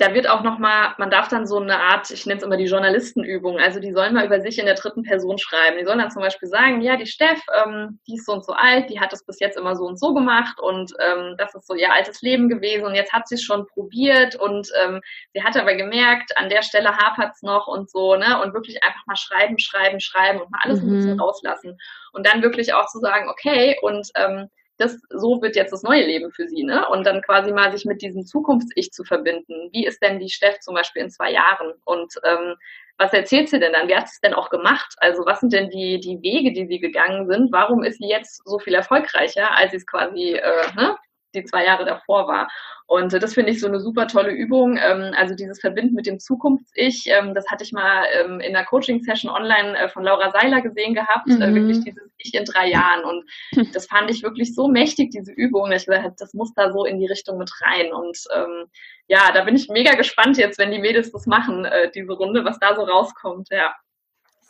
da 0.00 0.14
wird 0.14 0.26
auch 0.28 0.42
nochmal, 0.42 0.94
man 0.96 1.10
darf 1.10 1.28
dann 1.28 1.46
so 1.46 1.58
eine 1.58 1.78
Art, 1.78 2.10
ich 2.10 2.24
nenne 2.24 2.38
es 2.38 2.44
immer 2.44 2.56
die 2.56 2.64
Journalistenübung, 2.64 3.58
also 3.58 3.80
die 3.80 3.92
sollen 3.92 4.14
mal 4.14 4.24
über 4.24 4.40
sich 4.40 4.58
in 4.58 4.64
der 4.64 4.74
dritten 4.74 5.02
Person 5.02 5.36
schreiben. 5.36 5.76
Die 5.78 5.84
sollen 5.84 5.98
dann 5.98 6.10
zum 6.10 6.22
Beispiel 6.22 6.48
sagen, 6.48 6.80
ja, 6.80 6.96
die 6.96 7.06
Steff, 7.06 7.38
ähm, 7.62 8.00
die 8.06 8.14
ist 8.14 8.24
so 8.24 8.32
und 8.32 8.42
so 8.42 8.54
alt, 8.54 8.88
die 8.88 8.98
hat 8.98 9.12
es 9.12 9.26
bis 9.26 9.38
jetzt 9.40 9.58
immer 9.58 9.76
so 9.76 9.84
und 9.84 10.00
so 10.00 10.14
gemacht 10.14 10.58
und 10.58 10.92
ähm, 11.00 11.34
das 11.36 11.54
ist 11.54 11.66
so 11.66 11.74
ihr 11.74 11.92
altes 11.92 12.22
Leben 12.22 12.48
gewesen 12.48 12.86
und 12.86 12.94
jetzt 12.94 13.12
hat 13.12 13.28
sie 13.28 13.34
es 13.34 13.42
schon 13.42 13.66
probiert 13.66 14.36
und 14.36 14.70
ähm, 14.82 15.02
sie 15.34 15.42
hat 15.42 15.54
aber 15.58 15.74
gemerkt, 15.74 16.34
an 16.38 16.48
der 16.48 16.62
Stelle 16.62 16.96
hapert 16.96 17.32
es 17.34 17.42
noch 17.42 17.66
und 17.66 17.90
so, 17.90 18.16
ne? 18.16 18.40
Und 18.42 18.54
wirklich 18.54 18.82
einfach 18.82 19.04
mal 19.06 19.16
schreiben, 19.16 19.58
schreiben, 19.58 20.00
schreiben 20.00 20.40
und 20.40 20.50
mal 20.50 20.60
alles 20.62 20.80
mhm. 20.80 20.88
ein 20.88 20.96
bisschen 20.96 21.20
rauslassen. 21.20 21.76
Und 22.12 22.26
dann 22.26 22.42
wirklich 22.42 22.72
auch 22.72 22.86
zu 22.86 23.00
sagen, 23.00 23.28
okay, 23.28 23.76
und 23.82 24.08
ähm, 24.14 24.48
das, 24.80 24.98
so 25.10 25.42
wird 25.42 25.56
jetzt 25.56 25.72
das 25.72 25.82
neue 25.82 26.04
Leben 26.04 26.32
für 26.32 26.48
sie, 26.48 26.62
ne? 26.64 26.88
Und 26.88 27.04
dann 27.06 27.20
quasi 27.22 27.52
mal 27.52 27.70
sich 27.70 27.84
mit 27.84 28.00
diesem 28.00 28.24
Zukunfts-Ich 28.24 28.92
zu 28.92 29.04
verbinden. 29.04 29.68
Wie 29.72 29.86
ist 29.86 30.02
denn 30.02 30.18
die 30.18 30.30
Steff 30.30 30.58
zum 30.60 30.74
Beispiel 30.74 31.02
in 31.02 31.10
zwei 31.10 31.32
Jahren? 31.32 31.74
Und 31.84 32.14
ähm, 32.24 32.54
was 32.96 33.12
erzählt 33.12 33.50
sie 33.50 33.60
denn 33.60 33.74
dann? 33.74 33.88
Wie 33.88 33.94
hat 33.94 34.08
sie 34.08 34.14
es 34.14 34.20
denn 34.20 34.34
auch 34.34 34.48
gemacht? 34.48 34.94
Also 34.98 35.24
was 35.26 35.40
sind 35.40 35.52
denn 35.52 35.68
die, 35.68 36.00
die 36.00 36.22
Wege, 36.22 36.52
die 36.52 36.66
sie 36.66 36.80
gegangen 36.80 37.26
sind? 37.26 37.52
Warum 37.52 37.82
ist 37.82 37.98
sie 37.98 38.08
jetzt 38.08 38.42
so 38.46 38.58
viel 38.58 38.74
erfolgreicher, 38.74 39.54
als 39.54 39.72
sie 39.72 39.78
es 39.78 39.86
quasi 39.86 40.32
äh, 40.32 40.72
ne, 40.74 40.96
die 41.34 41.44
zwei 41.44 41.64
Jahre 41.64 41.84
davor 41.84 42.26
war? 42.28 42.48
Und 42.90 43.14
äh, 43.14 43.20
das 43.20 43.34
finde 43.34 43.52
ich 43.52 43.60
so 43.60 43.68
eine 43.68 43.78
super 43.78 44.08
tolle 44.08 44.32
Übung. 44.32 44.76
Ähm, 44.76 45.14
also 45.16 45.36
dieses 45.36 45.60
Verbinden 45.60 45.94
mit 45.94 46.06
dem 46.06 46.18
Zukunfts-Ich, 46.18 47.04
ähm, 47.06 47.34
das 47.34 47.48
hatte 47.48 47.62
ich 47.62 47.72
mal 47.72 48.04
ähm, 48.12 48.40
in 48.40 48.52
der 48.52 48.64
Coaching-Session 48.64 49.30
online 49.30 49.78
äh, 49.78 49.88
von 49.88 50.02
Laura 50.02 50.32
Seiler 50.32 50.60
gesehen 50.60 50.94
gehabt. 50.94 51.28
Äh, 51.28 51.46
mhm. 51.46 51.54
Wirklich 51.54 51.84
dieses 51.84 52.10
Ich 52.18 52.34
in 52.34 52.44
drei 52.44 52.68
Jahren. 52.68 53.04
Und 53.04 53.24
das 53.74 53.86
fand 53.86 54.10
ich 54.10 54.24
wirklich 54.24 54.56
so 54.56 54.66
mächtig, 54.66 55.12
diese 55.12 55.30
Übung, 55.30 55.70
dass 55.70 55.82
ich 55.82 55.86
gesagt 55.86 56.04
habe, 56.04 56.16
das 56.18 56.34
muss 56.34 56.52
da 56.54 56.72
so 56.72 56.84
in 56.84 56.98
die 56.98 57.06
Richtung 57.06 57.38
mit 57.38 57.52
rein. 57.62 57.92
Und 57.92 58.18
ähm, 58.34 58.66
ja, 59.06 59.30
da 59.32 59.44
bin 59.44 59.54
ich 59.54 59.68
mega 59.68 59.94
gespannt 59.94 60.36
jetzt, 60.36 60.58
wenn 60.58 60.72
die 60.72 60.80
Mädels 60.80 61.12
das 61.12 61.26
machen, 61.26 61.68
diese 61.94 62.12
Runde, 62.12 62.44
was 62.44 62.58
da 62.58 62.74
so 62.74 62.82
rauskommt. 62.82 63.48
Ja. 63.50 63.74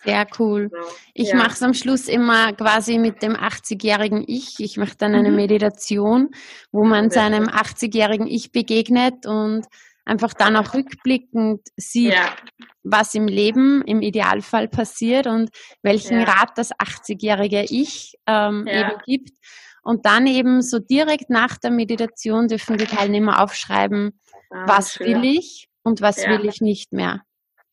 Sehr 0.05 0.27
cool. 0.39 0.71
Ich 1.13 1.29
ja. 1.29 1.37
mache 1.37 1.53
es 1.53 1.63
am 1.63 1.75
Schluss 1.75 2.09
immer 2.09 2.53
quasi 2.55 2.99
mit 2.99 3.23
dem 3.23 3.35
80-jährigen 3.35 4.25
Ich. 4.27 4.59
Ich 4.59 4.77
mache 4.77 4.97
dann 4.97 5.15
eine 5.15 5.31
mhm. 5.31 5.37
Meditation, 5.37 6.31
wo 6.73 6.85
man 6.85 7.11
seinem 7.11 7.49
80-jährigen 7.49 8.27
Ich 8.27 8.51
begegnet 8.51 9.27
und 9.27 9.67
einfach 10.07 10.33
dann 10.33 10.57
auch 10.57 10.73
rückblickend 10.75 11.69
sieht, 11.77 12.15
ja. 12.15 12.35
was 12.83 13.15
im 13.15 13.27
Leben 13.27 13.83
im 13.83 14.01
Idealfall 14.01 14.69
passiert 14.69 15.27
und 15.27 15.51
welchen 15.83 16.21
ja. 16.21 16.25
Rat 16.25 16.57
das 16.57 16.73
80-jährige 16.73 17.65
Ich 17.69 18.15
ähm, 18.27 18.67
eben 18.67 18.93
gibt. 19.07 19.37
Und 19.83 20.07
dann 20.07 20.27
eben 20.27 20.63
so 20.63 20.79
direkt 20.79 21.31
nach 21.31 21.57
der 21.57 21.71
Meditation 21.71 22.49
dürfen 22.49 22.77
die 22.77 22.87
Teilnehmer 22.87 23.43
aufschreiben, 23.43 24.19
ah, 24.51 24.65
was 24.67 24.95
schön. 24.95 25.07
will 25.07 25.25
ich 25.25 25.69
und 25.83 26.01
was 26.01 26.19
will 26.19 26.45
ich 26.47 26.61
nicht 26.61 26.93
mehr. 26.93 27.23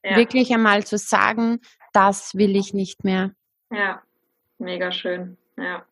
Wirklich 0.03 0.53
einmal 0.53 0.85
zu 0.85 0.97
sagen, 0.97 1.59
das 1.97 2.35
will 2.35 2.55
ich 2.55 2.75
nicht 2.75 3.03
mehr. 3.03 3.31
Ja, 3.71 4.03
mega 4.59 4.91
schön. 4.91 5.35
Ja. 5.57 5.83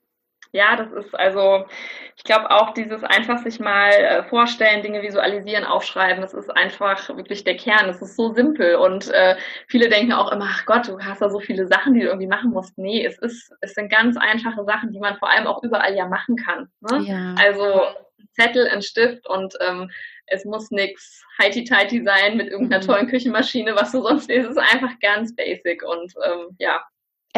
Ja, 0.51 0.75
das 0.77 0.91
ist 0.93 1.13
also, 1.15 1.65
ich 2.15 2.23
glaube 2.23 2.49
auch 2.51 2.73
dieses 2.73 3.03
einfach 3.03 3.39
sich 3.39 3.59
mal 3.59 3.89
äh, 3.89 4.23
vorstellen, 4.23 4.83
Dinge 4.83 5.01
visualisieren, 5.01 5.65
aufschreiben, 5.65 6.21
das 6.21 6.33
ist 6.33 6.49
einfach 6.55 7.09
wirklich 7.09 7.43
der 7.43 7.57
Kern. 7.57 7.87
Das 7.87 8.01
ist 8.01 8.15
so 8.15 8.33
simpel 8.33 8.75
und 8.75 9.09
äh, 9.09 9.35
viele 9.67 9.89
denken 9.89 10.13
auch 10.13 10.31
immer, 10.31 10.47
ach 10.47 10.65
Gott, 10.65 10.87
du 10.87 10.99
hast 10.99 11.21
da 11.21 11.29
so 11.29 11.39
viele 11.39 11.67
Sachen, 11.67 11.95
die 11.95 12.01
du 12.01 12.05
irgendwie 12.05 12.27
machen 12.27 12.51
musst. 12.51 12.77
Nee, 12.77 13.03
es 13.03 13.17
ist, 13.17 13.51
es 13.61 13.73
sind 13.73 13.91
ganz 13.91 14.15
einfache 14.15 14.63
Sachen, 14.63 14.91
die 14.91 14.99
man 14.99 15.17
vor 15.17 15.29
allem 15.29 15.47
auch 15.47 15.63
überall 15.63 15.95
ja 15.95 16.07
machen 16.07 16.37
kann. 16.37 16.69
Ne? 16.81 17.01
Ja. 17.01 17.35
Also 17.37 17.81
Zettel, 18.33 18.67
ein 18.67 18.83
Stift 18.83 19.27
und 19.27 19.55
ähm, 19.59 19.89
es 20.27 20.45
muss 20.45 20.71
nichts 20.71 21.23
heiti-teiti 21.41 22.03
sein 22.03 22.38
mit 22.38 22.47
irgendeiner 22.47 22.83
mhm. 22.83 22.88
tollen 22.88 23.07
Küchenmaschine, 23.07 23.75
was 23.75 23.91
du 23.91 24.01
sonst 24.01 24.29
ist. 24.29 24.45
Es 24.45 24.51
ist 24.51 24.57
einfach 24.57 24.99
ganz 24.99 25.35
basic 25.35 25.83
und 25.83 26.13
ähm, 26.25 26.55
ja. 26.59 26.83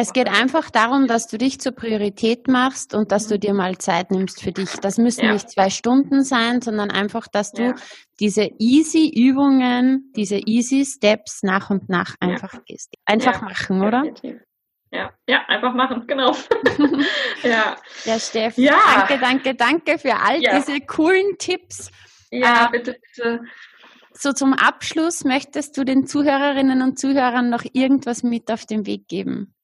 Es 0.00 0.12
geht 0.12 0.28
einfach 0.28 0.70
darum, 0.70 1.08
dass 1.08 1.26
du 1.26 1.38
dich 1.38 1.60
zur 1.60 1.72
Priorität 1.72 2.46
machst 2.46 2.94
und 2.94 3.10
dass 3.10 3.26
du 3.26 3.36
dir 3.36 3.52
mal 3.52 3.78
Zeit 3.78 4.12
nimmst 4.12 4.40
für 4.40 4.52
dich. 4.52 4.70
Das 4.80 4.96
müssen 4.96 5.24
ja. 5.24 5.32
nicht 5.32 5.50
zwei 5.50 5.70
Stunden 5.70 6.22
sein, 6.22 6.60
sondern 6.60 6.92
einfach, 6.92 7.26
dass 7.26 7.50
du 7.50 7.62
ja. 7.62 7.74
diese 8.20 8.48
easy 8.60 9.10
Übungen, 9.12 10.12
diese 10.14 10.38
easy 10.46 10.84
Steps 10.84 11.42
nach 11.42 11.70
und 11.70 11.88
nach 11.88 12.14
einfach 12.20 12.54
ja. 12.54 12.60
gehst. 12.64 12.94
Einfach 13.06 13.42
machen, 13.42 13.82
oder? 13.82 14.04
Ja, 14.92 15.12
ja, 15.26 15.44
einfach 15.48 15.74
machen, 15.74 16.06
genau. 16.06 16.30
ja. 17.42 17.76
Ja, 18.04 18.18
Steff, 18.20 18.56
ja. 18.56 18.78
danke, 18.94 19.18
danke, 19.18 19.54
danke 19.56 19.98
für 19.98 20.14
all 20.14 20.38
diese 20.40 20.80
coolen 20.80 21.36
Tipps. 21.38 21.90
Ja, 22.30 22.66
äh, 22.66 22.70
bitte, 22.70 22.98
bitte. 23.00 23.44
So 24.12 24.32
zum 24.32 24.52
Abschluss, 24.52 25.24
möchtest 25.24 25.76
du 25.76 25.84
den 25.84 26.06
Zuhörerinnen 26.06 26.82
und 26.82 26.98
Zuhörern 26.98 27.50
noch 27.50 27.64
irgendwas 27.72 28.22
mit 28.22 28.50
auf 28.50 28.66
den 28.66 28.86
Weg 28.86 29.06
geben? 29.06 29.54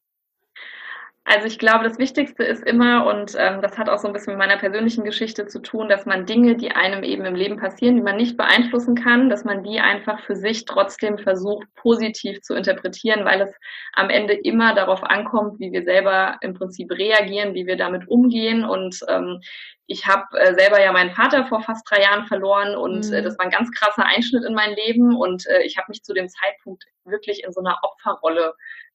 Also 1.27 1.47
ich 1.47 1.59
glaube, 1.59 1.85
das 1.85 1.99
Wichtigste 1.99 2.45
ist 2.45 2.63
immer, 2.65 3.07
und 3.07 3.35
ähm, 3.39 3.63
das 3.63 3.79
hat 3.79 3.89
auch 3.89 3.99
so 3.99 4.07
ein 4.07 4.13
bisschen 4.13 4.35
mit 4.35 4.39
meiner 4.39 4.59
persönlichen 4.59 5.05
Geschichte 5.05 5.47
zu 5.47 5.61
tun, 5.61 5.89
dass 5.89 6.05
man 6.05 6.27
Dinge, 6.27 6.55
die 6.55 6.73
einem 6.73 7.03
eben 7.03 7.25
im 7.25 7.35
Leben 7.35 7.57
passieren, 7.57 7.97
die 7.97 8.03
man 8.03 8.19
nicht 8.19 8.37
beeinflussen 8.37 8.95
kann, 8.95 9.31
dass 9.31 9.43
man 9.43 9.65
die 9.65 9.81
einfach 9.81 10.21
für 10.21 10.37
sich 10.37 10.67
trotzdem 10.67 11.17
versucht, 11.17 11.67
positiv 11.77 12.43
zu 12.43 12.55
interpretieren, 12.55 13.25
weil 13.25 13.41
es 13.41 13.55
am 13.95 14.11
Ende 14.11 14.35
immer 14.35 14.75
darauf 14.75 15.03
ankommt, 15.03 15.61
wie 15.61 15.73
wir 15.73 15.85
selber 15.85 16.37
im 16.43 16.53
Prinzip 16.53 16.93
reagieren, 16.93 17.55
wie 17.55 17.67
wir 17.67 17.79
damit 17.79 18.07
umgehen. 18.07 18.63
Und 18.63 19.01
ähm, 19.09 19.41
ich 19.87 20.07
habe 20.07 20.39
äh, 20.39 20.55
selber 20.55 20.83
ja 20.83 20.93
meinen 20.93 21.15
Vater 21.15 21.47
vor 21.47 21.63
fast 21.63 21.91
drei 21.91 22.03
Jahren 22.03 22.27
verloren 22.27 22.75
und 22.77 23.07
äh, 23.07 23.09
mhm. 23.09 23.15
äh, 23.15 23.23
das 23.23 23.39
war 23.39 23.47
ein 23.47 23.51
ganz 23.51 23.71
krasser 23.73 24.05
Einschnitt 24.05 24.45
in 24.45 24.55
mein 24.55 24.75
Leben 24.75 25.17
und 25.17 25.47
äh, 25.47 25.63
ich 25.63 25.79
habe 25.79 25.87
mich 25.89 26.03
zu 26.03 26.13
dem 26.13 26.29
Zeitpunkt 26.29 26.85
wirklich 27.05 27.45
in 27.45 27.53
so 27.53 27.61
einer 27.61 27.79
Opferrolle 27.83 28.55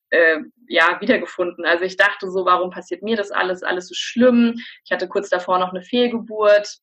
äh, 0.10 0.40
ja 0.68 0.98
wiedergefunden. 1.02 1.66
Also 1.66 1.86
ich 1.86 1.98
dachte 1.98 2.30
so, 2.30 2.46
warum 2.46 2.70
passiert 2.70 3.02
mir 3.02 3.18
das 3.18 3.32
alles? 3.32 3.64
Alles 3.64 3.92
ist 3.92 4.00
schlimm. 4.00 4.56
Ich 4.86 4.92
hatte 4.92 5.08
kurz 5.08 5.30
davor 5.30 5.60
noch 5.60 5.70
eine 5.70 5.82
Fehlgeburt. 5.82 6.78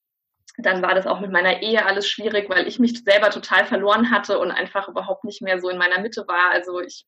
Dann 0.58 0.82
war 0.82 0.94
das 0.94 1.06
auch 1.06 1.20
mit 1.20 1.32
meiner 1.32 1.62
Ehe 1.62 1.84
alles 1.84 2.08
schwierig, 2.08 2.48
weil 2.48 2.66
ich 2.66 2.78
mich 2.78 3.02
selber 3.04 3.30
total 3.30 3.66
verloren 3.66 4.10
hatte 4.10 4.38
und 4.38 4.50
einfach 4.50 4.88
überhaupt 4.88 5.24
nicht 5.24 5.42
mehr 5.42 5.60
so 5.60 5.68
in 5.68 5.78
meiner 5.78 6.00
Mitte 6.00 6.26
war. 6.26 6.50
Also 6.50 6.80
ich, 6.80 7.06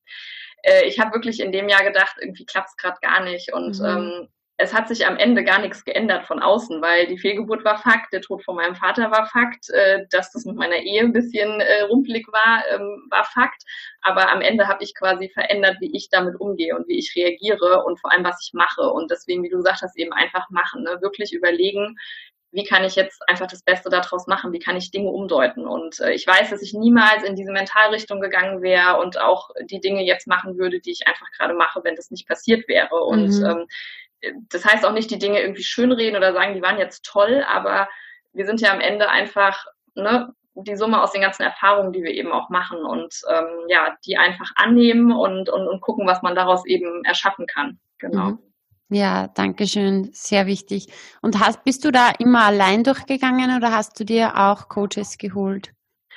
äh, 0.62 0.86
ich 0.86 1.00
habe 1.00 1.14
wirklich 1.14 1.40
in 1.40 1.52
dem 1.52 1.68
Jahr 1.68 1.84
gedacht, 1.84 2.16
irgendwie 2.20 2.44
klappt 2.44 2.68
es 2.70 2.76
gerade 2.76 2.98
gar 3.00 3.24
nicht. 3.24 3.52
Und 3.52 3.78
mhm. 3.78 3.86
ähm, 3.86 4.28
es 4.60 4.74
hat 4.74 4.88
sich 4.88 5.06
am 5.06 5.16
Ende 5.16 5.44
gar 5.44 5.60
nichts 5.60 5.84
geändert 5.84 6.26
von 6.26 6.42
außen, 6.42 6.82
weil 6.82 7.06
die 7.06 7.16
Fehlgeburt 7.16 7.64
war 7.64 7.78
Fakt, 7.78 8.12
der 8.12 8.20
Tod 8.20 8.42
von 8.44 8.56
meinem 8.56 8.74
Vater 8.74 9.12
war 9.12 9.26
Fakt, 9.26 9.70
äh, 9.70 10.04
dass 10.10 10.32
das 10.32 10.44
mit 10.44 10.56
meiner 10.56 10.76
Ehe 10.76 11.00
ein 11.00 11.12
bisschen 11.12 11.60
äh, 11.60 11.82
rumpelig 11.82 12.26
war, 12.32 12.64
ähm, 12.72 13.06
war 13.08 13.24
Fakt. 13.24 13.62
Aber 14.02 14.28
am 14.32 14.40
Ende 14.40 14.66
habe 14.66 14.82
ich 14.82 14.96
quasi 14.96 15.28
verändert, 15.28 15.76
wie 15.78 15.96
ich 15.96 16.08
damit 16.10 16.40
umgehe 16.40 16.76
und 16.76 16.88
wie 16.88 16.98
ich 16.98 17.14
reagiere 17.14 17.84
und 17.84 18.00
vor 18.00 18.10
allem, 18.10 18.24
was 18.24 18.44
ich 18.44 18.52
mache. 18.52 18.82
Und 18.82 19.12
deswegen, 19.12 19.44
wie 19.44 19.48
du 19.48 19.58
gesagt 19.58 19.82
hast, 19.82 19.96
eben 19.96 20.12
einfach 20.12 20.50
machen, 20.50 20.82
ne? 20.82 20.98
wirklich 21.02 21.32
überlegen, 21.32 21.96
wie 22.50 22.64
kann 22.64 22.84
ich 22.84 22.96
jetzt 22.96 23.20
einfach 23.28 23.46
das 23.46 23.62
Beste 23.62 23.90
daraus 23.90 24.26
machen, 24.26 24.52
wie 24.52 24.58
kann 24.58 24.76
ich 24.76 24.90
Dinge 24.90 25.10
umdeuten. 25.10 25.66
Und 25.66 26.00
äh, 26.00 26.12
ich 26.12 26.26
weiß, 26.26 26.50
dass 26.50 26.62
ich 26.62 26.72
niemals 26.72 27.22
in 27.22 27.36
diese 27.36 27.52
Mentalrichtung 27.52 28.20
gegangen 28.20 28.62
wäre 28.62 28.98
und 28.98 29.20
auch 29.20 29.50
die 29.64 29.80
Dinge 29.80 30.02
jetzt 30.02 30.26
machen 30.26 30.56
würde, 30.56 30.80
die 30.80 30.92
ich 30.92 31.06
einfach 31.06 31.30
gerade 31.36 31.54
mache, 31.54 31.80
wenn 31.84 31.96
das 31.96 32.10
nicht 32.10 32.26
passiert 32.26 32.66
wäre. 32.68 32.96
Und 32.96 33.28
mhm. 33.28 33.66
ähm, 34.22 34.42
das 34.48 34.64
heißt 34.64 34.84
auch 34.84 34.92
nicht, 34.92 35.10
die 35.10 35.18
Dinge 35.18 35.40
irgendwie 35.40 35.62
schönreden 35.62 36.16
oder 36.16 36.32
sagen, 36.32 36.54
die 36.54 36.62
waren 36.62 36.78
jetzt 36.78 37.04
toll, 37.04 37.44
aber 37.46 37.88
wir 38.32 38.46
sind 38.46 38.60
ja 38.60 38.72
am 38.72 38.80
Ende 38.80 39.08
einfach 39.08 39.66
ne, 39.94 40.32
die 40.54 40.76
Summe 40.76 41.02
aus 41.02 41.12
den 41.12 41.20
ganzen 41.20 41.42
Erfahrungen, 41.42 41.92
die 41.92 42.02
wir 42.02 42.10
eben 42.10 42.32
auch 42.32 42.48
machen 42.48 42.78
und 42.84 43.14
ähm, 43.30 43.46
ja, 43.68 43.96
die 44.06 44.16
einfach 44.16 44.50
annehmen 44.56 45.12
und, 45.12 45.48
und, 45.50 45.68
und 45.68 45.80
gucken, 45.80 46.06
was 46.06 46.22
man 46.22 46.34
daraus 46.34 46.66
eben 46.66 47.04
erschaffen 47.04 47.46
kann. 47.46 47.78
Genau. 47.98 48.30
Mhm. 48.30 48.47
Ja, 48.90 49.28
danke 49.28 49.66
schön, 49.66 50.10
sehr 50.12 50.46
wichtig. 50.46 50.88
Und 51.20 51.38
hast, 51.40 51.62
bist 51.64 51.84
du 51.84 51.90
da 51.90 52.10
immer 52.18 52.44
allein 52.46 52.84
durchgegangen 52.84 53.54
oder 53.56 53.72
hast 53.72 54.00
du 54.00 54.04
dir 54.04 54.38
auch 54.38 54.68
Coaches 54.68 55.18
geholt? 55.18 55.72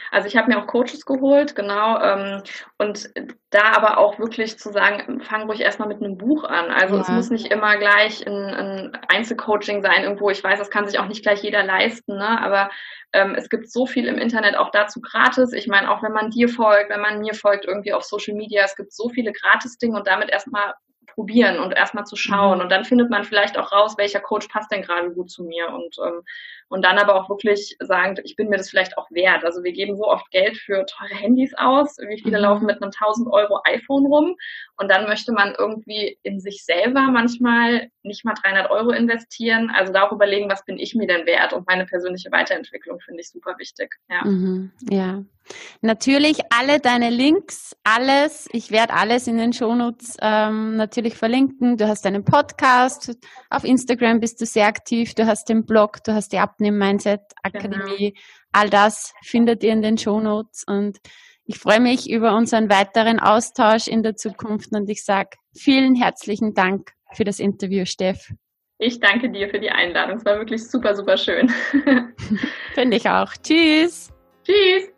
Also 0.09 0.27
ich 0.27 0.35
habe 0.35 0.47
mir 0.47 0.57
auch 0.57 0.67
Coaches 0.67 1.05
geholt, 1.05 1.55
genau. 1.55 2.01
Ähm, 2.01 2.41
und 2.77 3.09
da 3.51 3.73
aber 3.75 3.97
auch 3.97 4.17
wirklich 4.17 4.57
zu 4.57 4.71
sagen, 4.71 5.21
fang 5.21 5.43
ruhig 5.43 5.61
erstmal 5.61 5.87
mit 5.87 6.01
einem 6.01 6.17
Buch 6.17 6.43
an. 6.43 6.71
Also 6.71 6.95
ja. 6.95 7.01
es 7.01 7.09
muss 7.09 7.29
nicht 7.29 7.51
immer 7.51 7.77
gleich 7.77 8.25
ein, 8.25 8.33
ein 8.33 8.97
Einzelcoaching 9.09 9.81
sein 9.81 10.03
irgendwo. 10.03 10.29
Ich 10.29 10.43
weiß, 10.43 10.57
das 10.57 10.71
kann 10.71 10.87
sich 10.87 10.97
auch 10.97 11.07
nicht 11.07 11.23
gleich 11.23 11.43
jeder 11.43 11.63
leisten, 11.63 12.15
ne? 12.15 12.41
aber 12.41 12.71
ähm, 13.13 13.35
es 13.35 13.49
gibt 13.49 13.71
so 13.71 13.85
viel 13.85 14.07
im 14.07 14.17
Internet 14.17 14.57
auch 14.57 14.71
dazu 14.71 15.01
gratis. 15.01 15.53
Ich 15.53 15.67
meine, 15.67 15.91
auch 15.91 16.01
wenn 16.01 16.13
man 16.13 16.29
dir 16.29 16.49
folgt, 16.49 16.89
wenn 16.89 17.01
man 17.01 17.19
mir 17.19 17.33
folgt 17.33 17.65
irgendwie 17.65 17.93
auf 17.93 18.03
Social 18.03 18.35
Media, 18.35 18.63
es 18.63 18.75
gibt 18.75 18.93
so 18.93 19.09
viele 19.09 19.33
Gratis-Dinge 19.33 19.97
und 19.97 20.07
damit 20.07 20.29
erstmal 20.29 20.73
probieren 21.07 21.59
und 21.59 21.71
erstmal 21.71 22.05
zu 22.05 22.15
schauen. 22.15 22.57
Mhm. 22.57 22.63
Und 22.63 22.71
dann 22.71 22.85
findet 22.85 23.09
man 23.09 23.23
vielleicht 23.23 23.57
auch 23.57 23.71
raus, 23.71 23.95
welcher 23.97 24.19
Coach 24.19 24.47
passt 24.47 24.71
denn 24.71 24.81
gerade 24.81 25.11
gut 25.11 25.29
zu 25.29 25.43
mir. 25.43 25.69
Und, 25.69 25.97
ähm, 26.05 26.21
und 26.69 26.85
dann 26.85 26.97
aber 26.97 27.15
auch 27.15 27.29
wirklich 27.29 27.75
sagen, 27.79 28.15
ich 28.23 28.35
bin 28.35 28.49
mir 28.49 28.57
das 28.57 28.69
vielleicht 28.69 28.97
auch 28.97 29.09
wert. 29.11 29.43
Also 29.43 29.63
wir 29.63 29.73
geben 29.73 29.95
so 29.95 30.07
oft 30.07 30.29
Geld 30.31 30.57
für 30.57 30.85
teure 30.85 31.13
Handys 31.15 31.53
aus. 31.57 31.97
Wie 32.07 32.21
viele 32.21 32.37
mhm. 32.37 32.43
laufen 32.43 32.65
mit 32.65 32.81
einem 32.81 32.91
1000 32.91 33.31
Euro 33.31 33.59
iPhone 33.65 34.05
rum? 34.05 34.35
Und 34.81 34.89
dann 34.89 35.05
möchte 35.05 35.31
man 35.31 35.53
irgendwie 35.55 36.17
in 36.23 36.39
sich 36.39 36.65
selber 36.65 37.01
manchmal 37.11 37.91
nicht 38.01 38.25
mal 38.25 38.33
300 38.33 38.71
Euro 38.71 38.89
investieren. 38.89 39.69
Also 39.69 39.93
da 39.93 40.07
auch 40.07 40.11
überlegen, 40.11 40.49
was 40.49 40.65
bin 40.65 40.79
ich 40.79 40.95
mir 40.95 41.05
denn 41.05 41.27
wert? 41.27 41.53
Und 41.53 41.67
meine 41.67 41.85
persönliche 41.85 42.31
Weiterentwicklung 42.31 42.99
finde 42.99 43.21
ich 43.21 43.29
super 43.29 43.53
wichtig. 43.59 43.93
Ja. 44.09 44.25
Mhm, 44.25 44.71
ja. 44.89 45.23
Natürlich 45.81 46.39
alle 46.49 46.79
deine 46.79 47.11
Links, 47.11 47.75
alles. 47.83 48.49
Ich 48.53 48.71
werde 48.71 48.95
alles 48.95 49.27
in 49.27 49.37
den 49.37 49.53
Shownotes 49.53 50.17
ähm, 50.19 50.77
natürlich 50.77 51.15
verlinken. 51.15 51.77
Du 51.77 51.87
hast 51.87 52.03
deinen 52.03 52.25
Podcast, 52.25 53.15
auf 53.51 53.63
Instagram 53.63 54.19
bist 54.19 54.41
du 54.41 54.47
sehr 54.47 54.65
aktiv, 54.65 55.13
du 55.13 55.27
hast 55.27 55.47
den 55.47 55.63
Blog, 55.63 56.03
du 56.03 56.15
hast 56.15 56.33
die 56.33 56.39
Abnehmen 56.39 56.79
Mindset 56.79 57.21
Akademie. 57.43 58.13
Genau. 58.13 58.21
All 58.51 58.69
das 58.71 59.13
findet 59.21 59.63
ihr 59.63 59.73
in 59.73 59.83
den 59.83 59.99
Shownotes 59.99 60.63
und 60.65 60.97
ich 61.51 61.59
freue 61.59 61.81
mich 61.81 62.09
über 62.09 62.33
unseren 62.33 62.69
weiteren 62.69 63.19
Austausch 63.19 63.89
in 63.89 64.03
der 64.03 64.15
Zukunft 64.15 64.71
und 64.71 64.89
ich 64.89 65.03
sage 65.03 65.31
vielen 65.53 65.95
herzlichen 65.95 66.53
Dank 66.53 66.93
für 67.11 67.25
das 67.25 67.41
Interview, 67.41 67.83
Steff. 67.85 68.31
Ich 68.77 69.01
danke 69.01 69.29
dir 69.29 69.49
für 69.49 69.59
die 69.59 69.69
Einladung. 69.69 70.15
Es 70.15 70.23
war 70.23 70.37
wirklich 70.37 70.65
super, 70.65 70.95
super 70.95 71.17
schön. 71.17 71.49
Finde 72.73 72.95
ich 72.95 73.09
auch. 73.09 73.33
Tschüss. 73.43 74.13
Tschüss. 74.45 74.89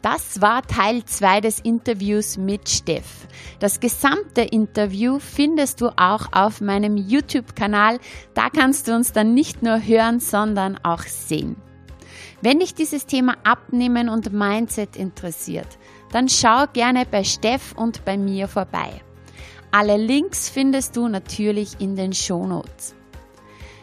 Das 0.00 0.40
war 0.40 0.62
Teil 0.62 1.04
2 1.04 1.42
des 1.42 1.60
Interviews 1.60 2.38
mit 2.38 2.70
Steff. 2.70 3.28
Das 3.60 3.80
gesamte 3.80 4.40
Interview 4.40 5.18
findest 5.18 5.82
du 5.82 5.88
auch 5.88 6.32
auf 6.32 6.62
meinem 6.62 6.96
YouTube-Kanal. 6.96 7.98
Da 8.32 8.48
kannst 8.48 8.88
du 8.88 8.94
uns 8.94 9.12
dann 9.12 9.34
nicht 9.34 9.62
nur 9.62 9.86
hören, 9.86 10.20
sondern 10.20 10.78
auch 10.82 11.02
sehen. 11.02 11.56
Wenn 12.44 12.60
dich 12.60 12.74
dieses 12.74 13.06
Thema 13.06 13.36
Abnehmen 13.42 14.10
und 14.10 14.34
Mindset 14.34 14.96
interessiert, 14.96 15.78
dann 16.12 16.28
schau 16.28 16.66
gerne 16.70 17.06
bei 17.10 17.24
Steff 17.24 17.72
und 17.74 18.04
bei 18.04 18.18
mir 18.18 18.48
vorbei. 18.48 19.00
Alle 19.72 19.96
Links 19.96 20.50
findest 20.50 20.94
du 20.94 21.08
natürlich 21.08 21.80
in 21.80 21.96
den 21.96 22.12
Shownotes. 22.12 22.94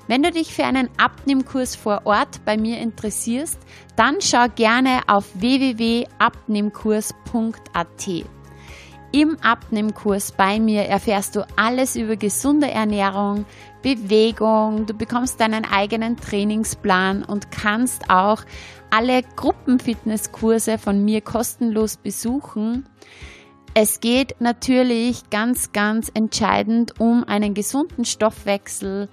Wenn 0.08 0.22
du 0.22 0.30
dich 0.30 0.54
für 0.54 0.64
einen 0.64 0.90
Abnehmkurs 0.98 1.76
vor 1.76 2.02
Ort 2.04 2.46
bei 2.46 2.56
mir 2.56 2.78
interessierst, 2.78 3.58
dann 3.96 4.22
schau 4.22 4.46
gerne 4.56 5.02
auf 5.08 5.26
www.abnehmkurs.at. 5.34 8.08
Im 9.12 9.38
Abnehmkurs 9.42 10.34
bei 10.34 10.60
mir 10.60 10.84
erfährst 10.84 11.36
du 11.36 11.48
alles 11.58 11.96
über 11.96 12.16
gesunde 12.16 12.70
Ernährung, 12.70 13.46
Bewegung, 13.82 14.86
du 14.86 14.94
bekommst 14.94 15.40
deinen 15.40 15.66
eigenen 15.66 16.18
Trainingsplan 16.18 17.24
und 17.24 17.52
kannst 17.52 18.10
auch 18.10 18.44
alle 18.90 19.24
Gruppenfitnesskurse 19.36 20.78
von 20.78 21.04
mir 21.04 21.22
kostenlos 21.22 21.98
besuchen. 21.98 22.88
Es 23.74 24.00
geht 24.00 24.36
natürlich 24.40 25.30
ganz, 25.30 25.72
ganz 25.72 26.12
entscheidend 26.14 27.00
um 27.00 27.24
einen 27.24 27.54
gesunden 27.54 28.06
Stoffwechsel, 28.06 29.08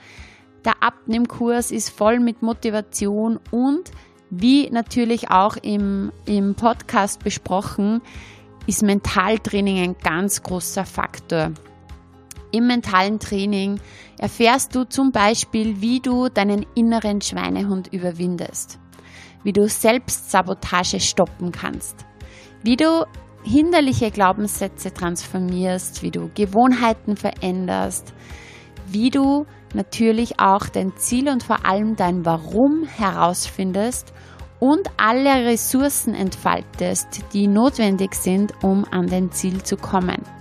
der 0.65 0.83
Abnehmkurs 0.83 1.71
ist 1.71 1.91
voll 1.91 2.19
mit 2.19 2.43
Motivation 2.43 3.39
und 3.51 3.91
wie 4.31 4.69
natürlich 4.71 5.31
auch 5.31 5.57
im, 5.57 6.13
im 6.27 6.55
Podcast 6.55 7.25
besprochen, 7.25 8.03
ist 8.67 8.83
Mentaltraining 8.83 9.79
ein 9.79 9.97
ganz 9.99 10.43
großer 10.43 10.85
Faktor. 10.85 11.53
Im 12.51 12.67
mentalen 12.67 13.19
Training 13.19 13.81
erfährst 14.19 14.75
du 14.75 14.85
zum 14.85 15.13
Beispiel, 15.13 15.81
wie 15.81 16.01
du 16.01 16.29
deinen 16.29 16.65
inneren 16.75 17.21
Schweinehund 17.21 17.93
überwindest, 17.93 18.79
wie 19.45 19.53
du 19.53 19.69
Selbstsabotage 19.69 21.01
stoppen 21.01 21.53
kannst, 21.53 22.07
wie 22.63 22.77
du 22.77 23.05
hinderliche 23.43 24.11
Glaubenssätze 24.11 24.93
transformierst, 24.93 26.03
wie 26.03 26.11
du 26.11 26.31
Gewohnheiten 26.35 27.17
veränderst, 27.17 28.15
wie 28.87 29.11
du 29.11 29.45
natürlich 29.75 30.41
auch 30.41 30.67
dein 30.67 30.97
Ziel 30.97 31.29
und 31.29 31.43
vor 31.43 31.67
allem 31.67 31.97
dein 31.97 32.25
Warum 32.25 32.85
herausfindest 32.85 34.13
und 34.59 34.89
alle 34.97 35.47
Ressourcen 35.47 36.15
entfaltest, 36.15 37.23
die 37.33 37.47
notwendig 37.47 38.15
sind, 38.15 38.53
um 38.63 38.85
an 38.91 39.07
dein 39.07 39.31
Ziel 39.31 39.63
zu 39.63 39.77
kommen. 39.77 40.38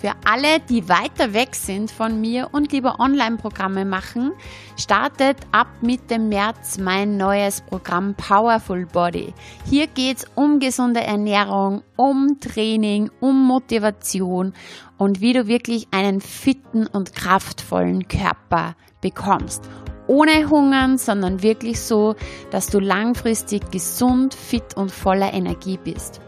Für 0.00 0.12
alle, 0.24 0.60
die 0.60 0.88
weiter 0.88 1.34
weg 1.34 1.56
sind 1.56 1.90
von 1.90 2.20
mir 2.20 2.50
und 2.52 2.70
lieber 2.70 3.00
Online-Programme 3.00 3.84
machen, 3.84 4.30
startet 4.76 5.38
ab 5.50 5.66
Mitte 5.80 6.20
März 6.20 6.78
mein 6.78 7.16
neues 7.16 7.62
Programm 7.62 8.14
Powerful 8.14 8.86
Body. 8.86 9.34
Hier 9.68 9.88
geht 9.88 10.18
es 10.18 10.26
um 10.36 10.60
gesunde 10.60 11.00
Ernährung, 11.00 11.82
um 11.96 12.38
Training, 12.38 13.10
um 13.18 13.44
Motivation 13.44 14.52
und 14.98 15.20
wie 15.20 15.32
du 15.32 15.48
wirklich 15.48 15.88
einen 15.90 16.20
fitten 16.20 16.86
und 16.86 17.16
kraftvollen 17.16 18.06
Körper 18.06 18.76
bekommst. 19.00 19.68
Ohne 20.06 20.48
Hungern, 20.48 20.98
sondern 20.98 21.42
wirklich 21.42 21.80
so, 21.80 22.14
dass 22.52 22.68
du 22.68 22.78
langfristig 22.78 23.72
gesund, 23.72 24.32
fit 24.32 24.76
und 24.76 24.92
voller 24.92 25.34
Energie 25.34 25.76
bist. 25.82 26.20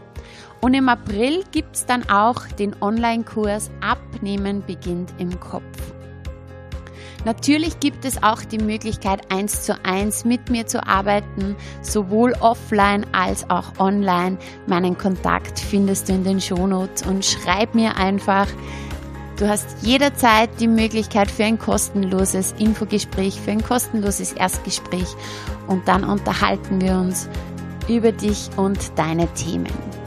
Und 0.61 0.75
im 0.75 0.89
April 0.89 1.43
gibt 1.51 1.75
es 1.75 1.85
dann 1.85 2.07
auch 2.09 2.47
den 2.59 2.75
Online-Kurs 2.81 3.71
Abnehmen 3.81 4.63
beginnt 4.65 5.11
im 5.17 5.39
Kopf. 5.39 5.63
Natürlich 7.25 7.79
gibt 7.79 8.03
es 8.05 8.23
auch 8.23 8.43
die 8.43 8.57
Möglichkeit, 8.57 9.31
eins 9.31 9.63
zu 9.63 9.77
eins 9.83 10.25
mit 10.25 10.49
mir 10.49 10.65
zu 10.65 10.85
arbeiten, 10.85 11.55
sowohl 11.81 12.33
offline 12.39 13.05
als 13.11 13.47
auch 13.49 13.79
online. 13.79 14.37
Meinen 14.65 14.97
Kontakt 14.97 15.59
findest 15.59 16.09
du 16.09 16.13
in 16.13 16.23
den 16.23 16.41
Shownotes 16.41 17.05
und 17.05 17.23
schreib 17.23 17.75
mir 17.75 17.95
einfach. 17.97 18.47
Du 19.37 19.47
hast 19.47 19.67
jederzeit 19.81 20.49
die 20.59 20.67
Möglichkeit 20.67 21.29
für 21.29 21.43
ein 21.43 21.57
kostenloses 21.57 22.53
Infogespräch, 22.59 23.39
für 23.39 23.51
ein 23.51 23.63
kostenloses 23.63 24.33
Erstgespräch 24.33 25.07
und 25.67 25.87
dann 25.87 26.03
unterhalten 26.03 26.81
wir 26.81 26.93
uns 26.93 27.27
über 27.87 28.11
dich 28.11 28.49
und 28.57 28.79
deine 28.97 29.27
Themen. 29.33 30.00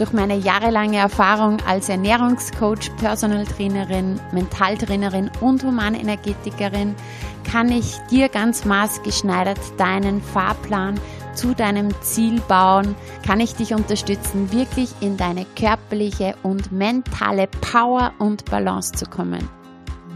Durch 0.00 0.14
meine 0.14 0.38
jahrelange 0.38 0.96
Erfahrung 0.96 1.58
als 1.66 1.90
Ernährungscoach, 1.90 2.90
Personal 2.96 3.44
Trainerin, 3.44 4.18
Mentaltrainerin 4.32 5.30
und 5.42 5.62
Humanenergetikerin 5.62 6.94
kann 7.44 7.70
ich 7.70 7.98
dir 8.10 8.30
ganz 8.30 8.64
maßgeschneidert 8.64 9.58
deinen 9.76 10.22
Fahrplan 10.22 10.98
zu 11.34 11.54
deinem 11.54 11.90
Ziel 12.00 12.40
bauen, 12.48 12.94
kann 13.26 13.40
ich 13.40 13.54
dich 13.56 13.74
unterstützen, 13.74 14.50
wirklich 14.52 14.88
in 15.02 15.18
deine 15.18 15.44
körperliche 15.54 16.34
und 16.44 16.72
mentale 16.72 17.46
Power 17.60 18.14
und 18.18 18.46
Balance 18.46 18.92
zu 18.92 19.04
kommen. 19.04 19.50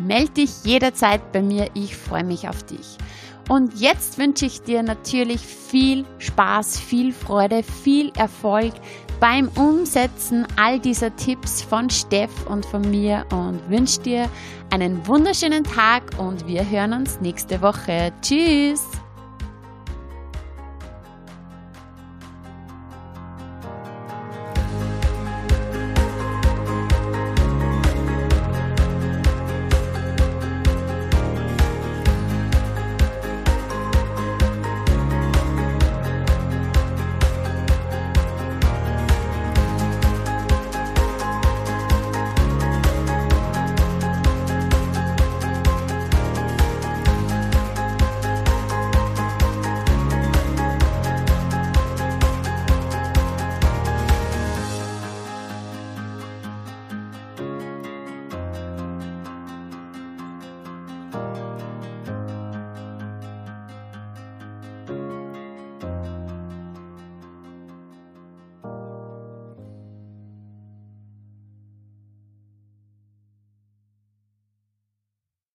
Meld 0.02 0.38
dich 0.38 0.64
jederzeit 0.64 1.30
bei 1.30 1.42
mir, 1.42 1.68
ich 1.74 1.94
freue 1.94 2.24
mich 2.24 2.48
auf 2.48 2.62
dich. 2.62 2.96
Und 3.50 3.78
jetzt 3.78 4.16
wünsche 4.16 4.46
ich 4.46 4.62
dir 4.62 4.82
natürlich 4.82 5.42
viel 5.42 6.06
Spaß, 6.18 6.80
viel 6.80 7.12
Freude, 7.12 7.62
viel 7.62 8.10
Erfolg 8.16 8.72
beim 9.24 9.48
Umsetzen 9.56 10.46
all 10.56 10.78
dieser 10.78 11.16
Tipps 11.16 11.62
von 11.62 11.88
Steff 11.88 12.46
und 12.46 12.66
von 12.66 12.82
mir 12.90 13.24
und 13.32 13.58
wünsche 13.70 14.02
dir 14.02 14.28
einen 14.70 15.06
wunderschönen 15.06 15.64
Tag 15.64 16.02
und 16.18 16.46
wir 16.46 16.68
hören 16.68 16.92
uns 16.92 17.18
nächste 17.22 17.62
Woche. 17.62 18.12
Tschüss! 18.20 18.82